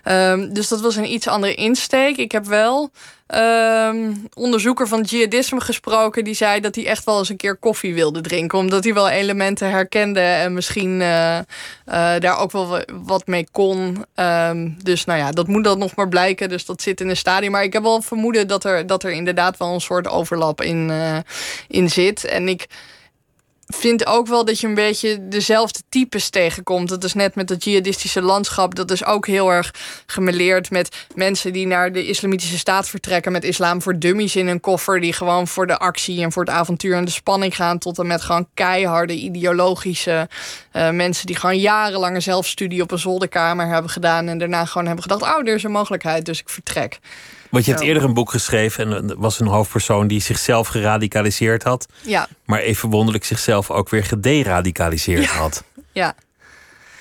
Um, 0.05 0.53
dus 0.53 0.67
dat 0.67 0.81
was 0.81 0.95
een 0.95 1.11
iets 1.11 1.27
andere 1.27 1.53
insteek. 1.53 2.17
Ik 2.17 2.31
heb 2.31 2.45
wel 2.45 2.91
um, 3.35 4.27
onderzoeker 4.33 4.87
van 4.87 5.01
jihadisme 5.01 5.61
gesproken. 5.61 6.23
Die 6.23 6.33
zei 6.33 6.59
dat 6.59 6.75
hij 6.75 6.85
echt 6.85 7.03
wel 7.03 7.17
eens 7.17 7.29
een 7.29 7.37
keer 7.37 7.55
koffie 7.55 7.93
wilde 7.93 8.21
drinken. 8.21 8.57
Omdat 8.57 8.83
hij 8.83 8.93
wel 8.93 9.09
elementen 9.09 9.69
herkende 9.69 10.19
en 10.19 10.53
misschien 10.53 10.99
uh, 10.99 11.37
uh, 11.37 11.43
daar 12.19 12.37
ook 12.37 12.51
wel 12.51 12.79
wat 13.03 13.27
mee 13.27 13.47
kon. 13.51 14.05
Um, 14.15 14.77
dus 14.83 15.05
nou 15.05 15.19
ja, 15.19 15.31
dat 15.31 15.47
moet 15.47 15.63
dan 15.63 15.77
nog 15.77 15.95
maar 15.95 16.09
blijken. 16.09 16.49
Dus 16.49 16.65
dat 16.65 16.81
zit 16.81 17.01
in 17.01 17.09
een 17.09 17.17
stadium. 17.17 17.51
Maar 17.51 17.63
ik 17.63 17.73
heb 17.73 17.83
wel 17.83 18.01
vermoeden 18.01 18.47
dat 18.47 18.63
er, 18.63 18.87
dat 18.87 19.03
er 19.03 19.11
inderdaad 19.11 19.57
wel 19.57 19.73
een 19.73 19.81
soort 19.81 20.07
overlap 20.07 20.61
in, 20.61 20.89
uh, 20.89 21.17
in 21.67 21.89
zit. 21.89 22.25
En 22.25 22.47
ik 22.47 22.67
vind 23.73 24.05
ook 24.05 24.27
wel 24.27 24.45
dat 24.45 24.59
je 24.59 24.67
een 24.67 24.73
beetje 24.73 25.27
dezelfde 25.27 25.79
types 25.89 26.29
tegenkomt. 26.29 26.89
Dat 26.89 27.03
is 27.03 27.13
net 27.13 27.35
met 27.35 27.49
het 27.49 27.63
jihadistische 27.63 28.21
landschap. 28.21 28.75
Dat 28.75 28.91
is 28.91 29.05
ook 29.05 29.27
heel 29.27 29.51
erg 29.51 29.73
gemeleerd 30.05 30.71
met 30.71 31.05
mensen 31.15 31.53
die 31.53 31.67
naar 31.67 31.91
de 31.91 32.07
islamitische 32.07 32.57
staat 32.57 32.89
vertrekken. 32.89 33.31
Met 33.31 33.43
islam 33.43 33.81
voor 33.81 33.99
dummies 33.99 34.35
in 34.35 34.47
hun 34.47 34.59
koffer. 34.59 35.01
Die 35.01 35.13
gewoon 35.13 35.47
voor 35.47 35.67
de 35.67 35.77
actie 35.77 36.23
en 36.23 36.31
voor 36.31 36.43
het 36.43 36.53
avontuur 36.53 36.95
en 36.95 37.05
de 37.05 37.11
spanning 37.11 37.55
gaan. 37.55 37.77
Tot 37.77 37.99
en 37.99 38.07
met 38.07 38.21
gewoon 38.21 38.47
keiharde 38.53 39.13
ideologische 39.13 40.29
uh, 40.73 40.89
mensen. 40.89 41.25
Die 41.25 41.35
gewoon 41.35 41.59
jarenlange 41.59 42.19
zelfstudie 42.19 42.81
op 42.81 42.91
een 42.91 42.99
zolderkamer 42.99 43.67
hebben 43.67 43.91
gedaan. 43.91 44.27
En 44.27 44.37
daarna 44.37 44.65
gewoon 44.65 44.85
hebben 44.85 45.03
gedacht: 45.03 45.21
oh, 45.21 45.47
er 45.47 45.55
is 45.55 45.63
een 45.63 45.71
mogelijkheid, 45.71 46.25
dus 46.25 46.39
ik 46.39 46.49
vertrek. 46.49 46.99
Want 47.53 47.65
je 47.65 47.71
hebt 47.71 47.83
eerder 47.83 48.03
een 48.03 48.13
boek 48.13 48.29
geschreven 48.29 48.93
en 48.93 49.09
er 49.09 49.19
was 49.19 49.39
een 49.39 49.47
hoofdpersoon 49.47 50.07
die 50.07 50.21
zichzelf 50.21 50.67
geradicaliseerd 50.67 51.63
had. 51.63 51.87
Ja. 52.01 52.27
Maar 52.45 52.59
even 52.59 52.89
wonderlijk 52.89 53.25
zichzelf 53.25 53.71
ook 53.71 53.89
weer 53.89 54.03
gederadicaliseerd 54.03 55.23
ja. 55.23 55.31
had. 55.31 55.63
Ja. 55.91 56.15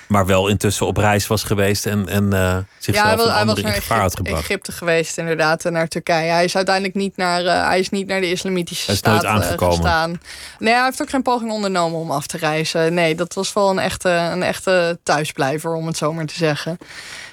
Maar 0.07 0.25
wel 0.25 0.47
intussen 0.47 0.85
op 0.85 0.97
reis 0.97 1.27
was 1.27 1.43
geweest 1.43 1.85
en, 1.85 2.07
en 2.07 2.23
uh, 2.33 2.57
zichzelf 2.77 3.19
ja, 3.19 3.25
hij, 3.25 3.35
hij 3.35 3.45
was 3.45 3.59
in 3.59 3.71
gevaar 3.71 3.99
had 3.99 4.15
gebracht. 4.15 4.41
Egypte 4.41 4.71
geweest, 4.71 5.17
inderdaad, 5.17 5.63
naar 5.63 5.87
Turkije. 5.87 6.31
Hij 6.31 6.43
is 6.43 6.55
uiteindelijk 6.55 6.95
niet 6.95 7.17
naar, 7.17 7.43
uh, 7.43 7.67
hij 7.67 7.79
is 7.79 7.89
niet 7.89 8.07
naar 8.07 8.21
de 8.21 8.29
islamitische 8.31 8.85
hij 8.85 8.93
is 8.93 8.99
staat 8.99 9.13
nooit 9.13 9.25
aangekomen. 9.25 9.75
gestaan. 9.75 10.21
Nee, 10.59 10.73
hij 10.73 10.83
heeft 10.83 11.01
ook 11.01 11.09
geen 11.09 11.21
poging 11.21 11.51
ondernomen 11.51 11.99
om 11.99 12.11
af 12.11 12.27
te 12.27 12.37
reizen. 12.37 12.93
Nee, 12.93 13.15
dat 13.15 13.33
was 13.33 13.53
wel 13.53 13.69
een 13.69 13.79
echte, 13.79 14.09
een 14.09 14.43
echte 14.43 14.99
thuisblijver, 15.03 15.73
om 15.73 15.87
het 15.87 15.97
zo 15.97 16.13
maar 16.13 16.25
te 16.25 16.35
zeggen. 16.35 16.77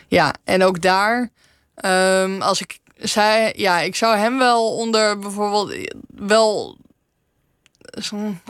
Ja, 0.09 0.35
en 0.45 0.65
ook 0.65 0.83
daar, 0.83 1.31
um, 1.85 2.43
als 2.43 2.61
ik 2.61 2.79
zij, 3.01 3.53
ja, 3.57 3.81
ik 3.81 3.97
zou 3.97 4.17
hem 4.17 4.39
wel 4.39 4.77
onder 4.77 5.19
bijvoorbeeld 5.19 5.95
wel 6.09 6.77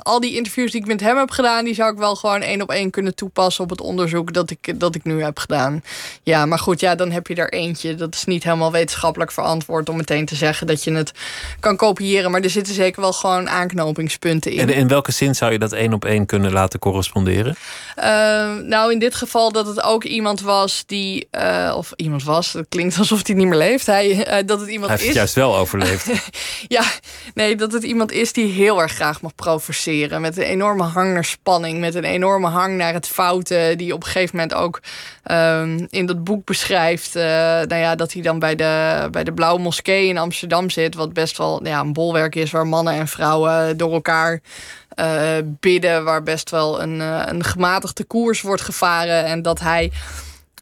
al 0.03 0.21
die 0.21 0.37
interviews 0.37 0.71
die 0.71 0.81
ik 0.81 0.87
met 0.87 1.01
hem 1.01 1.17
heb 1.17 1.31
gedaan, 1.31 1.65
die 1.65 1.75
zou 1.75 1.93
ik 1.93 1.99
wel 1.99 2.17
gewoon 2.17 2.41
één 2.41 2.63
op 2.63 2.71
één 2.71 2.91
kunnen 2.91 3.15
toepassen 3.15 3.65
op 3.65 3.71
het 3.71 3.81
onderzoek 3.81 4.33
dat 4.33 4.51
ik, 4.51 4.81
dat 4.81 4.95
ik 4.95 5.05
nu 5.05 5.23
heb 5.23 5.39
gedaan. 5.39 5.83
Ja, 6.23 6.47
maar 6.47 6.59
goed, 6.59 6.81
ja, 6.81 6.95
dan 6.95 7.11
heb 7.11 7.27
je 7.27 7.35
er 7.35 7.53
eentje. 7.53 7.95
Dat 7.95 8.15
is 8.15 8.25
niet 8.25 8.45
helemaal 8.45 8.73
wetenschappelijk 8.73 9.33
verantwoord 9.33 9.89
om 9.89 9.97
meteen 9.97 10.25
te 10.25 10.35
zeggen 10.35 10.67
dat 10.67 10.85
je 10.85 10.93
het 10.93 11.13
kan 11.61 11.77
kopiëren. 11.77 12.31
Maar 12.31 12.41
er 12.41 12.51
zitten 12.51 12.75
zeker 12.75 13.01
wel 13.01 13.13
gewoon 13.13 13.49
aanknopingspunten 13.49 14.53
in. 14.53 14.59
En 14.59 14.69
in 14.69 14.89
welke 14.89 15.13
zin 15.13 15.35
zou 15.35 15.53
je 15.53 15.59
dat 15.59 15.73
één 15.73 15.93
op 15.93 16.05
één 16.05 16.27
kunnen 16.27 16.53
laten 16.53 16.79
corresponderen? 16.79 17.57
Uh, 17.99 18.05
nou, 18.57 18.93
in 18.93 18.99
dit 18.99 19.15
geval 19.15 19.53
dat 19.53 19.67
het 19.67 19.83
ook 19.83 20.05
iemand 20.05 20.41
was 20.41 20.83
die, 20.87 21.29
uh, 21.33 21.75
of 21.77 21.93
iemand 21.97 22.25
was, 22.25 22.53
dat 22.53 22.67
klinkt 22.69 22.99
alsof 22.99 23.27
hij 23.27 23.37
niet 23.37 23.47
meer 23.47 23.59
leeft. 23.59 23.87
Hij, 23.87 24.41
uh, 24.41 24.47
dat 24.47 24.61
het 24.61 24.69
iemand 24.69 24.91
hij 24.91 24.99
is. 24.99 25.05
heeft 25.05 25.17
juist 25.17 25.35
wel 25.35 25.57
overleefd. 25.57 26.11
ja, 26.69 26.85
nee, 27.35 27.57
dat 27.57 27.73
het 27.73 27.83
iemand 27.83 28.13
is 28.13 28.33
die 28.33 28.53
heel 28.53 28.81
erg 28.81 28.93
graag 28.93 29.21
mag 29.21 29.30
provoceren. 29.35 30.21
Met 30.21 30.37
een 30.37 30.43
enorme 30.43 30.83
hang 30.83 31.13
naar 31.13 31.25
spanning. 31.25 31.81
Met 31.81 31.95
een 31.95 32.05
enorme 32.05 32.49
hang 32.49 32.77
naar 32.77 32.93
het 32.93 33.07
fouten. 33.07 33.79
Die 33.79 33.95
op 33.95 34.03
een 34.03 34.11
gegeven 34.11 34.37
moment 34.37 34.55
ook 34.55 34.81
um, 35.31 35.87
in 35.91 36.07
dat 36.07 36.25
boek 36.25 36.45
beschrijft. 36.45 37.17
Uh, 37.17 37.23
nou 37.23 37.75
ja, 37.75 37.95
dat 37.95 38.13
hij 38.13 38.23
dan 38.23 38.39
bij 38.39 38.55
de, 38.55 39.09
bij 39.11 39.25
de 39.25 39.33
Blauwe 39.33 39.61
Moskee 39.61 40.09
in 40.09 40.19
Amsterdam 40.19 40.71
zit. 40.71 40.95
Wat 40.95 41.13
best 41.13 41.39
wel 41.39 41.67
ja, 41.67 41.81
een 41.81 41.93
bolwerk 41.93 42.35
is 42.35 42.51
waar 42.51 42.67
mannen 42.67 42.95
en 42.95 43.09
vrouwen 43.09 43.77
door 43.77 43.93
elkaar 43.93 44.41
uh, 45.01 45.31
bidden. 45.45 46.05
Waar 46.05 46.23
best 46.23 46.51
wel 46.51 46.83
een, 46.83 47.01
uh, 47.01 47.23
een 47.27 47.45
gematigde 47.45 48.05
koers 48.05 48.41
wordt 48.41 48.63
gevaren. 48.63 49.25
En 49.25 49.43
dat 49.43 49.61
hij 49.61 49.91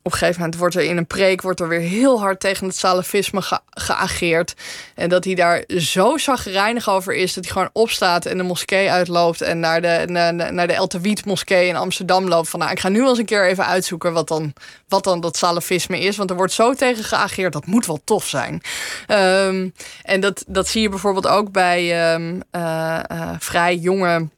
op 0.09 0.14
een 0.14 0.18
gegeven 0.18 0.40
moment 0.40 0.59
wordt 0.59 0.75
er 0.75 0.83
in 0.83 0.97
een 0.97 1.07
preek 1.07 1.42
wordt 1.42 1.61
er 1.61 1.68
weer 1.68 1.81
heel 1.81 2.21
hard 2.21 2.40
tegen 2.40 2.66
het 2.66 2.77
salafisme 2.77 3.42
ge 3.42 3.59
geageerd. 3.71 4.55
En 4.94 5.09
dat 5.09 5.25
hij 5.25 5.35
daar 5.35 5.64
zo 5.66 6.16
zagrijnig 6.16 6.88
over 6.88 7.14
is 7.14 7.35
dat 7.35 7.44
hij 7.44 7.53
gewoon 7.53 7.71
opstaat 7.73 8.27
en 8.27 8.37
de 8.37 8.42
moskee 8.42 8.90
uitloopt 8.90 9.40
en 9.40 9.61
naar 9.61 9.83
de, 9.83 10.03
naar, 10.07 10.35
naar 10.35 10.66
de 10.66 10.73
El 10.73 10.87
Tawid 10.87 11.25
moskee 11.25 11.68
in 11.68 11.77
Amsterdam 11.77 12.29
loopt. 12.29 12.49
Van 12.49 12.61
nou, 12.61 12.73
ik 12.73 12.81
ga 12.81 12.88
nu 12.88 13.01
wel 13.01 13.09
eens 13.09 13.18
een 13.18 13.25
keer 13.25 13.47
even 13.47 13.66
uitzoeken 13.66 14.12
wat 14.12 14.29
dan, 14.29 14.53
wat 14.88 15.05
dan 15.05 15.21
dat 15.21 15.37
salafisme 15.37 16.01
is. 16.01 16.16
Want 16.16 16.31
er 16.31 16.37
wordt 16.37 16.53
zo 16.53 16.75
tegen 16.75 17.05
geageerd, 17.05 17.53
dat 17.53 17.66
moet 17.66 17.87
wel 17.87 18.01
tof 18.05 18.27
zijn. 18.27 18.62
Um, 19.09 19.73
en 20.03 20.21
dat, 20.21 20.44
dat 20.47 20.68
zie 20.68 20.83
je 20.83 20.88
bijvoorbeeld 20.88 21.27
ook 21.27 21.53
bij 21.53 22.12
um, 22.14 22.42
uh, 22.53 22.99
uh, 23.12 23.31
vrij 23.38 23.77
jonge 23.77 24.29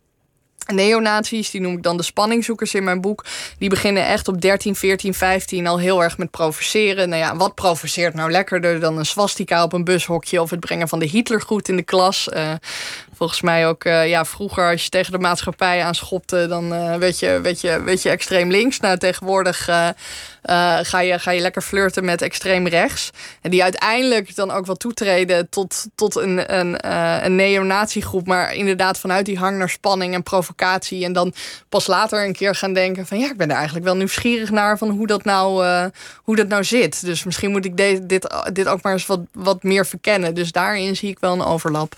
neonazies, 0.72 1.50
die 1.50 1.60
noem 1.60 1.76
ik 1.76 1.82
dan 1.82 1.96
de 1.96 2.02
spanningzoekers 2.02 2.74
in 2.74 2.84
mijn 2.84 3.00
boek, 3.00 3.24
die 3.58 3.68
beginnen 3.68 4.06
echt 4.06 4.28
op 4.28 4.40
13, 4.40 4.74
14, 4.76 5.14
15 5.14 5.66
al 5.66 5.78
heel 5.78 6.02
erg 6.02 6.18
met 6.18 6.30
provoceren. 6.30 7.08
Nou 7.08 7.22
ja, 7.22 7.36
wat 7.36 7.54
provoceert 7.54 8.14
nou 8.14 8.30
lekkerder 8.30 8.80
dan 8.80 8.98
een 8.98 9.06
swastika 9.06 9.62
op 9.62 9.72
een 9.72 9.84
bushokje 9.84 10.40
of 10.40 10.50
het 10.50 10.60
brengen 10.60 10.88
van 10.88 10.98
de 10.98 11.06
Hitlergroet 11.06 11.68
in 11.68 11.76
de 11.76 11.82
klas? 11.82 12.28
Uh, 12.32 12.52
volgens 13.20 13.40
mij 13.40 13.66
ook 13.66 13.84
uh, 13.84 14.08
ja, 14.08 14.24
vroeger 14.24 14.70
als 14.70 14.84
je 14.84 14.88
tegen 14.88 15.12
de 15.12 15.18
maatschappij 15.18 15.84
aanschopte, 15.84 16.46
dan 16.46 16.72
uh, 16.72 16.96
werd, 16.96 17.18
je, 17.18 17.40
werd, 17.42 17.60
je, 17.60 17.82
werd 17.82 18.02
je 18.02 18.08
extreem 18.08 18.50
links. 18.50 18.80
Nou, 18.80 18.98
tegenwoordig 18.98 19.68
uh, 19.68 19.88
ga, 20.82 21.00
je, 21.00 21.18
ga 21.18 21.30
je 21.30 21.40
lekker 21.40 21.62
flirten 21.62 22.04
met 22.04 22.22
extreem 22.22 22.66
rechts. 22.66 23.10
En 23.40 23.50
die 23.50 23.62
uiteindelijk 23.62 24.34
dan 24.36 24.50
ook 24.50 24.66
wel 24.66 24.76
toetreden 24.76 25.48
tot, 25.48 25.86
tot 25.94 26.16
een, 26.16 26.58
een, 26.58 26.92
een 27.24 27.34
neonatiegroep. 27.34 28.26
Maar 28.26 28.54
inderdaad 28.54 28.98
vanuit 28.98 29.26
die 29.26 29.38
hang 29.38 29.58
naar 29.58 29.68
spanning 29.68 30.14
en 30.14 30.22
provocatie. 30.22 31.04
En 31.04 31.12
dan 31.12 31.34
pas 31.68 31.86
later 31.86 32.24
een 32.24 32.32
keer 32.32 32.54
gaan 32.54 32.72
denken 32.72 33.06
van 33.06 33.18
ja, 33.18 33.30
ik 33.30 33.36
ben 33.36 33.50
er 33.50 33.56
eigenlijk 33.56 33.84
wel 33.84 33.96
nieuwsgierig 33.96 34.50
naar 34.50 34.78
van 34.78 34.90
hoe 34.90 35.06
dat 35.06 35.24
nou, 35.24 35.64
hoe 36.22 36.36
dat 36.36 36.48
nou 36.48 36.64
zit. 36.64 37.04
Dus 37.04 37.24
misschien 37.24 37.50
moet 37.50 37.64
ik 37.64 37.76
de, 37.76 38.06
dit, 38.06 38.34
dit 38.52 38.68
ook 38.68 38.82
maar 38.82 38.92
eens 38.92 39.06
wat, 39.06 39.20
wat 39.32 39.62
meer 39.62 39.86
verkennen. 39.86 40.34
Dus 40.34 40.52
daarin 40.52 40.96
zie 40.96 41.10
ik 41.10 41.18
wel 41.18 41.32
een 41.32 41.44
overlap 41.44 41.96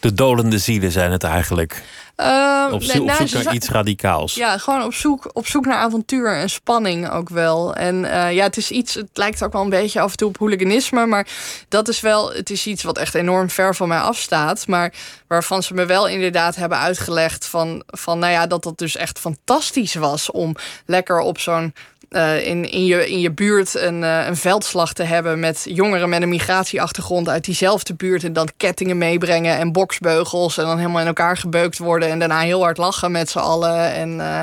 de 0.00 0.14
dolende 0.14 0.58
zielen 0.58 0.92
zijn 0.92 1.12
het 1.12 1.24
eigenlijk. 1.24 1.82
Uh, 2.20 2.68
op, 2.72 2.82
zo, 2.82 3.04
nee, 3.04 3.20
op 3.20 3.28
zoek 3.28 3.44
naar 3.44 3.54
iets 3.54 3.68
radicaals. 3.68 4.34
Ja, 4.34 4.58
gewoon 4.58 4.82
op 4.84 4.94
zoek, 4.94 5.30
op 5.32 5.46
zoek 5.46 5.66
naar 5.66 5.76
avontuur 5.76 6.36
en 6.36 6.50
spanning 6.50 7.10
ook 7.10 7.28
wel. 7.28 7.74
En 7.74 7.94
uh, 7.94 8.32
ja, 8.32 8.42
het 8.42 8.56
is 8.56 8.70
iets, 8.70 8.94
het 8.94 9.08
lijkt 9.12 9.44
ook 9.44 9.52
wel 9.52 9.62
een 9.62 9.70
beetje 9.70 10.00
af 10.00 10.10
en 10.10 10.16
toe 10.16 10.28
op 10.28 10.38
hooliganisme. 10.38 11.06
Maar 11.06 11.26
dat 11.68 11.88
is 11.88 12.00
wel, 12.00 12.32
het 12.32 12.50
is 12.50 12.66
iets 12.66 12.82
wat 12.82 12.98
echt 12.98 13.14
enorm 13.14 13.50
ver 13.50 13.74
van 13.74 13.88
mij 13.88 13.98
afstaat. 13.98 14.66
Maar 14.66 14.92
waarvan 15.26 15.62
ze 15.62 15.74
me 15.74 15.86
wel 15.86 16.08
inderdaad 16.08 16.56
hebben 16.56 16.78
uitgelegd 16.78 17.46
van, 17.46 17.82
van 17.86 18.18
nou 18.18 18.32
ja, 18.32 18.46
dat 18.46 18.62
dat 18.62 18.78
dus 18.78 18.96
echt 18.96 19.18
fantastisch 19.18 19.94
was 19.94 20.30
om 20.30 20.54
lekker 20.86 21.18
op 21.18 21.38
zo'n 21.38 21.74
uh, 22.10 22.46
in, 22.46 22.70
in, 22.70 22.84
je, 22.84 23.10
in 23.10 23.20
je 23.20 23.30
buurt 23.30 23.74
een, 23.74 24.02
uh, 24.02 24.26
een 24.26 24.36
veldslag 24.36 24.92
te 24.92 25.02
hebben 25.02 25.40
met 25.40 25.66
jongeren 25.68 26.08
met 26.08 26.22
een 26.22 26.28
migratieachtergrond 26.28 27.28
uit 27.28 27.44
diezelfde 27.44 27.94
buurt. 27.94 28.24
En 28.24 28.32
dan 28.32 28.48
kettingen 28.56 28.98
meebrengen 28.98 29.56
en 29.56 29.72
boksbeugels. 29.72 30.58
En 30.58 30.64
dan 30.64 30.78
helemaal 30.78 31.00
in 31.00 31.06
elkaar 31.06 31.36
gebeukt 31.36 31.78
worden. 31.78 32.08
En 32.08 32.18
daarna 32.18 32.40
heel 32.40 32.62
hard 32.62 32.76
lachen 32.76 33.10
met 33.10 33.30
z'n 33.30 33.38
allen. 33.38 33.92
En 33.92 34.10
uh, 34.10 34.40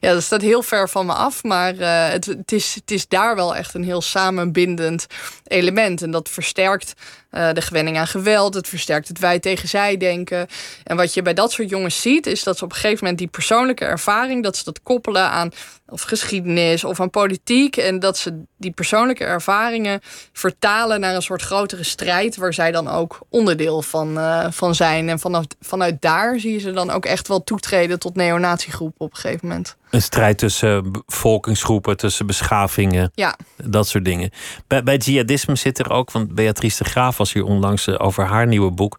ja, 0.00 0.12
dat 0.12 0.22
staat 0.22 0.42
heel 0.42 0.62
ver 0.62 0.88
van 0.88 1.06
me 1.06 1.12
af. 1.12 1.42
Maar 1.42 1.74
het, 2.10 2.24
het, 2.24 2.52
is, 2.52 2.74
het 2.74 2.90
is 2.90 3.08
daar 3.08 3.34
wel 3.34 3.56
echt 3.56 3.74
een 3.74 3.84
heel 3.84 4.02
samenbindend 4.02 5.06
element. 5.46 6.02
En 6.02 6.10
dat 6.10 6.28
versterkt 6.28 6.92
de 7.30 7.60
gewenning 7.60 7.98
aan 7.98 8.06
geweld. 8.06 8.54
Het 8.54 8.68
versterkt 8.68 9.08
het 9.08 9.18
wij 9.18 9.38
tegen 9.38 9.68
zij 9.68 9.96
denken. 9.96 10.46
En 10.84 10.96
wat 10.96 11.14
je 11.14 11.22
bij 11.22 11.34
dat 11.34 11.52
soort 11.52 11.68
jongens 11.68 12.00
ziet, 12.00 12.26
is 12.26 12.42
dat 12.42 12.58
ze 12.58 12.64
op 12.64 12.70
een 12.70 12.76
gegeven 12.76 12.98
moment 13.00 13.18
die 13.18 13.28
persoonlijke 13.28 13.84
ervaring, 13.84 14.42
dat 14.42 14.56
ze 14.56 14.64
dat 14.64 14.82
koppelen 14.82 15.30
aan 15.30 15.50
of 15.92 16.02
geschiedenis 16.02 16.84
of 16.84 17.00
aan 17.00 17.10
politiek. 17.10 17.76
En 17.76 17.98
dat 17.98 18.18
ze 18.18 18.42
die 18.56 18.70
persoonlijke 18.70 19.24
ervaringen 19.24 20.00
vertalen 20.32 21.00
naar 21.00 21.14
een 21.14 21.22
soort 21.22 21.42
grotere 21.42 21.82
strijd. 21.82 22.36
Waar 22.36 22.54
zij 22.54 22.72
dan 22.72 22.88
ook 22.88 23.20
onderdeel 23.28 23.82
van, 23.82 24.18
uh, 24.18 24.46
van 24.50 24.74
zijn. 24.74 25.08
En 25.08 25.18
vanaf, 25.18 25.44
vanuit 25.60 26.00
daar 26.00 26.40
zie 26.40 26.52
je 26.52 26.58
ze 26.58 26.72
dan 26.72 26.90
ook 26.90 27.04
echt 27.04 27.28
wel 27.28 27.44
toetreden 27.44 27.98
tot 27.98 28.14
neonatiegroepen 28.14 29.00
op 29.00 29.10
een 29.10 29.20
gegeven 29.20 29.48
moment. 29.48 29.76
Een 29.90 30.02
strijd 30.02 30.38
tussen 30.38 30.92
bevolkingsgroepen, 30.92 31.96
tussen 31.96 32.26
beschavingen. 32.26 33.10
Ja. 33.14 33.36
Dat 33.56 33.88
soort 33.88 34.04
dingen. 34.04 34.30
Bij, 34.66 34.82
bij 34.82 34.96
jihadisme 34.96 35.56
zit 35.56 35.78
er 35.78 35.90
ook, 35.90 36.10
want 36.10 36.34
Beatrice 36.34 36.82
de 36.82 36.90
Graaf 36.90 37.16
was 37.16 37.32
hier 37.32 37.44
onlangs 37.44 37.86
eh, 37.86 37.94
over 37.98 38.24
haar 38.24 38.46
nieuwe 38.46 38.70
boek 38.70 38.98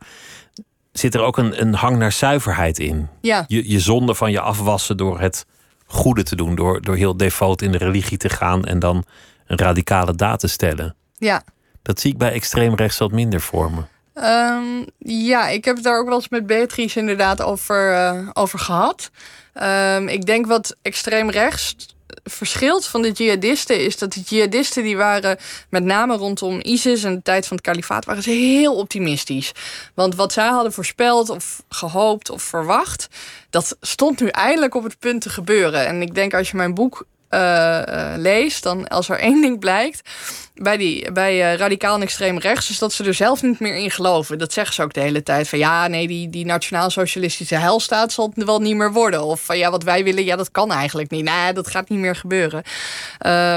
zit 0.91 1.15
er 1.15 1.21
ook 1.21 1.37
een, 1.37 1.61
een 1.61 1.73
hang 1.73 1.97
naar 1.97 2.11
zuiverheid 2.11 2.79
in. 2.79 3.09
Ja. 3.21 3.43
Je, 3.47 3.69
je 3.69 3.79
zonde 3.79 4.15
van 4.15 4.31
je 4.31 4.39
afwassen 4.39 4.97
door 4.97 5.19
het 5.19 5.45
goede 5.93 6.23
te 6.23 6.35
doen. 6.35 6.55
Door, 6.55 6.81
door 6.81 6.95
heel 6.95 7.17
devoot 7.17 7.61
in 7.61 7.71
de 7.71 7.77
religie 7.77 8.17
te 8.17 8.29
gaan 8.29 8.65
en 8.65 8.79
dan 8.79 9.05
een 9.47 9.57
radicale 9.57 10.15
daad 10.15 10.39
te 10.39 10.47
stellen. 10.47 10.95
Ja. 11.17 11.43
Dat 11.81 11.99
zie 11.99 12.11
ik 12.11 12.17
bij 12.17 12.31
extreem 12.31 12.75
rechts 12.75 12.97
wat 12.97 13.11
minder 13.11 13.41
vormen. 13.41 13.87
Um, 14.13 14.85
ja, 14.97 15.47
ik 15.47 15.65
heb 15.65 15.75
het 15.75 15.83
daar 15.83 15.99
ook 15.99 16.05
wel 16.05 16.15
eens 16.15 16.29
met 16.29 16.45
Beatrice 16.45 16.99
inderdaad 16.99 17.41
over, 17.41 17.91
uh, 17.91 18.29
over 18.33 18.59
gehad. 18.59 19.11
Um, 19.61 20.07
ik 20.07 20.25
denk 20.25 20.45
wat 20.45 20.75
extreem 20.81 21.29
rechts 21.29 21.92
verschilt 22.23 22.85
van 22.85 23.01
de 23.01 23.11
jihadisten 23.11 23.79
is 23.79 23.97
dat 23.97 24.13
de 24.13 24.21
jihadisten 24.21 24.83
die 24.83 24.97
waren 24.97 25.37
met 25.69 25.83
name 25.83 26.15
rondom 26.15 26.59
ISIS 26.61 27.03
en 27.03 27.15
de 27.15 27.21
tijd 27.21 27.47
van 27.47 27.57
het 27.57 27.65
kalifaat 27.65 28.05
waren 28.05 28.23
ze 28.23 28.29
heel 28.29 28.75
optimistisch. 28.75 29.51
Want 29.93 30.15
wat 30.15 30.33
zij 30.33 30.47
hadden 30.47 30.73
voorspeld 30.73 31.29
of 31.29 31.63
gehoopt 31.69 32.29
of 32.29 32.43
verwacht, 32.43 33.07
dat 33.49 33.77
stond 33.81 34.19
nu 34.19 34.27
eindelijk 34.27 34.75
op 34.75 34.83
het 34.83 34.99
punt 34.99 35.21
te 35.21 35.29
gebeuren. 35.29 35.87
En 35.87 36.01
ik 36.01 36.15
denk 36.15 36.33
als 36.33 36.51
je 36.51 36.57
mijn 36.57 36.73
boek 36.73 37.05
uh, 37.33 38.13
leest, 38.17 38.63
dan 38.63 38.87
als 38.87 39.09
er 39.09 39.19
één 39.19 39.41
ding 39.41 39.59
blijkt 39.59 40.09
bij, 40.55 40.77
die, 40.77 41.11
bij 41.11 41.51
uh, 41.53 41.57
radicaal 41.57 41.95
en 41.95 42.01
extreem 42.01 42.37
rechts, 42.37 42.69
is 42.69 42.79
dat 42.79 42.93
ze 42.93 43.03
er 43.03 43.13
zelf 43.13 43.41
niet 43.41 43.59
meer 43.59 43.75
in 43.75 43.91
geloven. 43.91 44.37
Dat 44.37 44.53
zeggen 44.53 44.75
ze 44.75 44.83
ook 44.83 44.93
de 44.93 44.99
hele 44.99 45.23
tijd. 45.23 45.49
Van 45.49 45.59
ja, 45.59 45.87
nee, 45.87 46.07
die, 46.07 46.29
die 46.29 46.45
nationaal-socialistische 46.45 47.55
helstaat 47.55 48.11
zal 48.11 48.31
het 48.35 48.45
wel 48.45 48.59
niet 48.59 48.75
meer 48.75 48.91
worden. 48.91 49.23
Of 49.23 49.41
van 49.41 49.57
ja, 49.57 49.71
wat 49.71 49.83
wij 49.83 50.03
willen, 50.03 50.23
ja, 50.23 50.35
dat 50.35 50.51
kan 50.51 50.71
eigenlijk 50.71 51.09
niet. 51.09 51.23
Nee, 51.23 51.53
dat 51.53 51.67
gaat 51.67 51.89
niet 51.89 51.99
meer 51.99 52.15
gebeuren. 52.15 52.63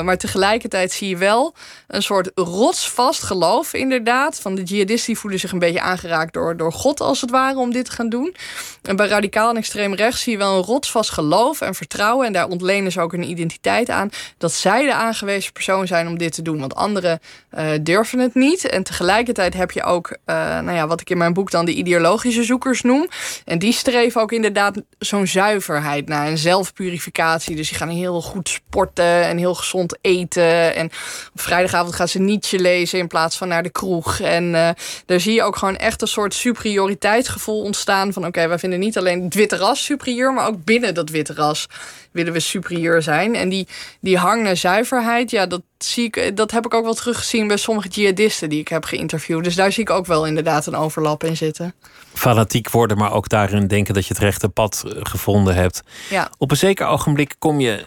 maar 0.05 0.19
tegelijkertijd 0.19 0.93
zie 0.93 1.09
je 1.09 1.17
wel 1.17 1.55
een 1.87 2.03
soort 2.03 2.31
rotsvast 2.35 3.23
geloof, 3.23 3.73
inderdaad. 3.73 4.41
Van 4.41 4.55
de 4.55 4.63
jihadisten 4.63 5.17
voelen 5.17 5.41
zich 5.41 5.53
een 5.53 5.59
beetje 5.59 5.81
aangeraakt 5.81 6.33
door, 6.33 6.57
door 6.57 6.73
God, 6.73 7.01
als 7.01 7.21
het 7.21 7.31
ware, 7.31 7.59
om 7.59 7.73
dit 7.73 7.85
te 7.85 7.91
gaan 7.91 8.09
doen. 8.09 8.37
En 8.83 8.97
bij 8.97 9.09
radicaal 9.09 9.51
en 9.51 9.57
extreem 9.57 9.95
rechts 9.95 10.23
zie 10.23 10.33
je 10.33 10.39
wel 10.39 10.57
een 10.57 10.63
rotsvast 10.63 11.11
geloof 11.11 11.61
en 11.61 11.75
vertrouwen. 11.75 12.27
En 12.27 12.33
daar 12.33 12.49
ontlenen 12.49 12.93
ze 12.93 13.01
ook 13.01 13.13
een 13.13 13.31
identiteit 13.31 13.65
aan. 13.91 14.11
Dat 14.39 14.53
zij 14.53 14.85
de 14.85 14.95
aangewezen 14.95 15.53
persoon 15.53 15.87
zijn 15.87 16.07
om 16.07 16.19
dit 16.19 16.33
te 16.33 16.43
doen. 16.43 16.59
Want 16.59 16.75
anderen 16.75 17.21
uh, 17.59 17.69
durven 17.81 18.19
het 18.19 18.35
niet. 18.35 18.69
En 18.69 18.83
tegelijkertijd 18.83 19.55
heb 19.55 19.71
je 19.71 19.83
ook, 19.83 20.11
uh, 20.11 20.37
nou 20.61 20.73
ja, 20.73 20.87
wat 20.87 21.01
ik 21.01 21.11
in 21.11 21.19
mijn 21.19 21.33
boek 21.33 21.51
dan 21.51 21.65
de 21.65 21.75
ideologische 21.75 22.45
zoekers 22.45 22.83
noem. 22.83 23.09
En 23.45 23.59
die 23.59 23.73
streven 23.73 24.21
ook 24.21 24.33
inderdaad 24.33 24.83
zo'n 24.99 25.27
zuiverheid 25.27 26.09
naar 26.09 26.27
en 26.27 26.39
zelfpurificatie. 26.39 27.57
Dus 27.57 27.69
die 27.69 27.79
gaan 27.79 27.89
heel 27.89 28.23
goed 28.23 28.49
sporten 28.49 29.25
en 29.25 29.39
heel 29.39 29.55
gezond 29.55 29.99
eten. 30.01 30.75
En 30.75 30.87
op 31.35 31.41
vrijdagavond 31.41 31.95
gaan 31.95 32.09
ze 32.09 32.19
Nietzsche 32.19 32.59
lezen 32.59 32.99
in 32.99 33.07
plaats 33.07 33.37
van 33.37 33.49
naar 33.49 33.63
de 33.63 33.71
kroeg. 33.71 34.21
En 34.21 34.45
uh, 34.45 34.69
daar 35.07 35.21
zie 35.21 35.35
je 35.35 35.43
ook 35.43 35.57
gewoon 35.57 35.77
echt 35.77 36.03
een 36.03 36.09
soort 36.09 36.35
superioriteitsgevoel 36.35 37.63
ontstaan. 37.63 38.13
Van 38.13 38.27
oké, 38.27 38.49
wij 38.49 38.59
vinden 38.59 38.79
niet 38.79 38.99
alleen 38.99 39.23
het 39.23 39.35
witte 39.35 39.57
ras 39.57 39.85
superieur, 39.85 40.33
maar 40.33 40.47
ook 40.47 40.65
binnen 40.65 40.95
dat 40.95 41.11
witte 41.11 41.35
ras 41.35 41.67
willen 42.13 42.33
we 42.33 42.41
superieur 42.41 43.03
zijn. 43.03 43.35
En 43.35 43.49
die, 43.49 43.56
die 44.01 44.19
hang 44.19 44.43
naar 44.43 44.57
zuiverheid, 44.57 45.31
ja, 45.31 45.47
dat, 45.47 45.63
zie 45.79 46.05
ik, 46.05 46.37
dat 46.37 46.51
heb 46.51 46.65
ik 46.65 46.75
ook 46.75 46.85
wel 46.85 46.95
teruggezien 46.95 47.47
bij 47.47 47.57
sommige 47.57 47.89
jihadisten 47.89 48.49
die 48.49 48.61
ik 48.61 48.69
heb 48.69 48.85
geïnterviewd. 48.85 49.45
Dus 49.45 49.55
daar 49.55 49.73
zie 49.73 49.83
ik 49.83 49.91
ook 49.91 50.07
wel 50.07 50.27
inderdaad 50.27 50.67
een 50.67 50.77
overlap 50.77 51.25
in 51.25 51.37
zitten. 51.37 51.75
Fanatiek 52.13 52.71
worden, 52.71 52.97
maar 52.97 53.13
ook 53.13 53.29
daarin 53.29 53.67
denken 53.67 53.95
dat 53.95 54.07
je 54.07 54.15
het 54.15 54.23
rechte 54.23 54.49
pad 54.49 54.85
eh, 54.87 54.93
gevonden 55.03 55.55
hebt. 55.55 55.83
Ja. 56.11 56.31
Op 56.39 56.51
een 56.51 56.57
zeker 56.57 56.87
ogenblik 56.87 57.35
kom 57.39 57.61
je 57.61 57.87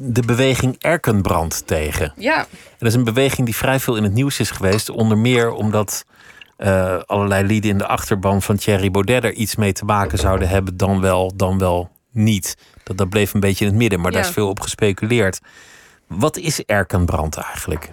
de 0.00 0.22
beweging 0.26 0.76
Erkenbrand 0.78 1.66
tegen. 1.66 2.12
Ja. 2.16 2.38
En 2.38 2.46
dat 2.78 2.88
is 2.88 2.94
een 2.94 3.04
beweging 3.04 3.46
die 3.46 3.56
vrij 3.56 3.80
veel 3.80 3.96
in 3.96 4.02
het 4.02 4.12
nieuws 4.12 4.40
is 4.40 4.50
geweest. 4.50 4.90
Onder 4.90 5.18
meer 5.18 5.52
omdat 5.52 6.04
uh, 6.58 6.98
allerlei 7.06 7.46
lieden 7.46 7.70
in 7.70 7.78
de 7.78 7.86
achterban 7.86 8.42
van 8.42 8.56
Thierry 8.56 8.90
Baudet 8.90 9.24
er 9.24 9.32
iets 9.32 9.56
mee 9.56 9.72
te 9.72 9.84
maken 9.84 10.18
zouden 10.18 10.48
hebben, 10.48 10.76
dan 10.76 11.00
wel, 11.00 11.32
dan 11.36 11.58
wel 11.58 11.90
niet. 12.10 12.56
Dat, 12.90 12.98
dat 12.98 13.08
bleef 13.08 13.34
een 13.34 13.40
beetje 13.40 13.64
in 13.64 13.70
het 13.70 13.80
midden, 13.80 14.00
maar 14.00 14.10
Ja. 14.12 14.18
daar 14.18 14.26
is 14.26 14.32
veel 14.34 14.48
op 14.48 14.60
gespeculeerd. 14.60 15.40
Wat 16.06 16.36
is 16.36 16.64
Erkenbrand 16.64 17.36
eigenlijk? 17.36 17.88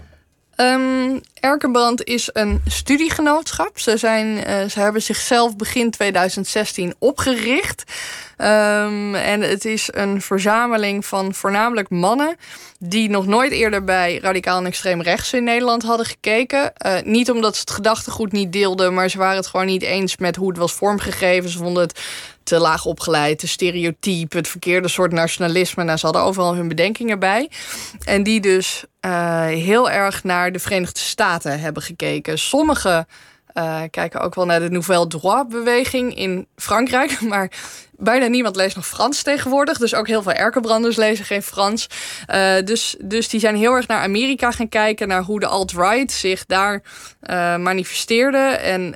Ehm 0.55 1.19
Erkenbrand 1.39 2.03
is 2.03 2.29
een 2.33 2.61
studiegenootschap. 2.67 3.79
Ze, 3.79 3.97
zijn, 3.97 4.43
eh, 4.43 4.65
ze 4.65 4.79
hebben 4.79 5.01
zichzelf 5.01 5.55
begin 5.55 5.91
2016 5.91 6.95
opgericht. 6.99 7.83
Ehm, 8.37 9.15
en 9.15 9.41
het 9.41 9.65
is 9.65 9.89
een 9.93 10.21
verzameling 10.21 11.05
van 11.05 11.33
voornamelijk 11.33 11.89
mannen 11.89 12.35
die 12.79 13.09
nog 13.09 13.25
nooit 13.25 13.51
eerder 13.51 13.83
bij 13.83 14.19
radicaal 14.21 14.57
en 14.59 14.65
extreem 14.65 15.01
rechts 15.01 15.33
in 15.33 15.43
Nederland 15.43 15.83
hadden 15.83 16.05
gekeken. 16.05 16.75
Eh, 16.75 17.01
niet 17.03 17.31
omdat 17.31 17.53
ze 17.55 17.61
het 17.61 17.71
gedachtegoed 17.71 18.31
niet 18.31 18.51
deelden, 18.53 18.93
maar 18.93 19.09
ze 19.09 19.17
waren 19.17 19.37
het 19.37 19.47
gewoon 19.47 19.65
niet 19.65 19.83
eens 19.83 20.17
met 20.17 20.35
hoe 20.35 20.49
het 20.49 20.57
was 20.57 20.73
vormgegeven. 20.73 21.49
Ze 21.49 21.57
vonden 21.57 21.83
het 21.83 21.99
te 22.47 22.59
laag 22.59 22.85
opgeleid, 22.85 23.39
te 23.39 23.47
stereotyp, 23.47 24.33
het 24.33 24.47
verkeerde 24.47 24.87
soort 24.87 25.11
nationalisme. 25.11 25.83
Nou, 25.83 25.97
ze 25.97 26.05
hadden 26.05 26.23
overal 26.23 26.55
hun 26.55 26.67
bedenkingen 26.67 27.19
bij. 27.19 27.49
En 28.03 28.23
die 28.23 28.39
dus 28.39 28.83
eh, 28.99 29.45
heel 29.45 29.89
erg 29.89 30.23
naar 30.23 30.51
de 30.51 30.59
Verenigde 30.59 30.99
Staten 30.99 31.59
hebben 31.59 31.83
gekeken. 31.83 32.39
Sommige 32.39 33.07
eh, 33.53 33.81
kijken 33.89 34.21
ook 34.21 34.35
wel 34.35 34.45
naar 34.45 34.59
de 34.59 34.69
Nouvelle 34.69 35.07
Droit-beweging 35.07 36.15
in 36.15 36.47
Frankrijk. 36.55 37.21
Maar 37.31 37.51
bijna 37.91 38.27
niemand 38.27 38.55
leest 38.55 38.75
nog 38.75 38.87
Frans 38.87 39.21
tegenwoordig. 39.21 39.77
Dus 39.77 39.93
ook 39.93 40.07
heel 40.07 40.21
veel 40.21 40.33
erkenbranders 40.33 40.95
lezen 40.95 41.25
geen 41.25 41.43
Frans. 41.43 41.87
Eh, 42.25 42.55
dus, 42.63 42.95
dus 42.99 43.29
die 43.29 43.39
zijn 43.39 43.55
heel 43.55 43.73
erg 43.73 43.87
naar 43.87 44.01
Amerika 44.01 44.51
gaan 44.51 44.69
kijken... 44.69 45.07
naar 45.07 45.23
hoe 45.23 45.39
de 45.39 45.47
alt-right 45.47 46.11
zich 46.11 46.45
daar 46.45 46.81
manifesteerde. 47.59 48.37
En 48.37 48.95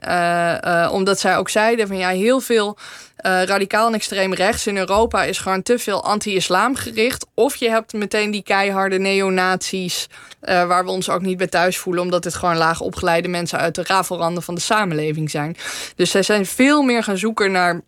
omdat 0.91 1.19
zij 1.19 1.37
ook 1.37 1.49
zeiden 1.49 1.87
van 1.87 1.97
ja, 1.97 2.09
heel 2.09 2.39
veel... 2.39 2.77
Uh, 3.21 3.43
radicaal 3.43 3.87
en 3.87 3.93
extreem 3.93 4.33
rechts 4.33 4.67
in 4.67 4.77
Europa 4.77 5.23
is 5.23 5.39
gewoon 5.39 5.61
te 5.61 5.79
veel 5.79 6.03
anti-islam 6.03 6.75
gericht. 6.75 7.25
Of 7.33 7.55
je 7.55 7.69
hebt 7.69 7.93
meteen 7.93 8.31
die 8.31 8.43
keiharde 8.43 8.99
neonazies, 8.99 10.07
uh, 10.43 10.67
waar 10.67 10.83
we 10.83 10.91
ons 10.91 11.09
ook 11.09 11.21
niet 11.21 11.37
bij 11.37 11.47
thuis 11.47 11.77
voelen, 11.77 12.03
omdat 12.03 12.23
het 12.23 12.35
gewoon 12.35 12.57
laag 12.57 12.79
opgeleide 12.79 13.27
mensen 13.27 13.59
uit 13.59 13.75
de 13.75 13.83
rafelranden 13.83 14.43
van 14.43 14.55
de 14.55 14.61
samenleving 14.61 15.29
zijn. 15.29 15.55
Dus 15.95 16.11
zij 16.11 16.23
zijn 16.23 16.45
veel 16.45 16.81
meer 16.81 17.03
gaan 17.03 17.17
zoeken 17.17 17.51
naar 17.51 17.81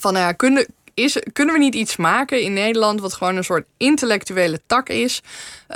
van 0.00 0.12
nou 0.12 0.24
ja, 0.24 0.32
kunnen, 0.32 0.66
is, 0.94 1.22
kunnen 1.32 1.54
we 1.54 1.60
niet 1.60 1.74
iets 1.74 1.96
maken 1.96 2.40
in 2.40 2.52
Nederland 2.52 3.00
wat 3.00 3.12
gewoon 3.12 3.36
een 3.36 3.44
soort 3.44 3.66
intellectuele 3.76 4.60
tak 4.66 4.88
is. 4.88 5.22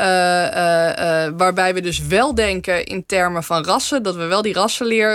Uh, 0.00 0.02
uh, 0.02 0.88
uh, 0.98 1.32
waarbij 1.36 1.74
we 1.74 1.80
dus 1.80 2.06
wel 2.06 2.34
denken 2.34 2.84
in 2.84 3.06
termen 3.06 3.42
van 3.42 3.64
rassen, 3.64 4.02
dat 4.02 4.14
we 4.14 4.24
wel 4.24 4.42
die 4.42 4.52
rassenleer 4.52 5.10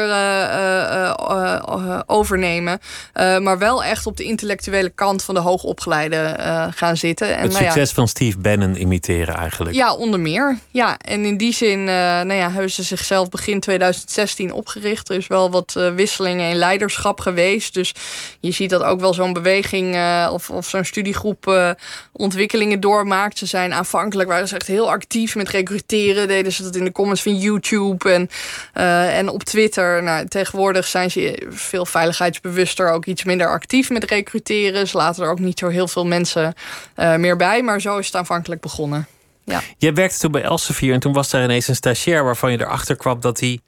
overnemen, 2.05 2.79
maar 3.13 3.57
wel 3.57 3.83
echt 3.83 4.05
op 4.05 4.17
de 4.17 4.23
intellectuele 4.23 4.89
kant 4.89 5.23
van 5.23 5.35
de 5.35 5.41
hoogopgeleide 5.41 6.35
gaan 6.75 6.97
zitten. 6.97 7.35
En, 7.35 7.41
het 7.41 7.51
nou 7.51 7.63
succes 7.63 7.89
ja, 7.89 7.95
van 7.95 8.07
Steve 8.07 8.37
Bannon 8.37 8.75
imiteren 8.75 9.35
eigenlijk. 9.35 9.75
ja, 9.75 9.93
onder 9.93 10.19
meer. 10.19 10.57
Ja, 10.71 10.97
en 10.97 11.25
in 11.25 11.37
die 11.37 11.53
zin 11.53 11.83
nou 11.83 12.33
ja, 12.33 12.51
hebben 12.51 12.71
ze 12.71 12.83
zichzelf 12.83 13.29
begin 13.29 13.59
2016 13.59 14.53
opgericht. 14.53 15.09
Er 15.09 15.15
is 15.15 15.27
wel 15.27 15.51
wat 15.51 15.91
wisselingen 15.95 16.49
in 16.49 16.55
leiderschap 16.55 17.19
geweest. 17.19 17.73
Dus 17.73 17.93
je 18.39 18.51
ziet 18.51 18.69
dat 18.69 18.83
ook 18.83 18.99
wel 18.99 19.13
zo'n 19.13 19.33
beweging 19.33 19.90
uh, 19.93 20.29
of, 20.33 20.49
of 20.49 20.67
zo'n 20.67 20.83
studiegroep 20.83 21.47
uh, 21.47 21.69
ontwikkelingen 22.11 22.79
doormaakt. 22.79 23.37
Ze 23.37 23.45
zijn 23.45 23.73
aanvankelijk 23.73 24.29
waren 24.29 24.47
ze 24.47 24.55
echt 24.55 24.67
heel 24.67 24.91
actief 24.91 25.35
met 25.35 25.49
recruteren. 25.49 26.27
Deden 26.27 26.51
ze 26.51 26.63
dat 26.63 26.75
in 26.75 26.83
de 26.83 26.91
comments 26.91 27.21
van 27.21 27.37
YouTube 27.37 28.11
en, 28.11 28.29
uh, 28.77 29.17
en 29.17 29.29
op 29.29 29.43
Twitter. 29.43 30.03
Nou, 30.03 30.27
tegenwoordig 30.27 30.87
zijn 30.87 31.11
ze 31.11 31.47
veel 31.49 31.85
veiligheidsbewuster, 31.85 32.91
ook 32.91 33.05
iets 33.05 33.23
minder 33.23 33.47
actief 33.47 33.89
met 33.89 34.03
recruteren. 34.03 34.87
Ze 34.87 34.97
laten 34.97 35.23
er 35.23 35.29
ook 35.29 35.39
niet 35.39 35.59
zo 35.59 35.67
heel 35.67 35.87
veel 35.87 36.05
mensen 36.05 36.53
meer 36.95 37.35
bij. 37.35 37.61
Maar 37.63 37.81
zo 37.81 37.97
is 37.97 38.05
het 38.05 38.15
aanvankelijk 38.15 38.61
begonnen. 38.61 39.07
Ja. 39.43 39.61
Jij 39.77 39.93
werkte 39.93 40.19
toen 40.19 40.31
bij 40.31 40.41
Elsevier 40.43 40.93
en 40.93 40.99
toen 40.99 41.13
was 41.13 41.29
daar 41.29 41.43
ineens 41.43 41.67
een 41.67 41.75
stagiair 41.75 42.23
waarvan 42.23 42.51
je 42.51 42.59
erachter 42.59 42.95
kwam 42.95 43.19
dat 43.19 43.39
hij 43.39 43.59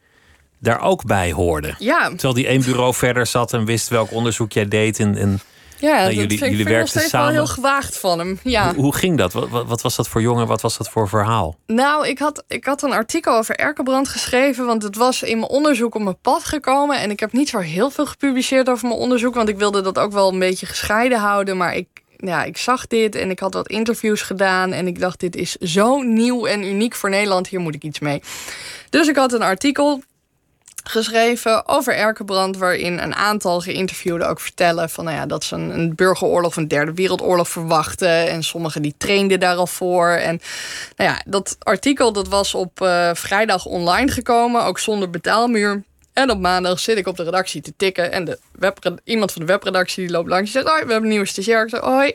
daar 0.60 0.82
ook 0.82 1.06
bij 1.06 1.32
hoorde. 1.32 1.76
Ja. 1.80 2.10
Terwijl 2.10 2.34
die 2.34 2.48
één 2.48 2.62
bureau 2.62 2.94
verder 2.94 3.26
zat 3.26 3.54
en 3.54 3.66
wist 3.66 3.88
welk 3.88 4.12
onderzoek 4.12 4.52
jij 4.52 4.68
deed 4.68 5.00
en, 5.00 5.18
en 5.18 5.40
ja, 5.84 6.02
nou, 6.02 6.14
jullie, 6.14 6.38
vind, 6.38 6.52
jullie 6.52 6.66
werkten 6.66 7.02
samen. 7.02 7.28
wel 7.28 7.36
heel 7.36 7.54
gewaagd 7.54 7.98
van 7.98 8.20
hem. 8.20 8.40
Ja. 8.44 8.74
Hoe, 8.74 8.84
hoe 8.84 8.96
ging 8.96 9.18
dat? 9.18 9.34
Wat, 9.34 9.50
wat, 9.50 9.68
wat 9.68 9.82
was 9.82 9.96
dat 9.96 10.08
voor 10.08 10.22
jongen? 10.22 10.48
Wat 10.48 10.62
was 10.62 10.78
dat 10.78 10.90
voor 10.90 11.10
verhaal? 11.10 11.58
Nou, 11.68 12.08
ik 12.08 12.20
had, 12.20 12.44
ik 12.48 12.66
had 12.66 12.82
een 12.82 12.92
artikel 12.92 13.38
over 13.38 13.56
Erkenbrand 13.56 14.08
geschreven, 14.08 14.66
want 14.66 14.84
het 14.84 14.96
was 14.96 15.24
in 15.24 15.40
mijn 15.40 15.52
onderzoek 15.52 15.96
op 15.96 16.02
mijn 16.02 16.20
pad 16.22 16.44
gekomen. 16.44 17.00
En 17.00 17.12
ik 17.12 17.20
heb 17.20 17.32
niet 17.32 17.50
zo 17.50 17.60
heel 17.60 17.90
veel 17.90 18.06
gepubliceerd 18.06 18.70
over 18.70 18.88
mijn 18.88 19.00
onderzoek, 19.00 19.36
want 19.36 19.50
ik 19.50 19.58
wilde 19.58 19.82
dat 19.82 20.00
ook 20.00 20.12
wel 20.12 20.32
een 20.32 20.40
beetje 20.40 20.66
gescheiden 20.66 21.20
houden. 21.20 21.58
Maar 21.58 21.76
ik, 21.76 21.88
ja, 22.18 22.44
ik 22.44 22.58
zag 22.58 22.88
dit 22.88 23.16
en 23.16 23.30
ik 23.30 23.40
had 23.40 23.54
wat 23.54 23.68
interviews 23.68 24.22
gedaan. 24.22 24.72
En 24.72 24.88
ik 24.88 25.00
dacht, 25.00 25.20
dit 25.20 25.36
is 25.36 25.56
zo 25.56 26.02
nieuw 26.02 26.46
en 26.46 26.64
uniek 26.64 26.96
voor 26.96 27.10
Nederland. 27.10 27.48
Hier 27.48 27.60
moet 27.60 27.76
ik 27.76 27.84
iets 27.84 28.00
mee. 28.00 28.22
Dus 28.90 29.08
ik 29.08 29.16
had 29.16 29.34
een 29.34 29.42
artikel 29.42 30.04
geschreven 30.84 31.68
over 31.68 31.96
Erkenbrand, 31.96 32.58
waarin 32.58 33.00
een 33.00 33.16
aantal 33.16 33.62
geïnterviewden 33.62 34.30
ook 34.30 34.40
vertellen 34.40 34.90
van 34.90 35.06
nou 35.06 35.18
ja, 35.18 35.26
dat 35.26 35.44
ze 35.44 35.56
een, 35.56 35.70
een 35.70 35.96
burgeroorlog 35.96 36.52
of 36.54 36.58
een 36.58 36.68
derde 36.68 36.94
wereldoorlog 36.94 37.50
verwachten. 37.50 38.30
En 38.30 38.44
sommigen 38.44 38.82
die 38.82 38.96
trainden 38.98 39.40
daar 39.40 39.56
al 39.56 39.68
voor. 39.68 40.10
En 40.10 40.42
nou 40.96 41.10
ja, 41.10 41.22
dat 41.26 41.56
artikel 41.60 42.14
dat 42.14 42.28
was 42.28 42.56
op 42.56 42.82
uh, 42.82 43.10
vrijdag 43.14 43.66
online 43.66 44.12
gekomen, 44.12 44.64
ook 44.64 44.80
zonder 44.80 45.10
betaalmuur. 45.10 45.84
En 46.14 46.32
op 46.32 46.40
maandag 46.40 46.80
zit 46.80 46.98
ik 46.98 47.08
op 47.08 47.18
de 47.18 47.24
redactie 47.24 47.62
te 47.62 47.74
tikken. 47.78 48.12
En 48.12 48.26
de 48.26 48.40
iemand 49.04 49.32
van 49.32 49.42
de 49.42 49.48
webredactie 49.48 50.10
loopt 50.10 50.30
langs. 50.30 50.52
Die 50.52 50.62
zegt, 50.62 50.74
hoi, 50.74 50.86
we 50.86 50.92
hebben 50.92 51.10
een 51.10 51.16
nieuwe 51.16 51.26
stagiair. 51.26 51.64
Ik 51.64 51.70
zeg, 51.70 51.80
hoi. 51.80 52.12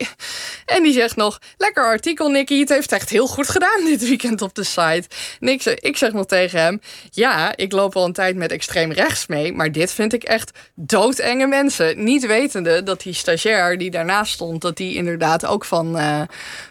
En 0.65 0.83
die 0.83 0.93
zegt 0.93 1.15
nog, 1.15 1.39
lekker 1.57 1.83
artikel 1.83 2.29
Nicky. 2.29 2.59
Het 2.59 2.69
heeft 2.69 2.91
echt 2.91 3.09
heel 3.09 3.27
goed 3.27 3.49
gedaan 3.49 3.85
dit 3.85 4.07
weekend 4.07 4.41
op 4.41 4.55
de 4.55 4.63
site. 4.63 5.03
En 5.39 5.47
ik 5.79 5.97
zeg, 5.97 6.13
nog 6.13 6.25
tegen 6.25 6.59
hem, 6.59 6.81
ja, 7.09 7.55
ik 7.55 7.71
loop 7.71 7.95
al 7.95 8.05
een 8.05 8.13
tijd 8.13 8.35
met 8.35 8.51
extreem 8.51 8.91
rechts 8.91 9.27
mee. 9.27 9.53
Maar 9.53 9.71
dit 9.71 9.91
vind 9.91 10.13
ik 10.13 10.23
echt 10.23 10.51
doodenge 10.75 11.47
mensen. 11.47 12.03
Niet 12.03 12.25
wetende 12.25 12.83
dat 12.83 13.01
die 13.01 13.13
stagiair 13.13 13.77
die 13.77 13.91
daarnaast 13.91 14.33
stond... 14.33 14.61
dat 14.61 14.77
die 14.77 14.95
inderdaad 14.95 15.45
ook 15.45 15.65
van, 15.65 15.97
uh, 15.97 16.21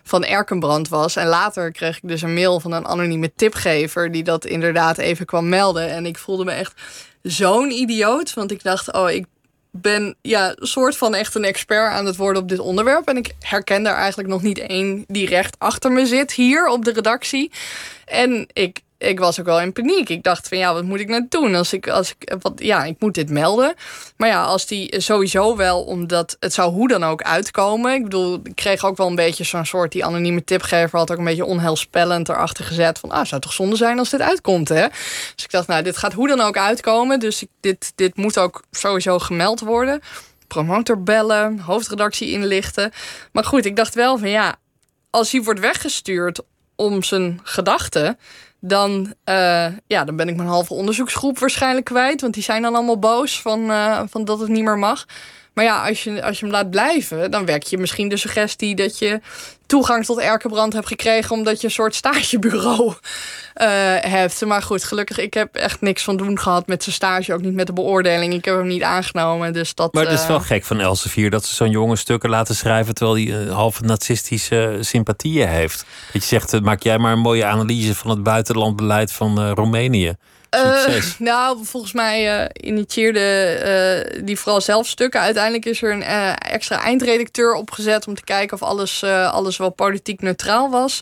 van 0.02 0.24
Erkenbrand 0.24 0.88
was. 0.88 1.16
En 1.16 1.26
later 1.26 1.72
kreeg 1.72 1.96
ik 1.96 2.08
dus 2.08 2.22
een 2.22 2.34
mail 2.34 2.60
van 2.60 2.72
een 2.72 2.86
anonieme 2.86 3.32
tipgever... 3.36 4.12
die 4.12 4.22
dat 4.22 4.44
inderdaad 4.44 4.98
even 4.98 5.26
kwam 5.26 5.48
melden. 5.48 5.88
En 5.88 6.06
ik 6.06 6.18
voelde 6.18 6.44
me 6.44 6.52
echt 6.52 6.72
zo'n 7.30 7.70
idioot. 7.70 8.34
Want 8.34 8.50
ik 8.50 8.62
dacht, 8.62 8.92
oh, 8.92 9.10
ik 9.10 9.26
ben 9.70 10.16
ja, 10.22 10.54
soort 10.56 10.96
van 10.96 11.14
echt 11.14 11.34
een 11.34 11.44
expert 11.44 11.92
aan 11.92 12.06
het 12.06 12.16
worden 12.16 12.42
op 12.42 12.48
dit 12.48 12.58
onderwerp. 12.58 13.08
En 13.08 13.16
ik 13.16 13.34
herken 13.40 13.82
daar 13.82 13.96
eigenlijk 13.96 14.28
nog 14.28 14.42
niet 14.42 14.58
één 14.58 15.04
die 15.06 15.26
recht 15.26 15.56
achter 15.58 15.92
me 15.92 16.06
zit 16.06 16.32
hier 16.32 16.66
op 16.66 16.84
de 16.84 16.92
redactie. 16.92 17.50
En 18.04 18.46
ik 18.52 18.80
ik 18.98 19.18
was 19.18 19.40
ook 19.40 19.46
wel 19.46 19.60
in 19.60 19.72
paniek. 19.72 20.08
Ik 20.08 20.22
dacht 20.22 20.48
van 20.48 20.58
ja, 20.58 20.72
wat 20.74 20.84
moet 20.84 21.00
ik 21.00 21.08
nou 21.08 21.26
doen? 21.28 21.54
Als 21.54 21.72
ik, 21.72 21.88
als 21.88 22.14
ik, 22.18 22.36
wat, 22.40 22.52
ja, 22.56 22.84
ik 22.84 22.96
moet 22.98 23.14
dit 23.14 23.30
melden. 23.30 23.74
Maar 24.16 24.28
ja, 24.28 24.44
als 24.44 24.66
die 24.66 25.00
sowieso 25.00 25.56
wel, 25.56 25.82
omdat 25.82 26.36
het 26.40 26.52
zou 26.52 26.72
hoe 26.72 26.88
dan 26.88 27.04
ook 27.04 27.22
uitkomen. 27.22 27.94
Ik 27.94 28.02
bedoel, 28.02 28.40
ik 28.42 28.54
kreeg 28.54 28.84
ook 28.84 28.96
wel 28.96 29.06
een 29.06 29.14
beetje 29.14 29.44
zo'n 29.44 29.64
soort, 29.64 29.92
die 29.92 30.04
anonieme 30.04 30.44
tipgever 30.44 30.98
had 30.98 31.10
ook 31.10 31.18
een 31.18 31.24
beetje 31.24 31.44
onheilspellend 31.44 32.28
erachter 32.28 32.64
gezet. 32.64 32.98
Van 32.98 33.10
ah, 33.10 33.24
zou 33.24 33.40
toch 33.40 33.52
zonde 33.52 33.76
zijn 33.76 33.98
als 33.98 34.10
dit 34.10 34.20
uitkomt, 34.20 34.68
hè? 34.68 34.86
Dus 35.34 35.44
ik 35.44 35.50
dacht, 35.50 35.66
nou, 35.66 35.82
dit 35.82 35.96
gaat 35.96 36.12
hoe 36.12 36.28
dan 36.28 36.40
ook 36.40 36.56
uitkomen. 36.56 37.20
Dus 37.20 37.42
ik, 37.42 37.48
dit, 37.60 37.92
dit 37.94 38.16
moet 38.16 38.38
ook 38.38 38.62
sowieso 38.70 39.18
gemeld 39.18 39.60
worden. 39.60 40.00
Promotor 40.46 41.02
bellen, 41.02 41.58
hoofdredactie 41.58 42.30
inlichten. 42.30 42.92
Maar 43.32 43.44
goed, 43.44 43.64
ik 43.64 43.76
dacht 43.76 43.94
wel 43.94 44.18
van 44.18 44.30
ja, 44.30 44.56
als 45.10 45.32
hij 45.32 45.42
wordt 45.42 45.60
weggestuurd 45.60 46.40
om 46.76 47.02
zijn 47.02 47.40
gedachten 47.42 48.18
dan, 48.60 49.14
uh, 49.24 49.66
ja, 49.86 50.04
dan 50.04 50.16
ben 50.16 50.28
ik 50.28 50.36
mijn 50.36 50.48
halve 50.48 50.74
onderzoeksgroep 50.74 51.38
waarschijnlijk 51.38 51.86
kwijt. 51.86 52.20
Want 52.20 52.34
die 52.34 52.42
zijn 52.42 52.62
dan 52.62 52.74
allemaal 52.74 52.98
boos 52.98 53.42
van, 53.42 53.60
uh, 53.70 54.02
van 54.06 54.24
dat 54.24 54.40
het 54.40 54.48
niet 54.48 54.64
meer 54.64 54.78
mag. 54.78 55.06
Maar 55.58 55.66
ja, 55.66 55.88
als 55.88 56.04
je, 56.04 56.22
als 56.22 56.38
je 56.38 56.44
hem 56.44 56.54
laat 56.54 56.70
blijven, 56.70 57.30
dan 57.30 57.44
werk 57.44 57.62
je 57.62 57.78
misschien 57.78 58.08
de 58.08 58.16
suggestie 58.16 58.74
dat 58.74 58.98
je 58.98 59.20
toegang 59.66 60.04
tot 60.04 60.18
Erkenbrand 60.18 60.72
hebt 60.72 60.86
gekregen 60.86 61.30
omdat 61.30 61.60
je 61.60 61.66
een 61.66 61.72
soort 61.72 61.94
stagebureau 61.94 62.86
uh, 62.88 62.94
hebt. 64.16 64.44
Maar 64.44 64.62
goed, 64.62 64.84
gelukkig, 64.84 65.18
ik 65.18 65.34
heb 65.34 65.54
echt 65.54 65.80
niks 65.80 66.04
van 66.04 66.16
doen 66.16 66.38
gehad 66.38 66.66
met 66.66 66.82
zijn 66.82 66.94
stage, 66.94 67.34
ook 67.34 67.40
niet 67.40 67.54
met 67.54 67.66
de 67.66 67.72
beoordeling. 67.72 68.34
Ik 68.34 68.44
heb 68.44 68.56
hem 68.56 68.66
niet 68.66 68.82
aangenomen. 68.82 69.52
Dus 69.52 69.74
dat, 69.74 69.94
maar 69.94 70.04
het 70.04 70.20
is 70.20 70.26
wel 70.26 70.40
gek 70.40 70.64
van 70.64 70.80
Elsevier 70.80 71.30
dat 71.30 71.44
ze 71.44 71.54
zo'n 71.54 71.70
jonge 71.70 71.96
stukken 71.96 72.30
laten 72.30 72.54
schrijven 72.54 72.94
terwijl 72.94 73.16
hij 73.16 73.46
uh, 73.46 73.54
halve 73.54 73.82
nazistische 73.82 74.78
sympathieën 74.80 75.48
heeft. 75.48 75.84
Dat 76.12 76.22
je 76.22 76.28
zegt, 76.28 76.60
maak 76.60 76.82
jij 76.82 76.98
maar 76.98 77.12
een 77.12 77.18
mooie 77.18 77.44
analyse 77.44 77.94
van 77.94 78.10
het 78.10 78.22
buitenlandbeleid 78.22 79.12
van 79.12 79.50
Roemenië. 79.50 80.16
Uh, 80.50 81.02
nou, 81.18 81.64
volgens 81.64 81.92
mij 81.92 82.40
uh, 82.40 82.46
initieerde 82.52 83.22
uh, 84.14 84.20
die 84.24 84.38
vooral 84.38 84.60
zelf 84.60 84.86
stukken. 84.86 85.20
Uiteindelijk 85.20 85.64
is 85.64 85.82
er 85.82 85.92
een 85.92 86.02
extra 86.38 86.82
eindredacteur 86.82 87.54
opgezet 87.54 88.06
om 88.06 88.14
te 88.14 88.24
kijken 88.24 88.56
of 88.56 88.62
alles, 88.62 89.04
alles 89.04 89.56
wel 89.56 89.70
politiek 89.70 90.20
neutraal 90.20 90.70
was. 90.70 91.00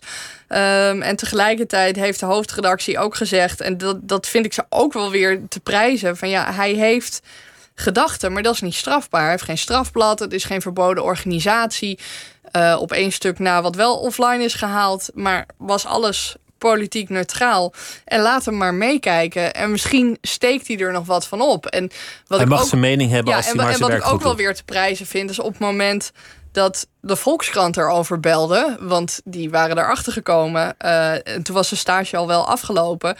Um, 0.48 1.02
en 1.02 1.16
tegelijkertijd 1.16 1.96
heeft 1.96 2.20
de 2.20 2.26
hoofdredactie 2.26 2.98
ook 2.98 3.14
gezegd, 3.14 3.60
en 3.60 3.78
dat, 3.78 4.08
dat 4.08 4.26
vind 4.26 4.44
ik 4.44 4.52
ze 4.52 4.64
ook 4.68 4.92
wel 4.92 5.10
weer 5.10 5.40
te 5.48 5.60
prijzen, 5.60 6.16
van 6.16 6.28
ja, 6.28 6.52
hij 6.52 6.72
heeft 6.72 7.22
gedachten, 7.74 8.32
maar 8.32 8.42
dat 8.42 8.54
is 8.54 8.60
niet 8.60 8.74
strafbaar. 8.74 9.20
Hij 9.20 9.30
heeft 9.30 9.42
geen 9.42 9.58
strafblad, 9.58 10.18
het 10.18 10.32
is 10.32 10.44
geen 10.44 10.62
verboden 10.62 11.04
organisatie. 11.04 11.98
op 12.78 12.92
één 12.92 13.12
stuk 13.12 13.38
na 13.38 13.62
wat 13.62 13.74
wel 13.74 13.96
offline 13.98 14.44
is 14.44 14.54
gehaald, 14.54 15.10
maar 15.14 15.46
was 15.56 15.86
alles 15.86 16.36
politiek 16.58 17.08
neutraal. 17.08 17.72
En 18.04 18.20
laat 18.20 18.44
hem 18.44 18.56
maar 18.56 18.74
meekijken. 18.74 19.54
En 19.54 19.70
misschien 19.70 20.18
steekt 20.20 20.66
hij 20.66 20.78
er 20.78 20.92
nog 20.92 21.06
wat 21.06 21.26
van 21.26 21.40
op. 21.40 21.66
En 21.66 21.90
wat 22.26 22.38
hij 22.38 22.46
ik 22.46 22.52
mag 22.52 22.60
ook, 22.60 22.68
zijn 22.68 22.80
mening 22.80 23.10
hebben 23.10 23.34
als 23.34 23.46
hij 23.46 23.54
maar 23.54 23.72
En 23.72 23.80
wat 23.80 23.90
ik 23.90 24.06
ook 24.06 24.22
wel 24.22 24.36
weer 24.36 24.54
te 24.54 24.64
prijzen 24.64 25.06
vind... 25.06 25.30
is 25.30 25.38
op 25.38 25.52
het 25.52 25.58
moment 25.58 26.12
dat 26.52 26.86
de 27.06 27.16
Volkskrant 27.16 27.76
erover 27.76 28.20
belde... 28.20 28.76
want 28.80 29.20
die 29.24 29.50
waren 29.50 29.78
erachter 29.78 30.12
gekomen... 30.12 30.74
Uh, 30.84 31.12
en 31.12 31.42
toen 31.42 31.54
was 31.54 31.68
de 31.68 31.76
stage 31.76 32.16
al 32.16 32.26
wel 32.26 32.46
afgelopen 32.46 33.16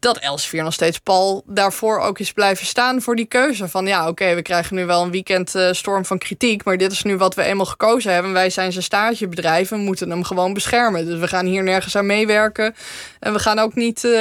dat 0.00 0.18
Elsevier 0.18 0.62
nog 0.62 0.72
steeds 0.72 0.98
Paul 0.98 1.42
daarvoor 1.46 1.98
ook 1.98 2.18
is 2.18 2.32
blijven 2.32 2.66
staan 2.66 3.02
voor 3.02 3.16
die 3.16 3.26
keuze. 3.26 3.68
Van 3.68 3.86
ja, 3.86 4.08
oké, 4.08 4.34
we 4.34 4.42
krijgen 4.42 4.76
nu 4.76 4.86
wel 4.86 5.02
een 5.02 5.10
weekend 5.10 5.54
uh, 5.54 5.68
storm 5.72 6.04
van 6.04 6.18
kritiek, 6.18 6.64
maar 6.64 6.76
dit 6.76 6.92
is 6.92 7.02
nu 7.02 7.16
wat 7.16 7.34
we 7.34 7.42
eenmaal 7.42 7.66
gekozen 7.66 8.12
hebben. 8.12 8.32
Wij 8.32 8.50
zijn 8.50 8.72
zijn 8.72 8.84
stagebedrijf 8.84 9.68
we 9.68 9.76
moeten 9.76 10.10
hem 10.10 10.24
gewoon 10.24 10.52
beschermen. 10.52 11.06
Dus 11.06 11.18
we 11.18 11.28
gaan 11.28 11.46
hier 11.46 11.62
nergens 11.62 11.96
aan 11.96 12.06
meewerken. 12.06 12.74
En 13.18 13.32
we 13.32 13.38
gaan 13.38 13.58
ook 13.58 13.74
niet 13.74 14.04
uh, 14.04 14.12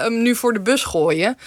hem 0.00 0.22
nu 0.22 0.34
voor 0.34 0.52
de 0.52 0.60
bus 0.60 0.84
gooien. 0.84 1.38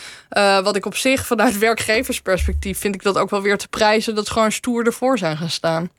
Wat 0.63 0.76
ik 0.76 0.86
op 0.86 0.95
zich 0.95 1.26
vanuit 1.26 1.57
werkgeversperspectief 1.57 2.80
vind 2.80 2.95
ik 2.95 3.03
dat 3.03 3.17
ook 3.17 3.30
wel 3.30 3.41
weer 3.41 3.57
te 3.57 3.67
prijzen 3.67 4.15
dat 4.15 4.26
ze 4.26 4.32
gewoon 4.32 4.51
stoer 4.51 4.86
ervoor 4.86 5.17
zijn 5.17 5.38
gaan 5.38 5.49
staan. 5.49 5.89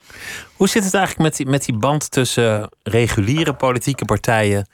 Hoe 0.56 0.68
zit 0.68 0.84
het 0.84 0.94
eigenlijk 0.94 1.11
met 1.18 1.36
die, 1.36 1.46
met 1.46 1.64
die 1.64 1.76
band 1.76 2.10
tussen 2.10 2.68
reguliere 2.82 3.54
politieke 3.54 4.04
partijen 4.04 4.68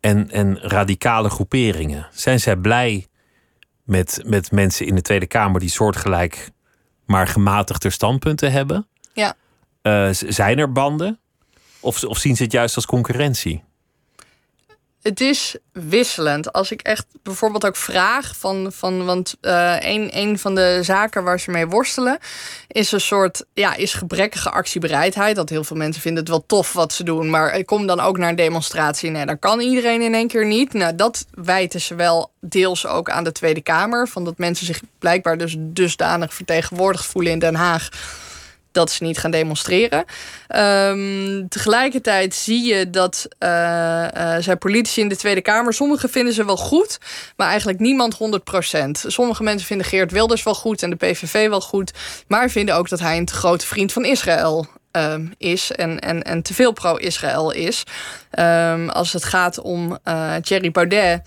en, 0.00 0.30
en 0.30 0.58
radicale 0.58 1.30
groeperingen. 1.30 2.08
Zijn 2.10 2.40
zij 2.40 2.56
blij 2.56 3.06
met, 3.82 4.22
met 4.24 4.52
mensen 4.52 4.86
in 4.86 4.94
de 4.94 5.02
Tweede 5.02 5.26
Kamer 5.26 5.60
die 5.60 5.70
soortgelijk 5.70 6.50
maar 7.06 7.26
gematigde 7.26 7.90
standpunten 7.90 8.52
hebben? 8.52 8.86
Ja. 9.12 9.34
Uh, 9.82 10.08
zijn 10.12 10.58
er 10.58 10.72
banden? 10.72 11.18
Of, 11.80 12.04
of 12.04 12.18
zien 12.18 12.36
ze 12.36 12.42
het 12.42 12.52
juist 12.52 12.76
als 12.76 12.86
concurrentie? 12.86 13.62
Het 15.02 15.20
is 15.20 15.56
wisselend. 15.72 16.52
Als 16.52 16.70
ik 16.70 16.80
echt 16.82 17.06
bijvoorbeeld 17.22 17.66
ook 17.66 17.76
vraag 17.76 18.36
van, 18.36 18.72
van 18.72 19.04
want 19.04 19.36
uh, 19.42 19.76
een, 19.78 20.08
een 20.12 20.38
van 20.38 20.54
de 20.54 20.78
zaken 20.82 21.24
waar 21.24 21.40
ze 21.40 21.50
mee 21.50 21.66
worstelen 21.66 22.18
is 22.66 22.92
een 22.92 23.00
soort 23.00 23.44
ja, 23.54 23.74
is 23.74 23.94
gebrekkige 23.94 24.50
actiebereidheid. 24.50 25.36
Dat 25.36 25.48
heel 25.48 25.64
veel 25.64 25.76
mensen 25.76 26.02
vinden 26.02 26.20
het 26.20 26.32
wel 26.32 26.44
tof 26.46 26.72
wat 26.72 26.92
ze 26.92 27.04
doen, 27.04 27.30
maar 27.30 27.54
ik 27.54 27.66
kom 27.66 27.86
dan 27.86 28.00
ook 28.00 28.18
naar 28.18 28.28
een 28.28 28.36
demonstratie. 28.36 29.10
Nee, 29.10 29.26
dan 29.26 29.38
kan 29.38 29.60
iedereen 29.60 30.02
in 30.02 30.14
één 30.14 30.28
keer 30.28 30.46
niet. 30.46 30.72
Nou, 30.72 30.94
dat 30.94 31.26
wijten 31.30 31.80
ze 31.80 31.94
wel 31.94 32.30
deels 32.40 32.86
ook 32.86 33.10
aan 33.10 33.24
de 33.24 33.32
Tweede 33.32 33.60
Kamer, 33.60 34.08
van 34.08 34.24
dat 34.24 34.38
mensen 34.38 34.66
zich 34.66 34.80
blijkbaar 34.98 35.38
dus 35.38 35.56
dusdanig 35.58 36.34
vertegenwoordigd 36.34 37.06
voelen 37.06 37.32
in 37.32 37.38
Den 37.38 37.54
Haag 37.54 37.88
dat 38.72 38.90
ze 38.90 39.04
niet 39.04 39.18
gaan 39.18 39.30
demonstreren. 39.30 40.04
Um, 40.56 41.48
tegelijkertijd 41.48 42.34
zie 42.34 42.74
je 42.74 42.90
dat 42.90 43.28
uh, 43.38 43.48
uh, 44.16 44.36
zijn 44.38 44.58
politici 44.58 45.00
in 45.00 45.08
de 45.08 45.16
Tweede 45.16 45.40
Kamer, 45.40 45.74
sommigen 45.74 46.08
vinden 46.08 46.34
ze 46.34 46.44
wel 46.44 46.56
goed, 46.56 46.98
maar 47.36 47.48
eigenlijk 47.48 47.78
niemand 47.78 48.14
100%. 48.14 48.90
Sommige 48.90 49.42
mensen 49.42 49.66
vinden 49.66 49.86
Geert 49.86 50.12
Wilders 50.12 50.42
wel 50.42 50.54
goed 50.54 50.82
en 50.82 50.90
de 50.90 50.96
PVV 50.96 51.48
wel 51.48 51.60
goed, 51.60 51.92
maar 52.26 52.50
vinden 52.50 52.76
ook 52.76 52.88
dat 52.88 53.00
hij 53.00 53.16
een 53.16 53.24
te 53.24 53.34
grote 53.34 53.66
vriend 53.66 53.92
van 53.92 54.04
Israël 54.04 54.66
um, 54.92 55.32
is 55.38 55.72
en, 55.72 55.98
en, 55.98 56.22
en 56.22 56.42
te 56.42 56.54
veel 56.54 56.72
pro-Israël 56.72 57.50
is. 57.52 57.84
Um, 58.38 58.88
als 58.88 59.12
het 59.12 59.24
gaat 59.24 59.60
om 59.60 59.98
uh, 60.04 60.34
Thierry 60.36 60.70
Baudet. 60.70 61.20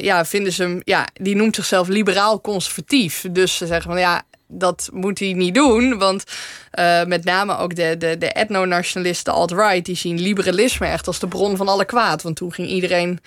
Ja, 0.00 0.24
vinden 0.24 0.52
ze 0.52 0.62
hem, 0.62 0.80
ja, 0.84 1.08
die 1.12 1.36
noemt 1.36 1.54
zichzelf 1.54 1.88
liberaal 1.88 2.40
conservatief. 2.40 3.24
Dus 3.30 3.56
ze 3.56 3.66
zeggen 3.66 3.90
van 3.90 4.00
ja, 4.00 4.22
dat 4.48 4.88
moet 4.92 5.18
hij 5.18 5.32
niet 5.32 5.54
doen. 5.54 5.98
Want 5.98 6.24
uh, 6.78 7.04
met 7.04 7.24
name 7.24 7.56
ook 7.56 7.74
de, 7.74 7.96
de, 7.98 8.18
de 8.18 8.32
etno-nationalisten, 8.32 9.32
alt-right, 9.32 9.84
die 9.84 9.96
zien 9.96 10.20
liberalisme 10.20 10.86
echt 10.86 11.06
als 11.06 11.18
de 11.18 11.28
bron 11.28 11.56
van 11.56 11.68
alle 11.68 11.84
kwaad. 11.84 12.22
Want 12.22 12.36
toen 12.36 12.52
ging 12.52 12.68
iedereen 12.68 13.20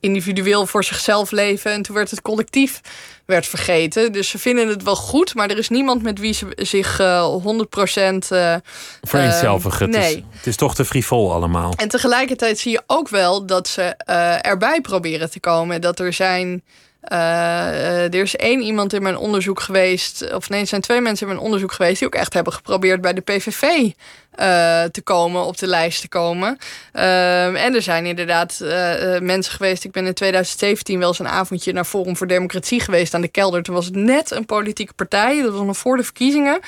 individueel 0.00 0.66
voor 0.66 0.84
zichzelf 0.84 1.30
leven 1.30 1.72
en 1.72 1.82
toen 1.82 1.94
werd 1.94 2.10
het 2.10 2.22
collectief 2.22 2.80
werd 3.24 3.46
vergeten. 3.46 4.12
Dus 4.12 4.28
ze 4.28 4.38
vinden 4.38 4.68
het 4.68 4.82
wel 4.82 4.96
goed, 4.96 5.34
maar 5.34 5.50
er 5.50 5.58
is 5.58 5.68
niemand 5.68 6.02
met 6.02 6.18
wie 6.18 6.32
ze 6.32 6.46
zich 6.56 7.00
uh, 7.00 7.36
100% 7.38 8.32
uh, 8.32 8.54
vereenzelvigen. 9.02 9.88
Uh, 9.88 10.00
nee. 10.00 10.24
Het 10.30 10.46
is 10.46 10.56
toch 10.56 10.74
te 10.74 10.84
frivol 10.84 11.32
allemaal. 11.32 11.72
En 11.76 11.88
tegelijkertijd 11.88 12.58
zie 12.58 12.72
je 12.72 12.82
ook 12.86 13.08
wel 13.08 13.46
dat 13.46 13.68
ze 13.68 13.94
uh, 14.10 14.46
erbij 14.46 14.80
proberen 14.80 15.30
te 15.30 15.40
komen. 15.40 15.80
Dat 15.80 16.00
er 16.00 16.12
zijn 16.12 16.62
er 17.08 18.14
is 18.14 18.36
één 18.36 18.60
iemand 18.60 18.92
in 18.92 19.02
mijn 19.02 19.16
onderzoek 19.16 19.60
geweest, 19.60 20.32
of 20.32 20.48
nee, 20.48 20.60
er 20.60 20.66
zijn 20.66 20.80
twee 20.80 21.00
mensen 21.00 21.26
in 21.26 21.32
mijn 21.32 21.44
onderzoek 21.44 21.72
geweest 21.72 21.98
die 21.98 22.08
ook 22.08 22.14
echt 22.14 22.34
hebben 22.34 22.52
geprobeerd 22.52 23.00
bij 23.00 23.12
de 23.12 23.20
PVV 23.20 23.90
eh, 24.36 24.82
te 24.84 25.02
komen, 25.02 25.44
op 25.44 25.58
de 25.58 25.66
lijst 25.66 26.00
te 26.00 26.08
komen. 26.08 26.58
Ehm, 26.92 27.54
en 27.54 27.74
er 27.74 27.82
zijn 27.82 28.06
inderdaad 28.06 28.60
eh, 28.60 29.14
eh, 29.14 29.22
mensen 29.22 29.52
geweest. 29.52 29.84
Ik 29.84 29.90
ben 29.90 30.06
in 30.06 30.14
2017 30.14 30.98
wel 30.98 31.08
eens 31.08 31.18
een 31.18 31.28
avondje 31.28 31.72
naar 31.72 31.84
Forum 31.84 32.16
voor 32.16 32.26
Democratie 32.26 32.80
geweest 32.80 33.14
aan 33.14 33.20
de 33.20 33.28
kelder. 33.28 33.62
Toen 33.62 33.74
was 33.74 33.84
het 33.84 33.94
net 33.94 34.30
een 34.30 34.46
politieke 34.46 34.92
partij. 34.92 35.42
Dat 35.42 35.52
was 35.52 35.66
nog 35.66 35.76
voor 35.76 35.96
de 35.96 36.02
verkiezingen. 36.02 36.60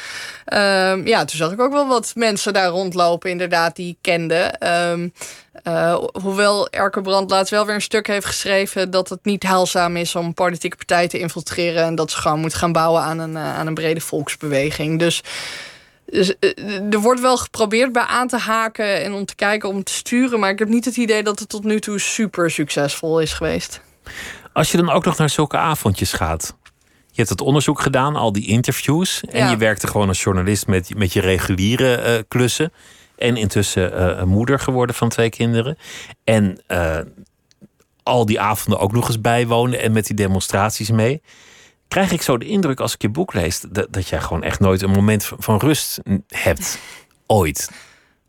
Ehm, 0.44 1.06
ja, 1.06 1.24
toen 1.24 1.38
zag 1.38 1.52
ik 1.52 1.60
ook 1.60 1.72
wel 1.72 1.86
wat 1.86 2.12
mensen 2.14 2.52
daar 2.52 2.68
rondlopen, 2.68 3.30
inderdaad, 3.30 3.76
die 3.76 3.88
ik 3.88 3.98
kende. 4.00 4.54
Um, 4.92 5.12
hoewel 6.22 6.70
Erke 6.70 7.00
Brand 7.00 7.30
laatst 7.30 7.50
wel 7.50 7.66
weer 7.66 7.74
een 7.74 7.82
stuk 7.82 8.06
heeft 8.06 8.26
geschreven 8.26 8.90
dat 8.90 9.08
het 9.08 9.24
niet 9.24 9.42
heilzaam 9.42 9.96
is 9.96 10.14
om 10.14 10.34
politieke 10.34 10.76
partijen 10.76 11.08
te 11.08 11.18
infiltreren 11.18 11.84
en 11.84 11.94
dat 11.94 12.10
ze 12.10 12.16
gewoon 12.16 12.40
moeten 12.40 12.58
gaan 12.58 12.72
bouwen 12.72 13.02
aan 13.02 13.18
een, 13.18 13.38
aan 13.38 13.66
een 13.66 13.74
brede 13.74 14.00
volksbeweging. 14.00 14.98
Dus 14.98 15.22
dus, 16.10 16.38
eh, 16.38 16.92
er 16.92 17.00
wordt 17.00 17.20
wel 17.20 17.36
geprobeerd 17.36 17.92
bij 17.92 18.02
aan 18.02 18.28
te 18.28 18.36
haken 18.36 19.02
en 19.02 19.12
om 19.12 19.24
te 19.24 19.34
kijken 19.34 19.68
om 19.68 19.82
te 19.82 19.92
sturen. 19.92 20.40
Maar 20.40 20.50
ik 20.50 20.58
heb 20.58 20.68
niet 20.68 20.84
het 20.84 20.96
idee 20.96 21.22
dat 21.22 21.38
het 21.38 21.48
tot 21.48 21.64
nu 21.64 21.80
toe 21.80 21.98
super 21.98 22.50
succesvol 22.50 23.20
is 23.20 23.32
geweest. 23.32 23.80
Als 24.52 24.70
je 24.70 24.76
dan 24.76 24.90
ook 24.90 25.04
nog 25.04 25.16
naar 25.16 25.30
zulke 25.30 25.56
avondjes 25.56 26.12
gaat. 26.12 26.56
Je 27.10 27.24
hebt 27.24 27.28
het 27.28 27.40
onderzoek 27.40 27.80
gedaan, 27.80 28.16
al 28.16 28.32
die 28.32 28.46
interviews. 28.46 29.22
En 29.30 29.50
je 29.50 29.56
werkte 29.56 29.86
gewoon 29.86 30.08
als 30.08 30.22
journalist 30.22 30.66
met, 30.66 30.94
met 30.96 31.12
je 31.12 31.20
reguliere 31.20 32.16
uh, 32.16 32.22
klussen. 32.28 32.72
En 33.16 33.36
intussen 33.36 33.92
uh, 33.92 34.22
moeder 34.22 34.58
geworden 34.58 34.94
van 34.94 35.08
twee 35.08 35.30
kinderen. 35.30 35.78
En 36.24 36.60
al 38.02 38.26
die 38.26 38.40
avonden 38.40 38.80
ook 38.80 38.92
nog 38.92 39.06
eens 39.06 39.20
bijwonen 39.20 39.80
en 39.80 39.92
met 39.92 40.06
die 40.06 40.16
demonstraties 40.16 40.90
mee 40.90 41.22
krijg 41.88 42.12
ik 42.12 42.22
zo 42.22 42.38
de 42.38 42.46
indruk 42.46 42.80
als 42.80 42.94
ik 42.94 43.02
je 43.02 43.08
boek 43.08 43.32
lees 43.34 43.60
dat, 43.60 43.86
dat 43.90 44.08
jij 44.08 44.20
gewoon 44.20 44.42
echt 44.42 44.60
nooit 44.60 44.82
een 44.82 44.90
moment 44.90 45.30
van 45.38 45.58
rust 45.58 45.98
hebt. 46.28 46.78
Ooit. 47.26 47.70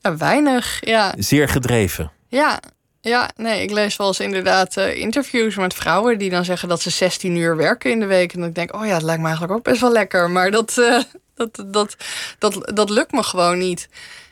Ja, 0.02 0.18
weinig, 0.18 0.78
ja. 0.86 1.14
Zeer 1.18 1.50
gedreven. 1.50 2.12
Ja, 2.28 2.60
ja, 3.02 3.30
nee, 3.36 3.62
ik 3.62 3.72
lees 3.72 3.96
wel 3.96 4.08
eens 4.08 4.20
inderdaad 4.20 4.78
uh, 4.78 4.96
interviews 4.96 5.56
met 5.56 5.74
vrouwen 5.74 6.18
die 6.18 6.30
dan 6.30 6.46
zeggen 6.46 6.70
dat 6.70 6.82
ze 6.82 6.90
16 6.90 7.36
uur 7.36 7.56
werken 7.56 7.92
in 7.92 8.00
de 8.00 8.06
week. 8.06 8.34
En 8.34 8.40
dan 8.42 8.52
denk 8.52 8.70
ik, 8.70 8.76
oh 8.76 8.86
ja, 8.86 8.94
het 8.94 9.02
lijkt 9.02 9.22
me 9.22 9.28
eigenlijk 9.28 9.58
ook 9.58 9.64
best 9.64 9.82
wel 9.82 9.92
lekker. 9.92 10.30
Maar 10.30 10.52
dat, 10.52 10.78
uh, 10.78 11.02
dat, 11.36 11.64
dat, 11.68 11.96
dat, 12.40 12.72
dat 12.76 12.90
lukt 12.90 13.12
me 13.12 13.24
gewoon 13.24 13.58
niet. 13.58 13.90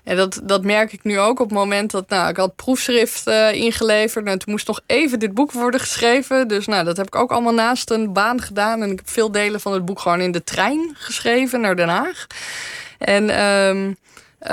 En 0.08 0.16
dat, 0.16 0.40
dat 0.44 0.64
merk 0.64 0.94
ik 0.94 1.04
nu 1.04 1.20
ook 1.20 1.40
op 1.40 1.50
het 1.50 1.58
moment 1.58 1.92
dat 1.92 2.10
nou, 2.10 2.30
ik 2.30 2.38
had 2.38 2.56
proefschrift 2.56 3.28
uh, 3.28 3.54
ingeleverd. 3.54 4.26
En 4.26 4.40
toen 4.40 4.52
moest 4.52 4.68
nog 4.68 4.82
even 4.86 5.20
dit 5.20 5.34
boek 5.34 5.52
worden 5.52 5.80
geschreven. 5.80 6.48
Dus 6.48 6.68
nou, 6.68 6.86
dat 6.86 6.98
heb 6.98 7.06
ik 7.06 7.16
ook 7.16 7.32
allemaal 7.32 7.54
naast 7.54 7.90
een 7.90 8.14
baan 8.14 8.42
gedaan. 8.42 8.82
En 8.82 8.92
ik 8.92 8.98
heb 8.98 9.10
veel 9.10 9.32
delen 9.32 9.60
van 9.60 9.74
het 9.74 9.86
boek 9.86 10.00
gewoon 10.00 10.22
in 10.22 10.32
de 10.32 10.44
trein 10.44 10.92
geschreven 10.94 11.62
naar 11.62 11.76
Den 11.76 11.88
Haag. 11.88 12.28
En 12.98 13.46
um, 13.46 13.98
uh, 14.42 14.50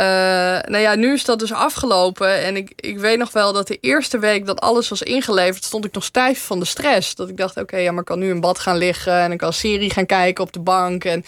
nou 0.68 0.78
ja, 0.78 0.94
nu 0.94 1.12
is 1.12 1.24
dat 1.24 1.38
dus 1.38 1.52
afgelopen. 1.52 2.42
En 2.42 2.56
ik, 2.56 2.72
ik 2.76 2.98
weet 2.98 3.18
nog 3.18 3.32
wel 3.32 3.52
dat 3.52 3.66
de 3.66 3.78
eerste 3.80 4.18
week 4.18 4.46
dat 4.46 4.60
alles 4.60 4.88
was 4.88 5.02
ingeleverd, 5.02 5.64
stond 5.64 5.84
ik 5.84 5.94
nog 5.94 6.04
stijf 6.04 6.44
van 6.44 6.58
de 6.58 6.64
stress. 6.64 7.14
Dat 7.14 7.28
ik 7.28 7.36
dacht, 7.36 7.56
oké, 7.56 7.76
ja, 7.76 7.90
maar 7.90 8.00
ik 8.00 8.06
kan 8.06 8.18
nu 8.18 8.30
in 8.30 8.40
bad 8.40 8.58
gaan 8.58 8.76
liggen 8.76 9.18
en 9.18 9.32
ik 9.32 9.38
kan 9.38 9.52
serie 9.52 9.90
gaan 9.90 10.06
kijken 10.06 10.44
op 10.44 10.52
de 10.52 10.60
bank. 10.60 11.04
En 11.04 11.24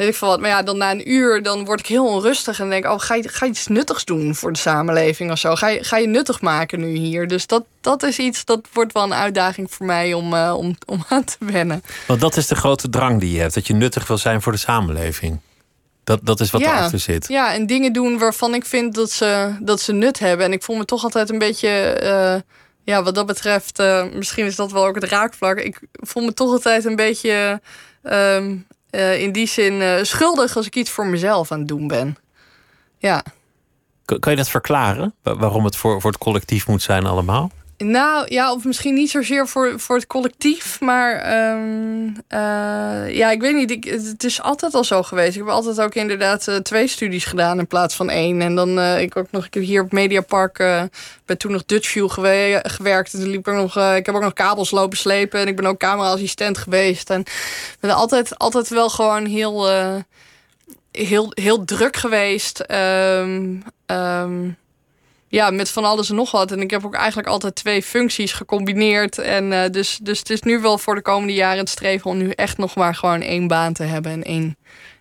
weet 0.00 0.08
ik 0.08 0.14
veel 0.14 0.28
wat. 0.28 0.40
Maar 0.40 0.50
ja, 0.50 0.62
dan 0.62 0.76
na 0.76 0.90
een 0.90 1.10
uur 1.10 1.42
dan 1.42 1.64
word 1.64 1.80
ik 1.80 1.86
heel 1.86 2.06
onrustig 2.06 2.60
en 2.60 2.70
denk, 2.70 2.84
oh, 2.84 3.00
ga 3.00 3.14
je, 3.14 3.28
ga 3.28 3.44
je 3.44 3.50
iets 3.50 3.66
nuttigs 3.66 4.04
doen 4.04 4.34
voor 4.34 4.52
de 4.52 4.58
samenleving 4.58 5.30
of 5.30 5.38
zo? 5.38 5.54
Ga 5.54 5.68
je, 5.68 5.84
ga 5.84 5.96
je 5.96 6.06
nuttig 6.06 6.40
maken 6.40 6.80
nu 6.80 6.96
hier? 6.96 7.28
Dus 7.28 7.46
dat, 7.46 7.64
dat 7.80 8.02
is 8.02 8.18
iets, 8.18 8.44
dat 8.44 8.60
wordt 8.72 8.92
wel 8.92 9.02
een 9.02 9.14
uitdaging 9.14 9.72
voor 9.72 9.86
mij 9.86 10.14
om, 10.14 10.34
uh, 10.34 10.54
om, 10.56 10.76
om 10.86 11.04
aan 11.08 11.24
te 11.24 11.36
wennen. 11.38 11.82
Want 12.06 12.20
dat 12.20 12.36
is 12.36 12.46
de 12.46 12.54
grote 12.54 12.88
drang 12.88 13.20
die 13.20 13.32
je 13.32 13.40
hebt, 13.40 13.54
dat 13.54 13.66
je 13.66 13.74
nuttig 13.74 14.06
wil 14.06 14.18
zijn 14.18 14.42
voor 14.42 14.52
de 14.52 14.58
samenleving. 14.58 15.40
Dat, 16.04 16.20
dat 16.22 16.40
is 16.40 16.50
wat 16.50 16.60
ja, 16.60 16.76
erachter 16.76 16.98
zit. 16.98 17.28
Ja, 17.28 17.54
en 17.54 17.66
dingen 17.66 17.92
doen 17.92 18.18
waarvan 18.18 18.54
ik 18.54 18.64
vind 18.64 18.94
dat 18.94 19.10
ze, 19.10 19.56
dat 19.60 19.80
ze 19.80 19.92
nut 19.92 20.18
hebben. 20.18 20.46
En 20.46 20.52
ik 20.52 20.62
voel 20.62 20.76
me 20.76 20.84
toch 20.84 21.02
altijd 21.02 21.30
een 21.30 21.38
beetje. 21.38 22.00
Uh, 22.02 22.40
ja, 22.84 23.02
wat 23.02 23.14
dat 23.14 23.26
betreft, 23.26 23.80
uh, 23.80 24.04
misschien 24.14 24.46
is 24.46 24.56
dat 24.56 24.72
wel 24.72 24.86
ook 24.86 24.94
het 24.94 25.04
raakvlak. 25.04 25.58
Ik 25.58 25.80
voel 25.92 26.24
me 26.24 26.34
toch 26.34 26.50
altijd 26.50 26.84
een 26.84 26.96
beetje. 26.96 27.60
Uh, 28.90 29.20
in 29.20 29.32
die 29.32 29.46
zin 29.46 30.06
schuldig 30.06 30.56
als 30.56 30.66
ik 30.66 30.76
iets 30.76 30.90
voor 30.90 31.06
mezelf 31.06 31.52
aan 31.52 31.58
het 31.58 31.68
doen 31.68 31.88
ben. 31.88 32.16
Ja. 32.98 33.24
Kan 34.04 34.32
je 34.32 34.36
dat 34.36 34.48
verklaren? 34.48 35.14
Waarom 35.22 35.64
het 35.64 35.76
voor, 35.76 36.00
voor 36.00 36.10
het 36.10 36.20
collectief 36.20 36.66
moet 36.66 36.82
zijn 36.82 37.06
allemaal? 37.06 37.50
Nou 37.84 38.26
ja, 38.28 38.52
of 38.52 38.64
misschien 38.64 38.94
niet 38.94 39.10
zozeer 39.10 39.48
voor, 39.48 39.80
voor 39.80 39.96
het 39.96 40.06
collectief, 40.06 40.80
maar 40.80 41.12
um, 41.52 42.06
uh, 42.08 43.14
ja, 43.14 43.30
ik 43.30 43.40
weet 43.40 43.54
niet. 43.54 43.70
Ik, 43.70 43.84
het 43.84 44.24
is 44.24 44.42
altijd 44.42 44.74
al 44.74 44.84
zo 44.84 45.02
geweest. 45.02 45.32
Ik 45.32 45.42
heb 45.42 45.48
altijd 45.48 45.80
ook 45.80 45.94
inderdaad 45.94 46.46
uh, 46.48 46.56
twee 46.56 46.86
studies 46.86 47.24
gedaan 47.24 47.58
in 47.58 47.66
plaats 47.66 47.94
van 47.94 48.10
één. 48.10 48.40
En 48.40 48.54
dan 48.54 48.78
uh, 48.78 49.00
ik 49.00 49.16
ook 49.16 49.30
nog 49.30 49.46
ik 49.46 49.54
heb 49.54 49.62
hier 49.62 49.82
op 49.82 49.92
Mediapark 49.92 50.56
bij 51.24 51.36
toen 51.36 51.52
nog 51.52 51.64
Dutchview 51.64 52.10
gewe 52.10 52.64
gewerkt. 52.66 53.14
En 53.14 53.20
toen 53.20 53.30
liep 53.30 53.48
ik 53.48 53.54
nog, 53.54 53.76
ik 53.76 54.06
heb 54.06 54.14
ook 54.14 54.22
nog 54.22 54.32
kabels 54.32 54.70
lopen 54.70 54.98
slepen 54.98 55.40
en 55.40 55.48
ik 55.48 55.56
ben 55.56 55.66
ook 55.66 55.78
cameraassistent 55.78 56.58
geweest. 56.58 57.10
En 57.10 57.24
ben 57.80 57.90
altijd, 57.90 58.38
altijd 58.38 58.68
wel 58.68 58.90
gewoon 58.90 59.24
heel, 59.26 59.68
heel, 60.92 61.32
heel 61.34 61.64
druk 61.64 61.96
geweest. 61.96 62.64
Um, 62.70 63.62
ja, 65.30 65.50
met 65.50 65.70
van 65.70 65.84
alles 65.84 66.10
en 66.10 66.14
nog 66.14 66.30
wat. 66.30 66.52
En 66.52 66.60
ik 66.60 66.70
heb 66.70 66.84
ook 66.84 66.94
eigenlijk 66.94 67.28
altijd 67.28 67.54
twee 67.54 67.82
functies 67.82 68.32
gecombineerd. 68.32 69.18
En 69.18 69.52
uh, 69.52 69.62
dus, 69.70 69.98
dus 70.02 70.18
het 70.18 70.30
is 70.30 70.42
nu 70.42 70.60
wel 70.60 70.78
voor 70.78 70.94
de 70.94 71.02
komende 71.02 71.34
jaren 71.34 71.58
het 71.58 71.68
streven 71.68 72.10
om 72.10 72.16
nu 72.16 72.30
echt 72.30 72.58
nog 72.58 72.74
maar 72.74 72.94
gewoon 72.94 73.20
één 73.20 73.46
baan 73.46 73.72
te 73.72 73.82
hebben 73.82 74.12
en 74.12 74.22
één 74.22 74.56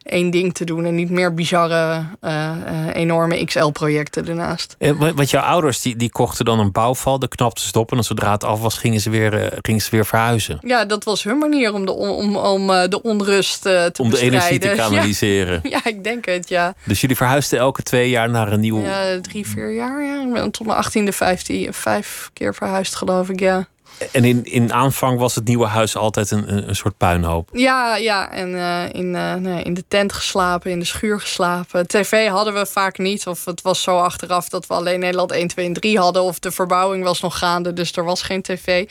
één 0.09 0.29
ding 0.29 0.53
te 0.53 0.63
doen 0.65 0.85
en 0.85 0.95
niet 0.95 1.09
meer 1.09 1.33
bizarre, 1.33 2.05
uh, 2.21 2.31
uh, 2.31 2.87
enorme 2.93 3.45
XL-projecten 3.45 4.27
ernaast. 4.27 4.75
want 4.97 5.29
jouw 5.29 5.43
ouders 5.43 5.81
die, 5.81 5.95
die 5.95 6.11
kochten 6.11 6.45
dan 6.45 6.59
een 6.59 6.71
bouwval, 6.71 7.19
de 7.19 7.27
knapten 7.27 7.67
ze 7.67 7.79
op 7.79 7.91
en 7.91 8.03
zodra 8.03 8.31
het 8.31 8.43
af 8.43 8.61
was, 8.61 8.77
gingen 8.77 8.99
ze 8.99 9.09
weer, 9.09 9.57
gingen 9.61 9.81
ze 9.81 9.89
weer 9.91 10.05
verhuizen. 10.05 10.57
Ja, 10.61 10.85
dat 10.85 11.03
was 11.03 11.23
hun 11.23 11.37
manier 11.37 11.73
om 11.73 11.85
de, 11.85 11.91
om, 11.91 12.35
om 12.35 12.67
de 12.67 13.01
onrust 13.01 13.61
te 13.61 13.91
Om 13.97 14.09
bestrijden. 14.09 14.39
de 14.39 14.45
energie 14.45 14.59
te 14.59 14.75
kanaliseren. 14.81 15.59
Ja. 15.63 15.69
ja. 15.83 15.85
ik 15.85 16.03
denk 16.03 16.25
het, 16.25 16.49
ja. 16.49 16.73
Dus 16.83 17.01
jullie 17.01 17.15
verhuisden 17.15 17.59
elke 17.59 17.83
twee 17.83 18.09
jaar 18.09 18.29
naar 18.29 18.51
een 18.51 18.59
nieuw... 18.59 18.81
Ja, 18.81 19.21
drie, 19.21 19.47
vier 19.47 19.73
jaar, 19.73 20.03
ja. 20.03 20.49
Tot 20.49 20.65
mijn 20.65 20.77
achttiende, 20.77 21.11
vijftien, 21.11 21.73
vijf 21.73 22.29
keer 22.33 22.55
verhuisd, 22.55 22.95
geloof 22.95 23.29
ik, 23.29 23.39
ja. 23.39 23.67
En 24.11 24.23
in, 24.23 24.43
in 24.43 24.73
aanvang 24.73 25.19
was 25.19 25.35
het 25.35 25.47
nieuwe 25.47 25.65
huis 25.65 25.95
altijd 25.95 26.31
een, 26.31 26.69
een 26.69 26.75
soort 26.75 26.97
puinhoop. 26.97 27.49
Ja, 27.53 27.95
ja. 27.95 28.31
En 28.31 28.49
uh, 28.49 28.83
in, 28.91 29.13
uh, 29.13 29.33
nee, 29.33 29.63
in 29.63 29.73
de 29.73 29.83
tent 29.87 30.13
geslapen, 30.13 30.71
in 30.71 30.79
de 30.79 30.85
schuur 30.85 31.19
geslapen. 31.19 31.87
TV 31.87 32.27
hadden 32.27 32.53
we 32.53 32.65
vaak 32.65 32.97
niet. 32.97 33.27
Of 33.27 33.45
het 33.45 33.61
was 33.61 33.81
zo 33.81 33.97
achteraf 33.97 34.49
dat 34.49 34.67
we 34.67 34.73
alleen 34.73 34.99
Nederland 34.99 35.31
1, 35.31 35.47
2 35.47 35.65
en 35.65 35.73
3 35.73 35.99
hadden. 35.99 36.23
Of 36.23 36.39
de 36.39 36.51
verbouwing 36.51 37.03
was 37.03 37.21
nog 37.21 37.37
gaande, 37.37 37.73
dus 37.73 37.91
er 37.91 38.03
was 38.03 38.21
geen 38.21 38.41
tv. 38.41 38.89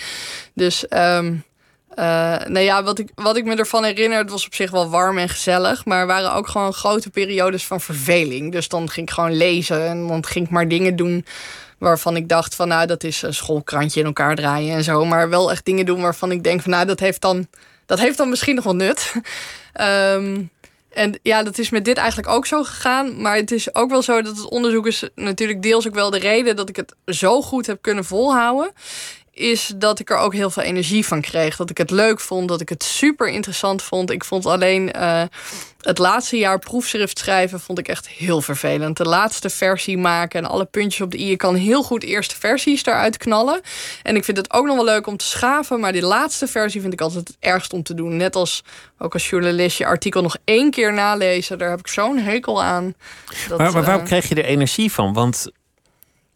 Dus 0.54 0.84
um, 0.90 1.44
nou 2.46 2.60
ja, 2.60 2.82
wat 2.82 2.98
ik, 2.98 3.10
wat 3.14 3.36
ik 3.36 3.44
me 3.44 3.56
ervan 3.56 3.84
herinner, 3.84 4.18
het 4.18 4.30
was 4.30 4.46
op 4.46 4.54
zich 4.54 4.70
wel 4.70 4.90
warm 4.90 5.18
en 5.18 5.28
gezellig. 5.28 5.84
Maar 5.84 6.00
er 6.00 6.06
waren 6.06 6.34
ook 6.34 6.48
gewoon 6.48 6.72
grote 6.72 7.10
periodes 7.10 7.64
van 7.66 7.80
verveling. 7.80 8.52
Dus 8.52 8.68
dan 8.68 8.90
ging 8.90 9.08
ik 9.08 9.14
gewoon 9.14 9.36
lezen 9.36 9.86
en 9.86 10.06
dan 10.06 10.26
ging 10.26 10.44
ik 10.44 10.50
maar 10.50 10.68
dingen 10.68 10.96
doen 10.96 11.24
waarvan 11.78 12.16
ik 12.16 12.28
dacht 12.28 12.54
van 12.54 12.68
nou, 12.68 12.86
dat 12.86 13.04
is 13.04 13.22
een 13.22 13.34
schoolkrantje 13.34 14.00
in 14.00 14.06
elkaar 14.06 14.34
draaien 14.34 14.76
en 14.76 14.84
zo. 14.84 15.04
Maar 15.04 15.28
wel 15.28 15.50
echt 15.50 15.64
dingen 15.64 15.86
doen 15.86 16.00
waarvan 16.00 16.30
ik 16.30 16.42
denk 16.42 16.62
van 16.62 16.70
nou, 16.70 16.86
dat 16.86 17.00
heeft 17.00 17.20
dan, 17.20 17.46
dat 17.86 17.98
heeft 17.98 18.16
dan 18.16 18.28
misschien 18.28 18.54
nog 18.54 18.64
wel 18.64 18.76
nut. 18.76 19.12
um, 19.80 20.50
en 20.90 21.18
ja, 21.22 21.42
dat 21.42 21.58
is 21.58 21.70
met 21.70 21.84
dit 21.84 21.96
eigenlijk 21.96 22.28
ook 22.28 22.46
zo 22.46 22.62
gegaan. 22.62 23.20
Maar 23.20 23.36
het 23.36 23.50
is 23.50 23.74
ook 23.74 23.90
wel 23.90 24.02
zo 24.02 24.22
dat 24.22 24.36
het 24.36 24.48
onderzoek 24.48 24.86
is 24.86 25.08
natuurlijk 25.14 25.62
deels 25.62 25.86
ook 25.86 25.94
wel 25.94 26.10
de 26.10 26.18
reden 26.18 26.56
dat 26.56 26.68
ik 26.68 26.76
het 26.76 26.94
zo 27.06 27.42
goed 27.42 27.66
heb 27.66 27.82
kunnen 27.82 28.04
volhouden 28.04 28.72
is 29.38 29.72
dat 29.76 29.98
ik 29.98 30.10
er 30.10 30.16
ook 30.16 30.34
heel 30.34 30.50
veel 30.50 30.62
energie 30.62 31.06
van 31.06 31.20
kreeg. 31.20 31.56
Dat 31.56 31.70
ik 31.70 31.78
het 31.78 31.90
leuk 31.90 32.20
vond, 32.20 32.48
dat 32.48 32.60
ik 32.60 32.68
het 32.68 32.82
super 32.82 33.28
interessant 33.28 33.82
vond. 33.82 34.10
Ik 34.10 34.24
vond 34.24 34.46
alleen 34.46 34.92
uh, 34.96 35.22
het 35.78 35.98
laatste 35.98 36.36
jaar 36.36 36.58
proefschrift 36.58 37.18
schrijven 37.18 37.60
vond 37.60 37.78
ik 37.78 37.88
echt 37.88 38.08
heel 38.08 38.40
vervelend. 38.40 38.96
De 38.96 39.04
laatste 39.04 39.50
versie 39.50 39.98
maken 39.98 40.44
en 40.44 40.50
alle 40.50 40.64
puntjes 40.64 41.00
op 41.00 41.10
de 41.10 41.18
i. 41.18 41.28
Je 41.28 41.36
kan 41.36 41.54
heel 41.54 41.82
goed 41.82 42.02
eerste 42.02 42.36
versies 42.38 42.84
eruit 42.84 43.16
knallen. 43.16 43.60
En 44.02 44.16
ik 44.16 44.24
vind 44.24 44.36
het 44.36 44.52
ook 44.52 44.66
nog 44.66 44.76
wel 44.76 44.84
leuk 44.84 45.06
om 45.06 45.16
te 45.16 45.24
schaven. 45.24 45.80
Maar 45.80 45.92
die 45.92 46.02
laatste 46.02 46.46
versie 46.46 46.80
vind 46.80 46.92
ik 46.92 47.00
altijd 47.00 47.28
het 47.28 47.36
ergst 47.40 47.72
om 47.72 47.82
te 47.82 47.94
doen. 47.94 48.16
Net 48.16 48.36
als 48.36 48.64
ook 48.98 49.12
als 49.12 49.30
journalist 49.30 49.78
je 49.78 49.86
artikel 49.86 50.22
nog 50.22 50.36
één 50.44 50.70
keer 50.70 50.92
nalezen. 50.92 51.58
Daar 51.58 51.70
heb 51.70 51.78
ik 51.78 51.88
zo'n 51.88 52.18
hekel 52.18 52.62
aan. 52.62 52.94
Dat, 53.48 53.58
maar, 53.58 53.72
maar 53.72 53.84
waar 53.84 53.98
uh, 53.98 54.04
kreeg 54.04 54.28
je 54.28 54.34
er 54.34 54.44
energie 54.44 54.92
van? 54.92 55.12
Want 55.12 55.50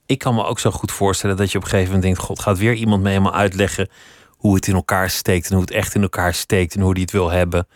ik 0.06 0.18
kan 0.18 0.34
me 0.34 0.44
ook 0.44 0.58
zo 0.58 0.70
goed 0.70 0.92
voorstellen 0.92 1.36
dat 1.36 1.50
je 1.50 1.58
op 1.58 1.64
een 1.64 1.70
gegeven 1.70 1.92
moment 1.92 2.14
denkt: 2.14 2.28
God, 2.28 2.40
gaat 2.40 2.58
weer 2.58 2.74
iemand 2.74 3.02
me 3.02 3.08
helemaal 3.08 3.34
uitleggen 3.34 3.88
hoe 4.28 4.54
het 4.54 4.66
in 4.66 4.74
elkaar 4.74 5.10
steekt 5.10 5.48
en 5.48 5.52
hoe 5.52 5.64
het 5.64 5.74
echt 5.74 5.94
in 5.94 6.02
elkaar 6.02 6.34
steekt 6.34 6.74
en 6.74 6.80
hoe 6.80 6.94
die 6.94 7.02
het 7.02 7.12
wil 7.12 7.30
hebben. 7.30 7.66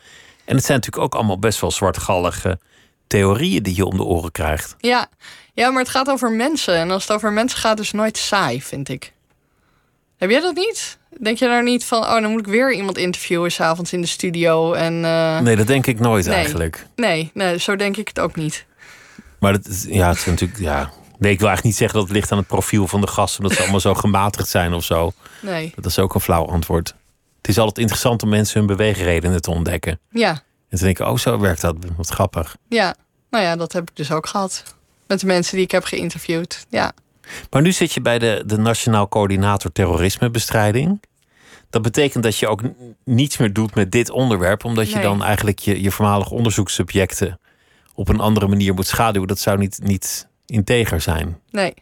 En 0.47 0.57
het 0.57 0.65
zijn 0.65 0.79
natuurlijk 0.79 1.05
ook 1.05 1.15
allemaal 1.15 1.39
best 1.39 1.61
wel 1.61 1.71
zwartgallige 1.71 2.59
theorieën 3.07 3.63
die 3.63 3.77
je 3.77 3.87
om 3.87 3.97
de 3.97 4.03
oren 4.05 4.33
krijgt. 4.33 4.75
Ja, 4.79 5.07
ja 5.55 5.71
maar 5.71 5.83
het 5.83 5.91
gaat 5.91 6.09
over 6.11 6.31
mensen. 6.31 6.75
En 6.77 6.91
als 6.91 7.03
het 7.03 7.13
over 7.17 7.33
mensen 7.33 7.59
gaat, 7.59 7.79
is 7.81 7.87
het 7.87 7.97
nooit 7.97 8.19
saai, 8.19 8.63
vind 8.63 8.89
ik. 8.89 9.13
Heb 10.17 10.31
jij 10.31 10.41
dat 10.41 10.55
niet? 10.55 10.99
Denk 11.21 11.39
je 11.39 11.47
nou 11.47 11.63
niet 11.63 11.85
van, 11.85 12.03
oh, 12.03 12.21
dan 12.21 12.31
moet 12.31 12.41
ik 12.41 12.47
weer 12.47 12.73
iemand 12.73 12.99
interviewen 12.99 13.53
s'avonds 13.53 13.93
in 13.93 14.01
de 14.01 14.07
studio? 14.07 14.73
En, 14.73 14.95
uh... 15.05 15.41
Nee, 15.41 15.57
dat 15.57 15.67
denk 15.67 15.87
ik 15.87 16.01
nooit 16.01 16.27
nee. 16.27 16.35
eigenlijk. 16.35 16.87
Nee, 16.97 17.31
nee, 17.35 17.59
zo 17.59 17.77
denk 17.77 17.97
ik 17.97 18.09
het 18.09 18.21
ook 18.21 18.37
niet. 18.37 18.65
Maar 19.39 19.53
dat, 19.53 19.67
is- 19.67 19.87
ja, 19.89 20.09
het 20.09 20.17
is 20.17 20.25
natuurlijk. 20.25 20.61
Ja. 20.61 20.91
Nee, 21.19 21.33
ik 21.33 21.39
wil 21.39 21.49
eigenlijk 21.49 21.63
niet 21.63 21.77
zeggen 21.77 21.99
dat 21.99 22.09
het 22.09 22.17
ligt 22.17 22.33
aan 22.33 22.39
het 22.39 22.47
profiel 22.47 22.87
van 22.87 23.01
de 23.01 23.07
gasten. 23.07 23.43
Dat 23.43 23.53
ze 23.53 23.61
allemaal 23.61 23.81
zo 23.81 23.95
gematigd 23.95 24.49
zijn 24.49 24.73
of 24.73 24.85
zo. 24.85 25.13
Nee. 25.41 25.73
Dat 25.75 25.87
is 25.87 25.99
ook 25.99 26.15
een 26.15 26.21
flauw 26.21 26.47
antwoord. 26.47 26.95
Het 27.47 27.55
is 27.57 27.59
altijd 27.61 27.79
interessant 27.79 28.23
om 28.23 28.29
mensen 28.29 28.59
hun 28.59 28.67
beweegredenen 28.67 29.43
te 29.43 29.51
ontdekken. 29.51 30.01
Ja, 30.11 30.31
En 30.69 30.79
te 30.79 30.85
denken, 30.85 31.09
oh, 31.11 31.17
zo 31.19 31.39
werkt 31.39 31.61
dat. 31.61 31.77
Wat 31.97 32.09
grappig. 32.09 32.57
ja. 32.69 32.95
Nou 33.31 33.45
ja, 33.45 33.57
dat 33.57 33.73
heb 33.73 33.91
ik 33.91 33.97
dus 33.97 34.13
ook 34.13 34.27
gehad. 34.27 34.63
Met 35.07 35.21
de 35.21 35.27
mensen 35.27 35.55
die 35.57 35.65
ik 35.65 35.71
heb 35.71 35.85
geïnterviewd. 35.85 36.67
Ja. 36.71 36.93
Maar 37.51 37.63
nu 37.63 37.73
zit 37.73 37.93
je 37.93 38.01
bij 38.01 38.19
de, 38.19 38.43
de 38.47 38.57
Nationaal 38.59 39.09
Coördinator 39.09 39.73
Terrorismebestrijding. 39.73 41.03
Dat 41.71 41.83
betekent 41.83 42.23
dat 42.23 42.39
je 42.39 42.49
ook 42.49 42.61
niets 43.05 43.37
meer 43.37 43.53
doet 43.53 43.75
met 43.75 43.93
dit 43.93 44.11
onderwerp, 44.11 44.65
omdat 44.65 44.89
je 44.89 44.95
Nee. 44.95 45.03
dan 45.05 45.25
eigenlijk 45.25 45.59
je, 45.59 45.83
je 45.83 45.91
voormalige 45.91 46.35
onderzoekssubjecten 46.35 47.39
op 47.95 48.09
een 48.09 48.21
andere 48.21 48.47
manier 48.47 48.75
moet 48.75 48.87
schaduwen. 48.87 49.29
Dat 49.29 49.39
zou 49.39 49.59
niet, 49.59 49.79
niet 49.83 50.29
integer 50.47 51.01
zijn. 51.01 51.41
Nee. 51.51 51.75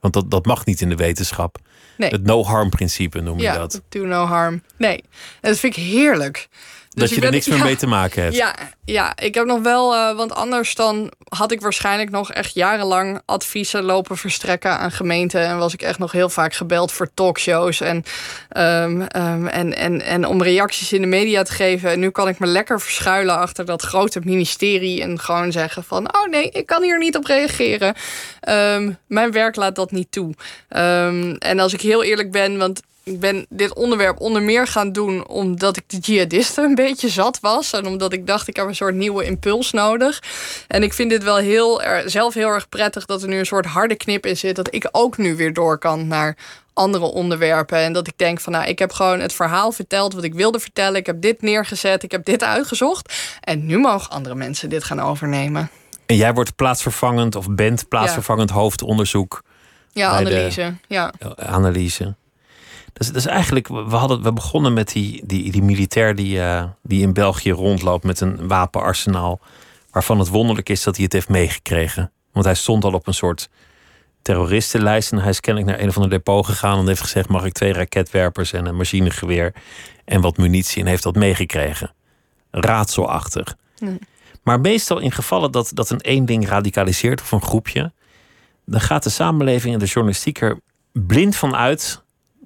Want 0.00 0.14
dat, 0.14 0.30
dat 0.30 0.46
mag 0.46 0.64
niet 0.64 0.80
in 0.80 0.88
de 0.88 0.94
wetenschap. 0.96 1.58
Nee. 1.96 2.10
Het 2.10 2.24
no-harm-principe 2.24 3.20
noem 3.20 3.36
je 3.36 3.42
Ja, 3.42 3.56
dat. 3.58 3.82
do 3.88 4.04
no 4.06 4.24
harm. 4.24 4.62
Nee. 4.76 4.96
En 5.40 5.50
dat 5.50 5.58
vind 5.58 5.76
ik 5.76 5.82
heerlijk. 5.82 6.48
Dus 6.94 7.02
dat 7.02 7.10
ik 7.10 7.18
je 7.18 7.26
er 7.26 7.32
niks 7.32 7.46
meer 7.46 7.58
ja. 7.64 7.64
mee 7.64 7.76
te 7.76 7.86
maken 7.86 8.22
hebt. 8.22 8.34
Ja, 8.34 8.54
ja, 8.84 9.16
ik 9.16 9.34
heb 9.34 9.44
nog 9.44 9.62
wel, 9.62 9.94
eh, 9.94 10.16
want 10.16 10.34
anders 10.34 10.74
dan 10.74 11.12
had 11.28 11.52
ik 11.52 11.60
waarschijnlijk 11.60 12.10
nog 12.10 12.32
echt 12.32 12.54
jarenlang 12.54 13.20
adviezen 13.24 13.82
lopen 13.82 14.16
verstrekken 14.16 14.78
aan 14.78 14.90
gemeenten. 14.90 15.46
En 15.46 15.58
was 15.58 15.72
ik 15.72 15.82
echt 15.82 15.98
nog 15.98 16.12
heel 16.12 16.28
vaak 16.28 16.54
gebeld 16.54 16.92
voor 16.92 17.10
talkshows 17.14 17.80
en, 17.80 18.04
ehm, 18.48 19.00
ehm, 19.00 19.46
en, 19.46 19.76
en, 19.76 20.02
en 20.02 20.26
om 20.26 20.42
reacties 20.42 20.92
in 20.92 21.00
de 21.00 21.06
media 21.06 21.42
te 21.42 21.52
geven. 21.52 21.90
En 21.90 22.00
nu 22.00 22.10
kan 22.10 22.28
ik 22.28 22.38
me 22.38 22.46
lekker 22.46 22.80
verschuilen 22.80 23.38
achter 23.38 23.64
dat 23.64 23.82
grote 23.82 24.20
ministerie 24.24 25.02
en 25.02 25.18
gewoon 25.18 25.52
zeggen 25.52 25.84
van, 25.84 26.14
oh 26.16 26.26
nee, 26.30 26.50
ik 26.50 26.66
kan 26.66 26.82
hier 26.82 26.98
niet 26.98 27.16
op 27.16 27.24
reageren. 27.24 27.94
Ehm, 28.40 28.92
mijn 29.06 29.32
werk 29.32 29.56
laat 29.56 29.74
dat 29.74 29.90
niet 29.90 30.12
toe. 30.12 30.34
En 31.38 31.58
als 31.58 31.72
ik 31.72 31.80
heel 31.80 32.04
eerlijk 32.04 32.30
ben, 32.30 32.58
want 32.58 32.82
ik 33.10 33.20
ben 33.20 33.46
dit 33.48 33.74
onderwerp 33.74 34.20
onder 34.20 34.42
meer 34.42 34.66
gaan 34.66 34.92
doen 34.92 35.26
omdat 35.28 35.76
ik 35.76 35.82
de 35.86 35.98
jihadisten 35.98 36.64
een 36.64 36.74
beetje 36.74 37.08
zat 37.08 37.38
was. 37.40 37.72
En 37.72 37.86
omdat 37.86 38.12
ik 38.12 38.26
dacht, 38.26 38.48
ik 38.48 38.56
heb 38.56 38.66
een 38.66 38.74
soort 38.76 38.94
nieuwe 38.94 39.24
impuls 39.24 39.70
nodig. 39.72 40.22
En 40.68 40.82
ik 40.82 40.92
vind 40.92 41.10
dit 41.10 41.22
wel 41.22 41.36
heel 41.36 41.82
er, 41.82 42.10
zelf 42.10 42.34
heel 42.34 42.48
erg 42.48 42.68
prettig 42.68 43.06
dat 43.06 43.22
er 43.22 43.28
nu 43.28 43.38
een 43.38 43.46
soort 43.46 43.66
harde 43.66 43.94
knip 43.94 44.26
in 44.26 44.36
zit. 44.36 44.56
Dat 44.56 44.74
ik 44.74 44.88
ook 44.92 45.16
nu 45.16 45.36
weer 45.36 45.52
door 45.52 45.78
kan 45.78 46.06
naar 46.06 46.36
andere 46.72 47.04
onderwerpen. 47.04 47.78
En 47.78 47.92
dat 47.92 48.06
ik 48.06 48.12
denk 48.16 48.40
van 48.40 48.52
nou, 48.52 48.66
ik 48.66 48.78
heb 48.78 48.92
gewoon 48.92 49.20
het 49.20 49.32
verhaal 49.32 49.72
verteld 49.72 50.14
wat 50.14 50.24
ik 50.24 50.34
wilde 50.34 50.60
vertellen. 50.60 50.96
Ik 51.00 51.06
heb 51.06 51.20
dit 51.20 51.42
neergezet, 51.42 52.02
ik 52.02 52.10
heb 52.10 52.24
dit 52.24 52.42
uitgezocht. 52.42 53.14
En 53.40 53.66
nu 53.66 53.78
mogen 53.78 54.10
andere 54.10 54.34
mensen 54.34 54.68
dit 54.68 54.84
gaan 54.84 55.00
overnemen. 55.00 55.70
En 56.06 56.16
jij 56.16 56.34
wordt 56.34 56.56
plaatsvervangend 56.56 57.34
of 57.36 57.50
bent 57.50 57.88
plaatsvervangend 57.88 58.50
hoofdonderzoek, 58.50 59.42
Ja, 59.92 60.22
Bij 60.22 60.24
de- 60.24 60.76
analyse. 61.36 62.14
Eh, 62.92 63.06
analyse. 63.06 63.12
Dus, 63.12 63.12
dus 63.12 63.26
eigenlijk, 63.26 63.68
we, 63.68 63.96
hadden, 63.96 64.22
we 64.22 64.32
begonnen 64.32 64.72
met 64.72 64.88
die, 64.88 65.22
die, 65.26 65.52
die 65.52 65.62
militair 65.62 66.14
die, 66.14 66.40
eh, 66.40 66.64
die 66.82 67.02
in 67.02 67.12
België 67.12 67.50
rondloopt 67.50 68.04
met 68.04 68.20
een 68.20 68.48
wapenarsenaal. 68.48 69.40
Waarvan 69.90 70.18
het 70.18 70.28
wonderlijk 70.28 70.68
is 70.68 70.82
dat 70.82 70.94
hij 70.94 71.04
het 71.04 71.12
heeft 71.12 71.28
meegekregen. 71.28 72.12
Want 72.32 72.44
hij 72.44 72.54
stond 72.54 72.84
al 72.84 72.92
op 72.92 73.06
een 73.06 73.14
soort 73.14 73.48
terroristenlijst. 74.22 75.12
En 75.12 75.18
hij 75.18 75.28
is 75.28 75.40
kennelijk 75.40 75.72
naar 75.72 75.82
een 75.82 75.88
of 75.88 75.94
ander 75.94 76.10
depot 76.10 76.46
gegaan 76.46 76.78
en 76.78 76.86
heeft 76.86 77.00
gezegd: 77.00 77.28
mag 77.28 77.44
ik 77.44 77.52
twee 77.52 77.72
raketwerpers 77.72 78.52
en 78.52 78.66
een 78.66 78.76
machinegeweer 78.76 79.54
en 80.04 80.20
wat 80.20 80.36
munitie? 80.36 80.82
En 80.82 80.88
heeft 80.88 81.02
dat 81.02 81.14
meegekregen. 81.14 81.92
Raadselachtig. 82.50 83.56
Nee. 83.78 83.98
Maar 84.42 84.60
meestal 84.60 84.98
in 84.98 85.12
gevallen 85.12 85.52
dat, 85.52 85.70
dat 85.74 85.90
een 85.90 86.00
eenling 86.00 86.48
radicaliseert 86.48 87.20
of 87.20 87.32
een 87.32 87.42
groepje, 87.42 87.92
dan 88.64 88.80
gaat 88.80 89.02
de 89.02 89.10
samenleving 89.10 89.74
en 89.74 89.80
de 89.80 89.86
journalistiek 89.86 90.40
er 90.40 90.60
blind 90.92 91.36
van 91.36 91.56
uit 91.56 92.02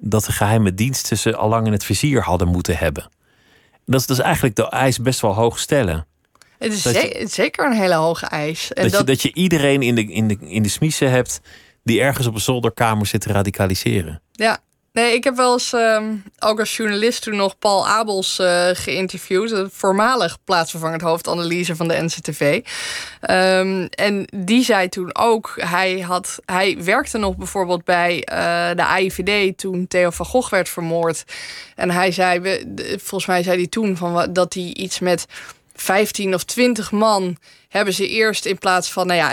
dat 0.07 0.23
de 0.25 0.31
geheime 0.31 0.73
diensten 0.73 1.17
ze 1.17 1.35
al 1.35 1.49
lang 1.49 1.65
in 1.65 1.71
het 1.71 1.83
vizier 1.83 2.21
hadden 2.21 2.47
moeten 2.47 2.77
hebben. 2.77 3.09
Dat 3.85 3.99
is, 3.99 4.05
dat 4.07 4.17
is 4.17 4.23
eigenlijk 4.23 4.55
de 4.55 4.69
eis 4.69 4.99
best 4.99 5.19
wel 5.19 5.33
hoog 5.33 5.59
stellen. 5.59 6.05
Het 6.57 6.73
is 6.73 6.81
Dat 6.81 6.93
je- 6.93 7.25
zeker 7.29 7.65
een 7.65 7.77
hele 7.77 7.93
hoge 7.95 8.25
eis. 8.25 8.73
En 8.73 8.83
Dat, 8.89 8.99
je, 8.99 9.03
dat 9.03 9.21
je 9.21 9.33
iedereen 9.33 9.81
in 9.81 9.95
de, 9.95 10.05
in, 10.05 10.27
de, 10.27 10.37
in 10.39 10.63
de 10.63 10.69
smiezen 10.69 11.11
hebt 11.11 11.41
die 11.83 12.01
ergens 12.01 12.27
op 12.27 12.33
een 12.33 12.41
zolderkamer 12.41 13.05
zit 13.05 13.21
te 13.21 13.31
radicaliseren. 13.31 14.21
Ja, 14.31 14.57
nee, 14.95 15.13
ik 15.13 15.23
heb 15.23 15.35
wel 15.35 15.53
eens 15.53 15.73
ehm, 15.73 16.15
ook 16.39 16.59
als 16.59 16.77
journalist 16.77 17.21
toen 17.21 17.35
nog 17.35 17.59
Paul 17.59 17.87
Abels 17.87 18.39
eh, 18.39 18.69
geïnterviewd, 18.73 19.67
voormalig 19.71 20.37
plaatsvervangend 20.43 21.01
hoofdanalyse 21.01 21.75
van 21.75 21.87
de 21.87 22.01
NCTV. 22.01 22.61
Ehm, 23.21 23.87
en 23.89 24.27
die 24.35 24.63
zei 24.63 24.89
toen 24.89 25.15
ook, 25.15 25.53
hij, 25.55 25.99
had, 25.99 26.39
hij 26.45 26.77
werkte 26.83 27.17
nog 27.17 27.35
bijvoorbeeld 27.35 27.83
bij 27.83 28.23
eh, 28.23 28.75
de 28.75 28.85
AIVD 28.85 29.57
toen 29.57 29.87
Theo 29.87 30.09
van 30.09 30.25
Gogh 30.25 30.49
werd 30.51 30.69
vermoord. 30.69 31.23
En 31.75 31.91
hij 31.91 32.11
zei, 32.11 32.63
volgens 32.89 33.25
mij 33.25 33.43
zei 33.43 33.57
hij 33.57 33.67
toen 33.67 33.97
van, 33.97 34.33
dat 34.33 34.53
hij 34.53 34.63
iets 34.63 34.99
met 34.99 35.25
15 35.75 36.33
of 36.33 36.43
20 36.43 36.91
man 36.91 37.37
hebben 37.75 37.93
ze 37.93 38.07
eerst 38.07 38.45
in 38.45 38.57
plaats 38.57 38.91
van, 38.91 39.07
nou 39.07 39.19
ja, 39.19 39.29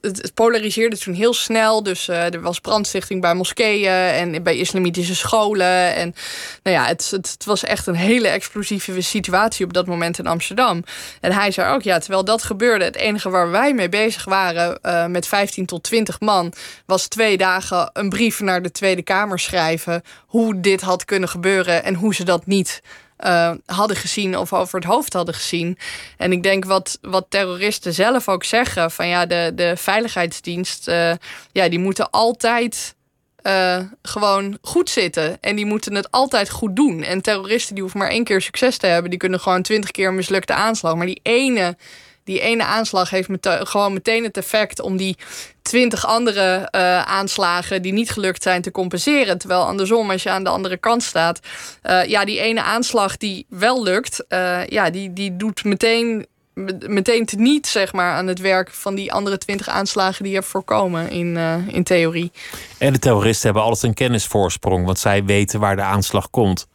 het 0.00 0.34
polariseerde 0.34 0.98
toen 0.98 1.14
heel 1.14 1.34
snel. 1.34 1.82
Dus 1.82 2.08
eh, 2.08 2.34
er 2.34 2.40
was 2.40 2.60
brandstichting 2.60 3.20
bij 3.20 3.34
moskeeën 3.34 3.92
en 3.92 4.42
bij 4.42 4.56
islamitische 4.56 5.14
scholen. 5.14 5.94
En 5.94 6.14
nou 6.62 6.76
ja, 6.76 6.86
het, 6.86 7.10
het, 7.10 7.30
het 7.30 7.44
was 7.44 7.64
echt 7.64 7.86
een 7.86 7.94
hele 7.94 8.28
explosieve 8.28 9.00
situatie 9.00 9.64
op 9.64 9.72
dat 9.72 9.86
moment 9.86 10.18
in 10.18 10.26
Amsterdam. 10.26 10.84
En 11.20 11.32
hij 11.32 11.50
zei 11.50 11.74
ook, 11.74 11.82
ja, 11.82 11.98
terwijl 11.98 12.24
dat 12.24 12.42
gebeurde, 12.42 12.84
het 12.84 12.96
enige 12.96 13.30
waar 13.30 13.50
wij 13.50 13.74
mee 13.74 13.88
bezig 13.88 14.24
waren 14.24 14.80
eh, 14.82 15.06
met 15.06 15.26
15 15.26 15.66
tot 15.66 15.82
20 15.82 16.20
man, 16.20 16.52
was 16.86 17.06
twee 17.06 17.36
dagen 17.36 17.90
een 17.92 18.08
brief 18.08 18.40
naar 18.40 18.62
de 18.62 18.70
Tweede 18.70 19.02
Kamer 19.02 19.38
schrijven 19.38 20.02
hoe 20.26 20.60
dit 20.60 20.80
had 20.80 21.04
kunnen 21.04 21.28
gebeuren 21.28 21.84
en 21.84 21.94
hoe 21.94 22.14
ze 22.14 22.24
dat 22.24 22.46
niet 22.46 22.82
eh, 23.22 23.50
hadden 23.66 23.96
gezien 23.96 24.38
of 24.38 24.52
over 24.52 24.78
het 24.80 24.88
hoofd 24.88 25.12
hadden 25.12 25.34
gezien. 25.34 25.78
En 26.16 26.32
ik 26.32 26.42
denk 26.42 26.64
wat, 26.64 26.98
wat 27.00 27.26
terroristen 27.28 27.92
zelf 27.94 28.28
ook 28.28 28.44
zeggen: 28.44 28.90
van 28.90 29.08
ja, 29.08 29.26
de, 29.26 29.52
de 29.54 29.76
veiligheidsdienst, 29.76 30.88
eh, 30.88 31.12
ja, 31.52 31.68
die 31.68 31.78
moeten 31.78 32.10
altijd. 32.10 32.94
eh, 33.42 33.78
gewoon 34.02 34.58
goed 34.62 34.90
zitten. 34.90 35.38
En 35.40 35.56
die 35.56 35.66
moeten 35.66 35.94
het 35.94 36.10
altijd 36.10 36.50
goed 36.50 36.76
doen. 36.76 37.02
En 37.02 37.20
terroristen 37.22 37.74
die 37.74 37.82
hoeven 37.82 38.00
maar 38.00 38.10
één 38.10 38.24
keer 38.24 38.40
succes 38.40 38.76
te 38.76 38.86
hebben. 38.86 39.10
Die 39.10 39.18
kunnen 39.18 39.40
gewoon 39.40 39.62
twintig 39.62 39.90
keer 39.90 40.12
mislukte 40.14 40.54
aanslag. 40.54 40.94
Maar 40.94 41.06
die 41.06 41.20
ene, 41.22 41.76
die 42.24 42.40
ene 42.40 42.64
aanslag 42.64 43.10
heeft 43.10 43.28
gewoon 43.42 43.92
meteen 43.92 44.24
het 44.24 44.36
effect 44.36 44.80
om 44.80 44.96
die 44.96 45.16
twintig 45.62 46.06
andere 46.06 46.68
eh, 46.70 47.02
aanslagen 47.02 47.82
die 47.82 47.92
niet 47.92 48.10
gelukt 48.10 48.42
zijn 48.42 48.62
te 48.62 48.70
compenseren. 48.70 49.38
Terwijl 49.38 49.64
andersom, 49.66 50.10
als 50.10 50.22
je 50.22 50.30
aan 50.30 50.44
de 50.44 50.50
andere 50.50 50.76
kant 50.76 51.02
staat, 51.02 51.40
eh, 51.82 52.04
ja, 52.04 52.24
die 52.24 52.40
ene 52.40 52.62
aanslag 52.62 53.16
die 53.16 53.46
wel 53.48 53.82
lukt, 53.82 54.24
eh, 54.28 54.66
ja, 54.66 54.90
die, 54.90 55.12
die 55.12 55.36
doet 55.36 55.64
meteen, 55.64 56.26
met- 56.54 56.88
meteen 56.88 57.26
teniet, 57.26 57.66
zeg 57.66 57.92
maar, 57.92 58.12
aan 58.12 58.26
het 58.26 58.38
werk 58.38 58.70
van 58.70 58.94
die 58.94 59.12
andere 59.12 59.38
twintig 59.38 59.68
aanslagen 59.68 60.24
die 60.24 60.34
hebt 60.34 60.46
voorkomen 60.46 61.10
in, 61.10 61.36
in 61.68 61.84
theorie. 61.84 62.32
En 62.78 62.92
de 62.92 62.98
terroristen 62.98 63.44
hebben 63.44 63.62
altijd 63.62 63.82
een 63.82 63.94
kennisvoorsprong, 63.94 64.84
want 64.84 64.98
zij 64.98 65.24
weten 65.24 65.60
waar 65.60 65.76
de 65.76 65.82
aanslag 65.82 66.30
komt. 66.30 66.66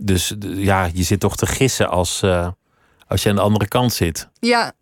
Dus 0.00 0.34
ja, 0.40 0.88
je 0.94 1.02
zit 1.02 1.20
toch 1.20 1.36
te 1.36 1.46
gissen 1.46 1.88
als, 1.88 2.22
als 3.08 3.22
je 3.22 3.28
aan 3.28 3.36
de 3.36 3.40
andere 3.40 3.68
kant 3.68 3.92
zit. 3.92 4.28
Ja, 4.40 4.72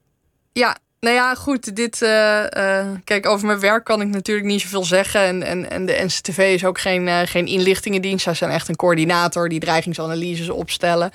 ja. 0.53 0.77
Nou 1.01 1.15
ja, 1.15 1.35
goed. 1.35 1.77
Dit, 1.77 2.03
eh, 2.03 2.81
eh, 2.81 2.87
kijk, 3.05 3.27
over 3.27 3.47
mijn 3.47 3.61
werk 3.61 3.85
kan 3.85 4.01
ik 4.01 4.09
natuurlijk 4.09 4.47
niet 4.47 4.61
zoveel 4.61 4.85
zeggen. 4.85 5.21
En, 5.21 5.43
en, 5.43 5.71
en 5.71 5.87
de 5.87 6.03
NCTV 6.05 6.39
is 6.55 6.65
ook 6.65 6.81
geen, 6.81 7.09
eh, 7.09 7.19
geen 7.25 7.47
inlichtingendienst. 7.47 8.25
Zij 8.25 8.35
zijn 8.35 8.51
echt 8.51 8.69
een 8.69 8.77
coördinator 8.77 9.49
die 9.49 9.61
dreigingsanalyses 9.61 10.49
opstellen. 10.49 11.11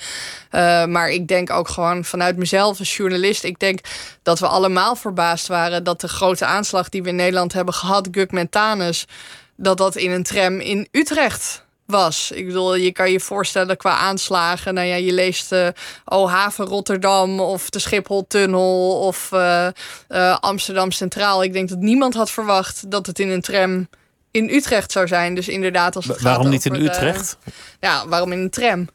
Maar 0.89 1.09
ik 1.09 1.27
denk 1.27 1.49
ook 1.49 1.67
gewoon 1.67 2.05
vanuit 2.05 2.37
mezelf 2.37 2.79
als 2.79 2.97
journalist. 2.97 3.43
Ik 3.43 3.59
denk 3.59 3.79
dat 4.23 4.39
we 4.39 4.47
allemaal 4.47 4.95
verbaasd 4.95 5.47
waren 5.47 5.83
dat 5.83 6.01
de 6.01 6.07
grote 6.07 6.45
aanslag 6.45 6.89
die 6.89 7.03
we 7.03 7.09
in 7.09 7.15
Nederland 7.15 7.53
hebben 7.53 7.73
gehad, 7.73 8.07
Guk 8.11 8.31
Mentanus, 8.31 9.05
dat 9.55 9.77
dat 9.77 9.95
in 9.95 10.11
een 10.11 10.23
tram 10.23 10.59
in 10.59 10.87
Utrecht 10.91 11.65
was. 11.91 12.31
Ik 12.31 12.45
bedoel, 12.45 12.75
je 12.75 12.91
kan 12.91 13.11
je 13.11 13.19
voorstellen 13.19 13.77
qua 13.77 13.97
aanslagen. 13.97 14.73
Nou 14.73 14.87
ja, 14.87 14.95
je 14.95 15.13
leest 15.13 15.51
eh 15.51 15.67
oh, 16.05 16.31
haven 16.31 16.65
Rotterdam 16.65 17.39
of 17.39 17.69
de 17.69 17.79
Schipholtunnel 17.79 18.99
of 18.99 19.31
eh, 19.31 19.67
eh, 20.07 20.37
Amsterdam 20.39 20.91
Centraal. 20.91 21.43
Ik 21.43 21.53
denk 21.53 21.69
dat 21.69 21.77
niemand 21.79 22.13
had 22.13 22.31
verwacht 22.31 22.91
dat 22.91 23.05
het 23.05 23.19
in 23.19 23.29
een 23.29 23.41
tram 23.41 23.87
in 24.31 24.49
Utrecht 24.49 24.91
zou 24.91 25.07
zijn. 25.07 25.35
Dus 25.35 25.47
inderdaad, 25.47 25.95
als 25.95 26.05
het 26.05 26.15
gaat 26.15 26.23
Waarom 26.23 26.49
niet 26.49 26.65
in 26.65 26.73
de- 26.73 26.79
Utrecht? 26.79 27.37
ja, 27.79 28.07
waarom 28.07 28.31
in 28.31 28.39
een 28.39 28.49
tram? 28.49 28.87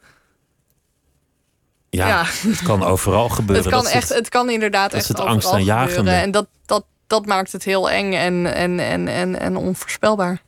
Ja, 1.90 2.07
Ja. 2.09 2.24
het 2.26 2.62
kan 2.62 2.84
overal 2.84 3.28
gebeuren. 3.28 3.64
Het 3.64 3.72
kan, 3.74 3.82
Dat 3.82 3.90
is 3.92 3.97
echt, 3.97 4.09
het 4.09 4.28
kan 4.28 4.51
inderdaad 4.51 4.92
echt 4.92 5.09
het 5.09 5.16
overal 5.16 5.34
angstaanjagende. 5.34 5.94
gebeuren. 5.97 6.22
En 6.22 6.30
dat, 6.30 6.47
dat, 6.66 6.84
dat 7.07 7.26
maakt 7.26 7.53
het 7.53 7.64
heel 7.64 7.90
eng 7.90 8.12
en, 8.12 8.55
en, 8.55 8.78
en, 8.78 9.09
en, 9.09 9.40
en 9.40 9.57
onvoorspelbaar. 9.57 10.42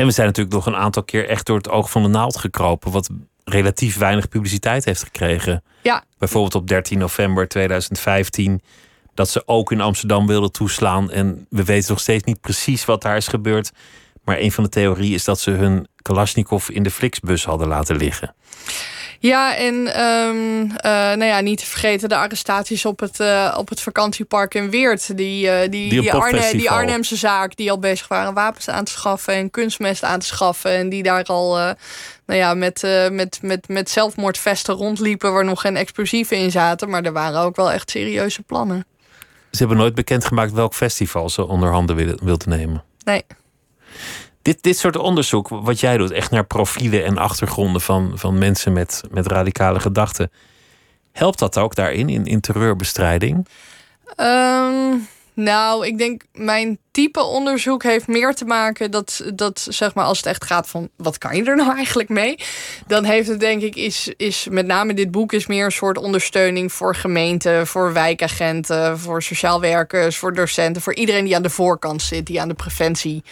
En 0.00 0.06
we 0.06 0.12
zijn 0.12 0.26
natuurlijk 0.26 0.54
nog 0.54 0.66
een 0.66 0.76
aantal 0.76 1.02
keer 1.02 1.28
echt 1.28 1.46
door 1.46 1.56
het 1.56 1.68
oog 1.68 1.90
van 1.90 2.02
de 2.02 2.08
naald 2.08 2.36
gekropen. 2.36 2.90
Wat 2.90 3.10
relatief 3.44 3.96
weinig 3.96 4.28
publiciteit 4.28 4.84
heeft 4.84 5.02
gekregen. 5.02 5.62
Ja. 5.82 6.04
Bijvoorbeeld 6.18 6.54
op 6.54 6.68
13 6.68 6.98
november 6.98 7.48
2015. 7.48 8.62
dat 9.14 9.28
ze 9.28 9.42
ook 9.46 9.72
in 9.72 9.80
Amsterdam 9.80 10.26
wilden 10.26 10.52
toeslaan. 10.52 11.10
En 11.10 11.46
we 11.50 11.64
weten 11.64 11.90
nog 11.90 12.00
steeds 12.00 12.24
niet 12.24 12.40
precies 12.40 12.84
wat 12.84 13.02
daar 13.02 13.16
is 13.16 13.28
gebeurd. 13.28 13.70
Maar 14.24 14.38
een 14.38 14.52
van 14.52 14.64
de 14.64 14.70
theorieën 14.70 15.14
is 15.14 15.24
dat 15.24 15.40
ze 15.40 15.50
hun 15.50 15.88
Kalashnikov 16.02 16.68
in 16.68 16.82
de 16.82 16.90
Flixbus 16.90 17.44
hadden 17.44 17.68
laten 17.68 17.96
liggen. 17.96 18.34
Ja, 19.22 19.56
en 19.56 19.74
um, 19.74 20.66
nou 20.92 21.24
ja, 21.24 21.40
niet 21.40 21.58
te 21.58 21.66
vergeten 21.66 22.08
de 22.08 22.16
arrestaties 22.16 22.84
op 22.84 23.00
het, 23.00 23.20
uh, 23.20 23.54
op 23.58 23.68
het 23.68 23.80
vakantiepark 23.80 24.54
in 24.54 24.70
Weert. 24.70 25.16
Die, 25.16 25.46
uh, 25.46 25.60
die, 25.60 25.68
die, 25.68 26.00
die, 26.00 26.12
Arne, 26.12 26.50
die 26.52 26.70
Arnhemse 26.70 27.16
zaak 27.16 27.56
die 27.56 27.70
al 27.70 27.78
bezig 27.78 28.08
waren 28.08 28.34
wapens 28.34 28.68
aan 28.68 28.84
te 28.84 28.92
schaffen 28.92 29.34
en 29.34 29.50
kunstmest 29.50 30.02
aan 30.02 30.18
te 30.18 30.26
schaffen. 30.26 30.70
En 30.70 30.88
die 30.88 31.02
daar 31.02 31.24
al 31.24 31.54
nou 32.26 32.38
ja, 32.38 32.54
met, 32.54 33.08
met, 33.10 33.38
met, 33.42 33.68
met 33.68 33.90
zelfmoordvesten 33.90 34.74
rondliepen 34.74 35.32
waar 35.32 35.44
nog 35.44 35.60
geen 35.60 35.76
explosieven 35.76 36.36
in 36.36 36.50
zaten. 36.50 36.90
Maar 36.90 37.04
er 37.04 37.12
waren 37.12 37.40
ook 37.40 37.56
wel 37.56 37.72
echt 37.72 37.90
serieuze 37.90 38.42
plannen. 38.42 38.86
Ze 39.50 39.58
hebben 39.58 39.76
nooit 39.76 39.94
bekendgemaakt 39.94 40.52
welk 40.52 40.74
festival 40.74 41.28
ze 41.28 41.46
onder 41.46 41.70
handen 41.70 41.96
wilden 42.24 42.48
nemen. 42.48 42.82
Nee. 43.04 43.24
Dit, 44.42 44.62
dit 44.62 44.78
soort 44.78 44.96
onderzoek, 44.96 45.48
wat 45.48 45.80
jij 45.80 45.96
doet, 45.96 46.10
echt 46.10 46.30
naar 46.30 46.44
profielen 46.44 47.04
en 47.04 47.18
achtergronden 47.18 47.80
van, 47.80 48.12
van 48.14 48.38
mensen 48.38 48.72
met, 48.72 49.02
met 49.10 49.26
radicale 49.26 49.80
gedachten. 49.80 50.30
Helpt 51.12 51.38
dat 51.38 51.58
ook 51.58 51.74
daarin, 51.74 52.08
in, 52.08 52.24
in 52.24 52.40
terreurbestrijding? 52.40 53.46
Um, 54.16 55.08
nou, 55.34 55.86
ik 55.86 55.98
denk 55.98 56.22
mijn 56.32 56.78
type 56.90 57.22
onderzoek 57.22 57.82
heeft 57.82 58.06
meer 58.06 58.34
te 58.34 58.44
maken 58.44 58.90
dat, 58.90 59.30
dat 59.34 59.66
zeg 59.70 59.94
maar, 59.94 60.04
als 60.04 60.16
het 60.16 60.26
echt 60.26 60.44
gaat 60.44 60.68
van 60.68 60.88
wat 60.96 61.18
kan 61.18 61.36
je 61.36 61.44
er 61.44 61.56
nou 61.56 61.76
eigenlijk 61.76 62.08
mee? 62.08 62.38
Dan 62.86 63.04
heeft 63.04 63.28
het 63.28 63.40
denk 63.40 63.62
ik, 63.62 63.76
is, 63.76 64.12
is 64.16 64.46
met 64.50 64.66
name 64.66 64.94
dit 64.94 65.10
boek 65.10 65.32
is 65.32 65.46
meer 65.46 65.64
een 65.64 65.72
soort 65.72 65.98
ondersteuning 65.98 66.72
voor 66.72 66.94
gemeenten, 66.94 67.66
voor 67.66 67.92
wijkagenten, 67.92 68.98
voor 68.98 69.22
sociaal 69.22 69.60
werkers, 69.60 70.16
voor 70.16 70.34
docenten, 70.34 70.82
voor 70.82 70.94
iedereen 70.94 71.24
die 71.24 71.36
aan 71.36 71.42
de 71.42 71.50
voorkant 71.50 72.02
zit, 72.02 72.26
die 72.26 72.40
aan 72.40 72.48
de 72.48 72.54
preventie 72.54 73.22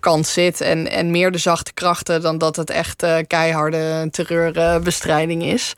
kant 0.00 0.26
zit. 0.26 0.60
En, 0.60 0.90
en 0.90 1.10
meer 1.10 1.30
de 1.30 1.38
zachte 1.38 1.72
krachten 1.72 2.22
dan 2.22 2.38
dat 2.38 2.56
het 2.56 2.70
echt 2.70 3.02
uh, 3.02 3.16
keiharde 3.26 4.08
terreurbestrijding 4.10 5.44
is. 5.44 5.74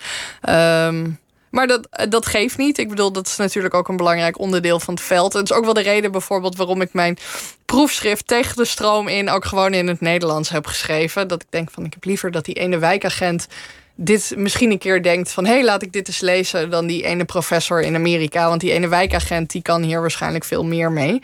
Um, 0.49 1.19
maar 1.51 1.67
dat, 1.67 1.89
dat 2.09 2.27
geeft 2.27 2.59
niet. 2.59 2.79
Ik 2.79 2.89
bedoel, 2.89 3.13
dat 3.13 3.27
is 3.27 3.37
natuurlijk 3.37 3.75
ook 3.75 3.89
een 3.89 3.97
belangrijk 3.97 4.39
onderdeel 4.39 4.81
van 4.81 4.95
het 4.95 5.03
veld. 5.03 5.33
Het 5.33 5.51
is 5.51 5.57
ook 5.57 5.65
wel 5.65 5.75
de 5.75 5.83
reden 5.83 6.13
bijvoorbeeld 6.13 6.57
waarom 6.57 6.81
ik 6.81 6.93
mijn 6.93 7.19
proefschrift 7.65 8.27
tegen 8.27 8.57
de 8.57 8.65
stroom 8.65 9.09
in 9.09 9.31
ook 9.31 9.45
gewoon 9.45 9.75
in 9.75 9.89
het 9.89 10.01
Nederlands 10.01 10.49
heb 10.49 10.67
geschreven. 10.67 11.29
Dat 11.29 11.43
ik 11.43 11.49
denk 11.51 11.71
van 11.71 11.85
ik 11.85 11.95
heb 11.95 12.05
liever 12.05 12.31
dat 12.31 12.45
die 12.45 12.55
ene 12.55 12.79
wijkagent 12.79 13.47
dit 13.95 14.33
misschien 14.37 14.71
een 14.71 14.79
keer 14.79 15.03
denkt 15.03 15.33
van 15.33 15.45
hé, 15.45 15.53
hey, 15.53 15.65
laat 15.65 15.83
ik 15.83 15.93
dit 15.93 16.09
eens 16.09 16.21
lezen 16.21 16.71
dan 16.71 16.87
die 16.87 17.05
ene 17.05 17.25
professor 17.25 17.81
in 17.81 17.95
Amerika. 17.95 18.49
Want 18.49 18.61
die 18.61 18.73
ene 18.73 18.89
wijkagent 18.89 19.51
die 19.51 19.63
kan 19.63 19.83
hier 19.83 20.01
waarschijnlijk 20.01 20.45
veel 20.45 20.65
meer 20.65 20.93
mee. 20.93 21.23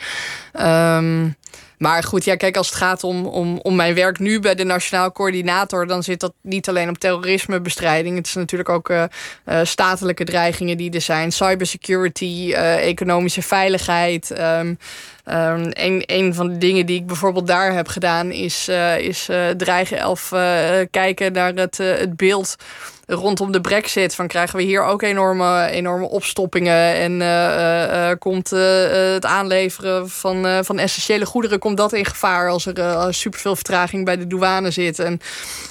Um, 0.61 1.36
maar 1.79 2.03
goed, 2.03 2.24
ja, 2.24 2.37
kijk, 2.37 2.57
als 2.57 2.68
het 2.68 2.77
gaat 2.77 3.05
om, 3.05 3.27
om, 3.27 3.59
om 3.62 3.77
mijn 3.77 3.95
werk 3.95 4.18
nu 4.18 4.41
bij 4.41 4.55
de 4.55 4.64
Nationaal 4.64 5.12
Coördinator, 5.12 5.87
dan 5.87 6.03
zit 6.03 6.20
dat 6.20 6.33
niet 6.41 6.68
alleen 6.68 6.89
op 6.89 6.99
terrorismebestrijding. 6.99 8.16
Het 8.16 8.27
is 8.27 8.35
natuurlijk 8.35 8.68
ook 8.68 8.89
uh, 8.89 9.05
uh, 9.49 9.61
statelijke 9.62 10.24
dreigingen 10.24 10.77
die 10.77 10.91
er 10.91 11.01
zijn, 11.01 11.33
cybersecurity, 11.33 12.47
uh, 12.49 12.87
economische 12.87 13.43
veiligheid. 13.43 14.41
Um, 14.41 14.79
een, 15.24 16.35
van 16.35 16.49
de 16.49 16.59
dingen 16.59 16.87
die 16.87 17.01
ik 17.01 17.07
bijvoorbeeld 17.07 17.47
daar 17.47 17.72
heb 17.72 17.89
gedaan, 17.89 18.31
is, 18.31 18.68
is 18.99 19.29
dreigen 19.57 19.99
elf 19.99 20.29
kijken 20.91 21.33
naar 21.33 21.55
het, 21.55 21.79
het 21.79 22.16
beeld 22.16 22.57
rondom 23.07 23.52
de 23.52 23.61
brexit. 23.61 24.14
Van 24.14 24.26
krijgen 24.26 24.57
we 24.57 24.62
hier 24.62 24.82
ook 24.82 25.02
enorme, 25.02 25.66
enorme 25.70 26.09
opstoppingen. 26.09 26.94
En 26.94 27.12
uh, 27.12 27.28
uh, 27.28 28.11
komt 28.18 28.50
het 28.50 29.24
aanleveren 29.24 30.09
van, 30.11 30.64
van 30.64 30.78
essentiële 30.78 31.26
goederen 31.26 31.59
komt 31.59 31.76
dat 31.76 31.92
in 31.92 32.04
gevaar 32.04 32.50
als 32.50 32.66
er 32.66 33.14
superveel 33.14 33.54
vertraging 33.54 34.04
bij 34.04 34.16
de 34.16 34.26
douane 34.26 34.70
zit. 34.70 34.98
En 34.98 35.20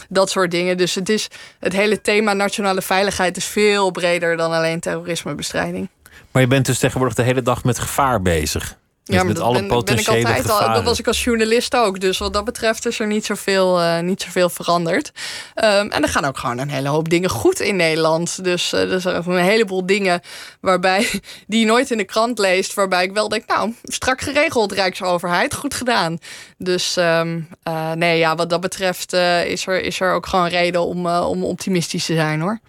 dat 0.10 0.30
soort 0.30 0.52
dingen. 0.52 0.78
Dus 0.78 0.96
het, 0.96 1.10
is, 1.10 1.28
het 1.60 1.74
hele 1.74 2.02
thema 2.02 2.34
nationale 2.34 2.82
veiligheid 2.82 3.38
is 3.38 3.46
veel 3.46 3.92
breder 3.92 4.38
dan 4.38 4.52
alleen 4.52 4.80
terrorismebestrijding. 4.80 5.90
Maar 6.32 6.42
je 6.42 6.48
bent 6.48 6.66
dus 6.66 6.80
tegenwoordig 6.80 7.16
de 7.16 7.24
hele 7.24 7.42
dag 7.42 7.64
met 7.64 7.80
gevaar 7.80 8.22
bezig 8.22 8.78
ja, 9.08 9.16
maar 9.16 9.26
met 9.26 9.40
alle 9.40 9.60
ben, 9.60 9.68
potentiële 9.68 10.24
ben 10.24 10.36
ik 10.36 10.48
altijd 10.48 10.70
al, 10.70 10.74
Dat 10.74 10.84
was 10.84 11.00
ik 11.00 11.08
als 11.08 11.24
journalist 11.24 11.76
ook. 11.76 12.00
Dus 12.00 12.18
wat 12.18 12.34
dat 12.34 12.46
betreft 12.46 12.86
is 12.86 13.00
er 13.00 13.08
niet 13.08 13.26
zoveel, 13.26 13.82
uh, 13.82 14.00
niet 14.00 14.22
zoveel 14.22 14.50
veranderd. 14.50 15.12
Um, 15.56 15.92
en 15.92 16.04
er 16.04 16.10
gaan 16.10 16.26
ook 16.26 16.38
gewoon 16.38 16.58
een 16.58 16.70
hele 16.70 16.90
hoop 16.90 17.10
dingen 17.10 17.30
goed 17.30 17.60
in 17.60 17.76
Nederland. 17.76 18.44
Dus 18.44 18.74
uh, 18.74 18.94
er 18.94 19.02
zijn 19.02 19.24
een 19.26 19.38
heleboel 19.38 19.86
dingen 19.86 20.22
waarbij, 20.60 21.10
die 21.48 21.60
je 21.60 21.66
nooit 21.66 21.92
in 21.92 21.98
de 21.98 22.04
krant 22.04 22.40
leest. 22.40 22.74
Waarbij 22.74 23.04
ik 23.04 23.14
wel 23.14 23.30
denk, 23.30 23.48
nou, 23.48 23.74
strak 23.84 24.22
geregeld 24.22 24.72
Rijksoverheid. 24.72 25.54
Goed 25.54 25.74
gedaan. 25.74 26.18
Dus 26.58 26.96
um, 26.98 27.48
uh, 27.68 27.92
nee, 27.92 28.18
ja, 28.18 28.36
wat 28.36 28.50
dat 28.50 28.62
betreft 28.62 29.14
is, 29.46 29.68
er, 29.68 29.82
is 29.82 30.00
er 30.00 30.14
ook 30.14 30.26
gewoon 30.26 30.48
reden 30.48 30.82
om, 30.82 31.08
om 31.08 31.44
optimistisch 31.44 32.06
te 32.06 32.14
zijn 32.14 32.42
hoor. 32.42 32.60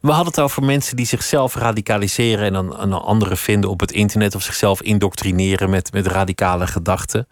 We 0.00 0.10
hadden 0.10 0.26
het 0.26 0.40
over 0.40 0.62
mensen 0.62 0.96
die 0.96 1.06
zichzelf 1.06 1.54
radicaliseren 1.54 2.44
en 2.44 2.52
dan 2.52 2.80
een 2.80 2.92
andere 2.92 3.36
vinden 3.36 3.70
op 3.70 3.80
het 3.80 3.92
internet 3.92 4.34
of 4.34 4.42
zichzelf 4.42 4.82
indoctrineren 4.82 5.70
met, 5.70 5.92
met 5.92 6.06
radicale 6.06 6.66
gedachten. 6.66 7.28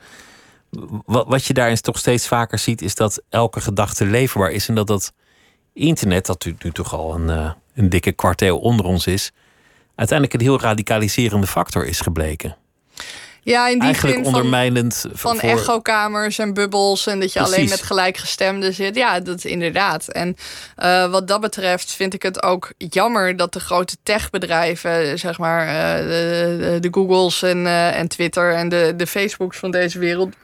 Wat, 1.05 1.27
wat 1.29 1.45
je 1.45 1.53
daarin 1.53 1.77
toch 1.77 1.99
steeds 1.99 2.29
vaker 2.29 2.59
ziet, 2.59 2.83
is 2.83 2.95
dat 2.95 3.23
elke 3.29 3.61
gedachte 3.61 4.05
leverbaar 4.05 4.51
is 4.51 4.69
en 4.69 4.75
dat 4.75 4.87
dat 4.87 5.13
internet, 5.73 6.27
dat 6.27 6.45
nu, 6.45 6.57
nu 6.59 6.71
toch 6.71 6.95
al 6.95 7.15
een, 7.15 7.29
uh, 7.29 7.51
een 7.75 7.89
dikke 7.89 8.13
kwarteel 8.13 8.59
onder 8.59 8.87
ons 8.87 9.07
is, 9.07 9.33
uiteindelijk 9.95 10.41
een 10.41 10.47
heel 10.47 10.61
radicaliserende 10.61 11.47
factor 11.47 11.87
is 11.87 12.01
gebleken. 12.01 12.57
Ja, 13.45 13.69
in 13.69 13.73
die 13.73 13.83
Eigenlijk 13.83 14.17
zin 14.17 14.27
ondermijnend. 14.27 15.05
Van, 15.13 15.37
van 15.37 15.41
echokamers 15.41 16.39
en 16.39 16.55
bubbels 16.55 17.07
en 17.07 17.21
dat 17.21 17.33
je 17.33 17.41
alleen 17.41 17.69
met 17.69 17.83
gelijkgestemden 17.83 18.75
zit. 18.75 18.95
Ja, 18.97 19.21
dat 19.21 19.45
inderdaad. 19.45 20.09
En 20.09 20.37
uh, 20.79 21.11
wat 21.11 21.29
dat 21.29 21.41
betreft 21.41 21.93
vind 21.93 22.15
ik 22.15 22.23
het 22.23 22.43
ook 22.43 22.73
jammer 22.79 23.37
dat 23.37 23.53
de 23.53 23.61
grote 23.61 23.97
techbedrijven, 24.03 25.19
zeg 25.19 25.39
maar, 25.39 25.67
uh, 25.67 26.09
de, 26.09 26.79
de, 26.81 26.89
Googles 26.91 27.43
en, 27.43 27.65
uh, 27.65 27.99
en 27.99 28.09
Twitter 28.09 28.55
en 28.55 28.69
de, 28.69 28.93
de 28.97 29.07
Facebooks 29.07 29.59
van 29.59 29.71
deze 29.71 29.99
wereld, 29.99 30.35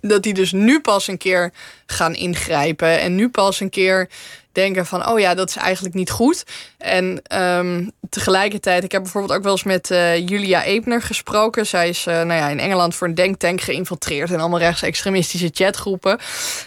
dat 0.00 0.22
die 0.22 0.34
dus 0.34 0.52
nu 0.52 0.80
pas 0.80 1.08
een 1.08 1.18
keer 1.18 1.52
gaan 1.86 2.14
ingrijpen 2.14 3.00
en 3.00 3.14
nu 3.14 3.28
pas 3.28 3.60
een 3.60 3.70
keer 3.70 4.08
denken 4.56 4.86
van, 4.86 5.08
oh 5.08 5.18
ja, 5.18 5.34
dat 5.34 5.48
is 5.48 5.56
eigenlijk 5.56 5.94
niet 5.94 6.10
goed. 6.10 6.44
En 6.78 7.22
um, 7.40 7.90
tegelijkertijd, 8.10 8.84
ik 8.84 8.92
heb 8.92 9.02
bijvoorbeeld 9.02 9.32
ook 9.32 9.42
wel 9.42 9.52
eens 9.52 9.62
met 9.62 9.90
uh, 9.90 10.28
Julia 10.28 10.64
Eepner 10.64 11.02
gesproken. 11.02 11.66
Zij 11.66 11.88
is 11.88 12.06
uh, 12.06 12.14
nou 12.14 12.32
ja, 12.40 12.48
in 12.48 12.60
Engeland 12.60 12.94
voor 12.94 13.08
een 13.08 13.14
denktank 13.14 13.60
geïnfiltreerd 13.60 14.30
in 14.30 14.40
allemaal 14.40 14.58
rechtsextremistische 14.58 15.50
chatgroepen. 15.52 16.18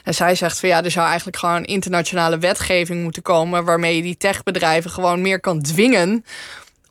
En 0.03 0.13
zij 0.13 0.35
zegt 0.35 0.59
van 0.59 0.69
ja, 0.69 0.83
er 0.83 0.91
zou 0.91 1.07
eigenlijk 1.07 1.37
gewoon 1.37 1.63
internationale 1.63 2.37
wetgeving 2.37 3.03
moeten 3.03 3.21
komen 3.21 3.65
waarmee 3.65 3.95
je 3.95 4.01
die 4.01 4.17
techbedrijven 4.17 4.91
gewoon 4.91 5.21
meer 5.21 5.39
kan 5.39 5.61
dwingen 5.61 6.23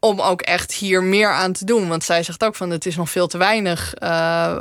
om 0.00 0.20
ook 0.20 0.40
echt 0.42 0.72
hier 0.72 1.02
meer 1.02 1.32
aan 1.32 1.52
te 1.52 1.64
doen. 1.64 1.88
Want 1.88 2.04
zij 2.04 2.22
zegt 2.22 2.44
ook 2.44 2.54
van 2.54 2.70
het 2.70 2.86
is 2.86 2.96
nog 2.96 3.10
veel 3.10 3.26
te 3.26 3.38
weinig 3.38 3.94
uh, 4.02 4.08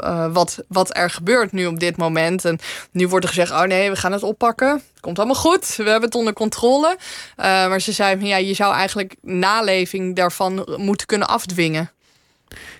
uh, 0.03 0.33
wat, 0.33 0.63
wat 0.67 0.97
er 0.97 1.09
gebeurt 1.09 1.51
nu 1.51 1.65
op 1.65 1.79
dit 1.79 1.97
moment. 1.97 2.45
En 2.45 2.59
nu 2.91 3.07
wordt 3.07 3.25
er 3.25 3.31
gezegd, 3.31 3.51
oh 3.51 3.61
nee, 3.61 3.89
we 3.89 3.95
gaan 3.95 4.11
het 4.11 4.23
oppakken. 4.23 4.81
Komt 4.99 5.17
allemaal 5.17 5.35
goed, 5.35 5.75
we 5.75 5.83
hebben 5.83 6.09
het 6.09 6.15
onder 6.15 6.33
controle. 6.33 6.97
Uh, 6.97 7.45
maar 7.45 7.81
ze 7.81 7.91
zei 7.91 8.17
van 8.17 8.27
ja, 8.27 8.37
je 8.37 8.53
zou 8.53 8.73
eigenlijk 8.73 9.15
naleving 9.21 10.15
daarvan 10.15 10.67
moeten 10.77 11.07
kunnen 11.07 11.27
afdwingen. 11.27 11.91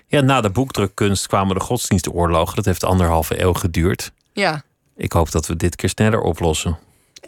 Ja, 0.06 0.20
na 0.20 0.40
de 0.40 0.50
boekdrukkunst 0.50 1.26
kwamen 1.26 1.54
de 1.54 1.60
godsdienstoorlogen. 1.62 2.56
Dat 2.56 2.64
heeft 2.64 2.84
anderhalve 2.84 3.42
eeuw 3.42 3.52
geduurd. 3.52 4.12
Ja. 4.32 4.62
Ik 4.96 5.12
hoop 5.12 5.30
dat 5.30 5.46
we 5.46 5.56
dit 5.56 5.76
keer 5.76 5.88
sneller 5.88 6.20
oplossen. 6.20 6.78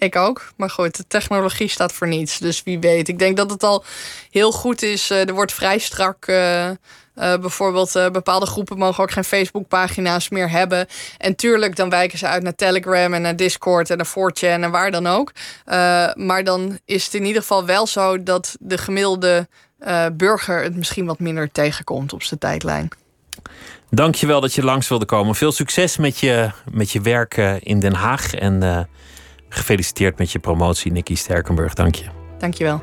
Ik 0.01 0.17
ook. 0.17 0.53
Maar 0.57 0.71
goed, 0.71 0.97
de 0.97 1.07
technologie 1.07 1.69
staat 1.69 1.93
voor 1.93 2.09
niets. 2.09 2.39
Dus 2.39 2.63
wie 2.63 2.79
weet. 2.79 3.09
Ik 3.09 3.19
denk 3.19 3.37
dat 3.37 3.51
het 3.51 3.63
al 3.63 3.85
heel 4.31 4.53
goed 4.53 4.83
is. 4.83 5.11
Uh, 5.11 5.29
er 5.29 5.35
wordt 5.35 5.53
vrij 5.53 5.79
strak. 5.79 6.27
Uh, 6.27 6.69
uh, 6.69 6.75
bijvoorbeeld 7.15 7.93
bepaalde 8.13 8.47
groepen 8.47 8.79
mogen 8.79 9.03
ook 9.03 9.11
geen 9.11 9.25
Facebookpagina's 9.25 10.29
meer 10.29 10.51
hebben. 10.51 10.87
En 11.19 11.37
tuurlijk, 11.37 11.77
dan 11.77 11.91
wijken 11.91 12.19
ze 12.19 12.27
uit 12.27 12.43
naar 12.43 12.55
Telegram 12.55 13.15
en 13.15 13.23
naar 13.23 13.37
Discord 13.37 13.91
en 13.91 13.97
naar 13.97 14.07
4chan 14.07 14.63
en 14.63 14.71
waar 14.71 14.91
dan 14.91 15.07
ook. 15.07 15.33
maar 16.15 16.45
dan 16.45 16.79
is 16.85 17.05
het 17.05 17.15
in 17.15 17.25
ieder 17.25 17.43
geval 17.43 17.65
wel 17.65 17.87
zo 17.87 18.23
dat 18.23 18.57
de 18.61 18.79
gemiddelde 18.79 19.49
burger 20.13 20.63
het 20.63 20.77
misschien 20.77 21.07
wat 21.07 21.19
minder 21.19 21.53
tegenkomt 21.53 22.13
op 22.13 22.23
zijn 22.23 22.41
tijdlijn. 22.41 22.89
Dankjewel 23.91 24.41
dat 24.41 24.55
je 24.55 24.65
langs 24.65 24.89
wilde 24.89 25.05
komen. 25.05 25.35
Veel 25.35 25.53
succes 25.53 25.97
met 25.97 26.19
je, 26.19 26.51
met 26.71 26.91
je 26.91 27.01
werk 27.01 27.37
in 27.61 27.81
Den 27.81 27.95
Haag. 27.95 28.35
En 28.35 28.89
Gefeliciteerd 29.53 30.19
met 30.19 30.33
je 30.33 30.39
promotie, 30.39 30.93
Nicky 30.93 31.15
Sterkenburg. 31.15 31.75
Dank 31.75 31.95
je. 31.95 32.05
Dankjewel. 32.39 32.83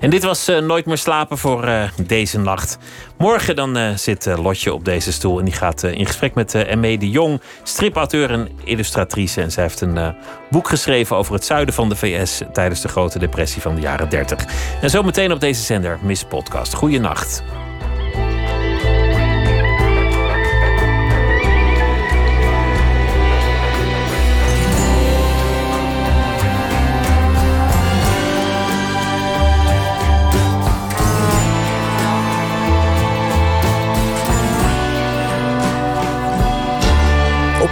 En 0.00 0.10
dit 0.10 0.22
was 0.22 0.48
uh, 0.48 0.58
Nooit 0.58 0.86
meer 0.86 0.98
slapen 0.98 1.38
voor 1.38 1.64
uh, 1.64 1.82
deze 2.06 2.38
nacht. 2.38 2.78
Morgen 3.18 3.56
dan 3.56 3.76
uh, 3.76 3.96
zit 3.96 4.26
Lotje 4.26 4.72
op 4.74 4.84
deze 4.84 5.12
stoel 5.12 5.38
en 5.38 5.44
die 5.44 5.54
gaat 5.54 5.82
in 5.82 6.06
gesprek 6.06 6.34
met 6.34 6.52
M.E. 6.52 6.96
de 6.96 7.10
Jong, 7.10 7.40
stripauteur 7.62 8.30
en 8.30 8.48
illustratrice. 8.64 9.40
En 9.40 9.50
zij 9.50 9.62
heeft 9.62 9.80
een 9.80 10.14
boek 10.50 10.68
geschreven 10.68 11.16
over 11.16 11.34
het 11.34 11.44
zuiden 11.44 11.74
van 11.74 11.88
de 11.88 11.96
VS 11.96 12.42
tijdens 12.52 12.80
de 12.80 12.88
grote 12.88 13.18
depressie 13.18 13.62
van 13.62 13.74
de 13.74 13.80
jaren 13.80 14.08
30. 14.08 14.44
En 14.80 14.90
zo 14.90 15.02
meteen 15.02 15.32
op 15.32 15.40
deze 15.40 15.62
zender 15.62 15.98
Miss 16.02 16.24
Podcast. 16.24 16.74
Goeienacht. 16.74 17.42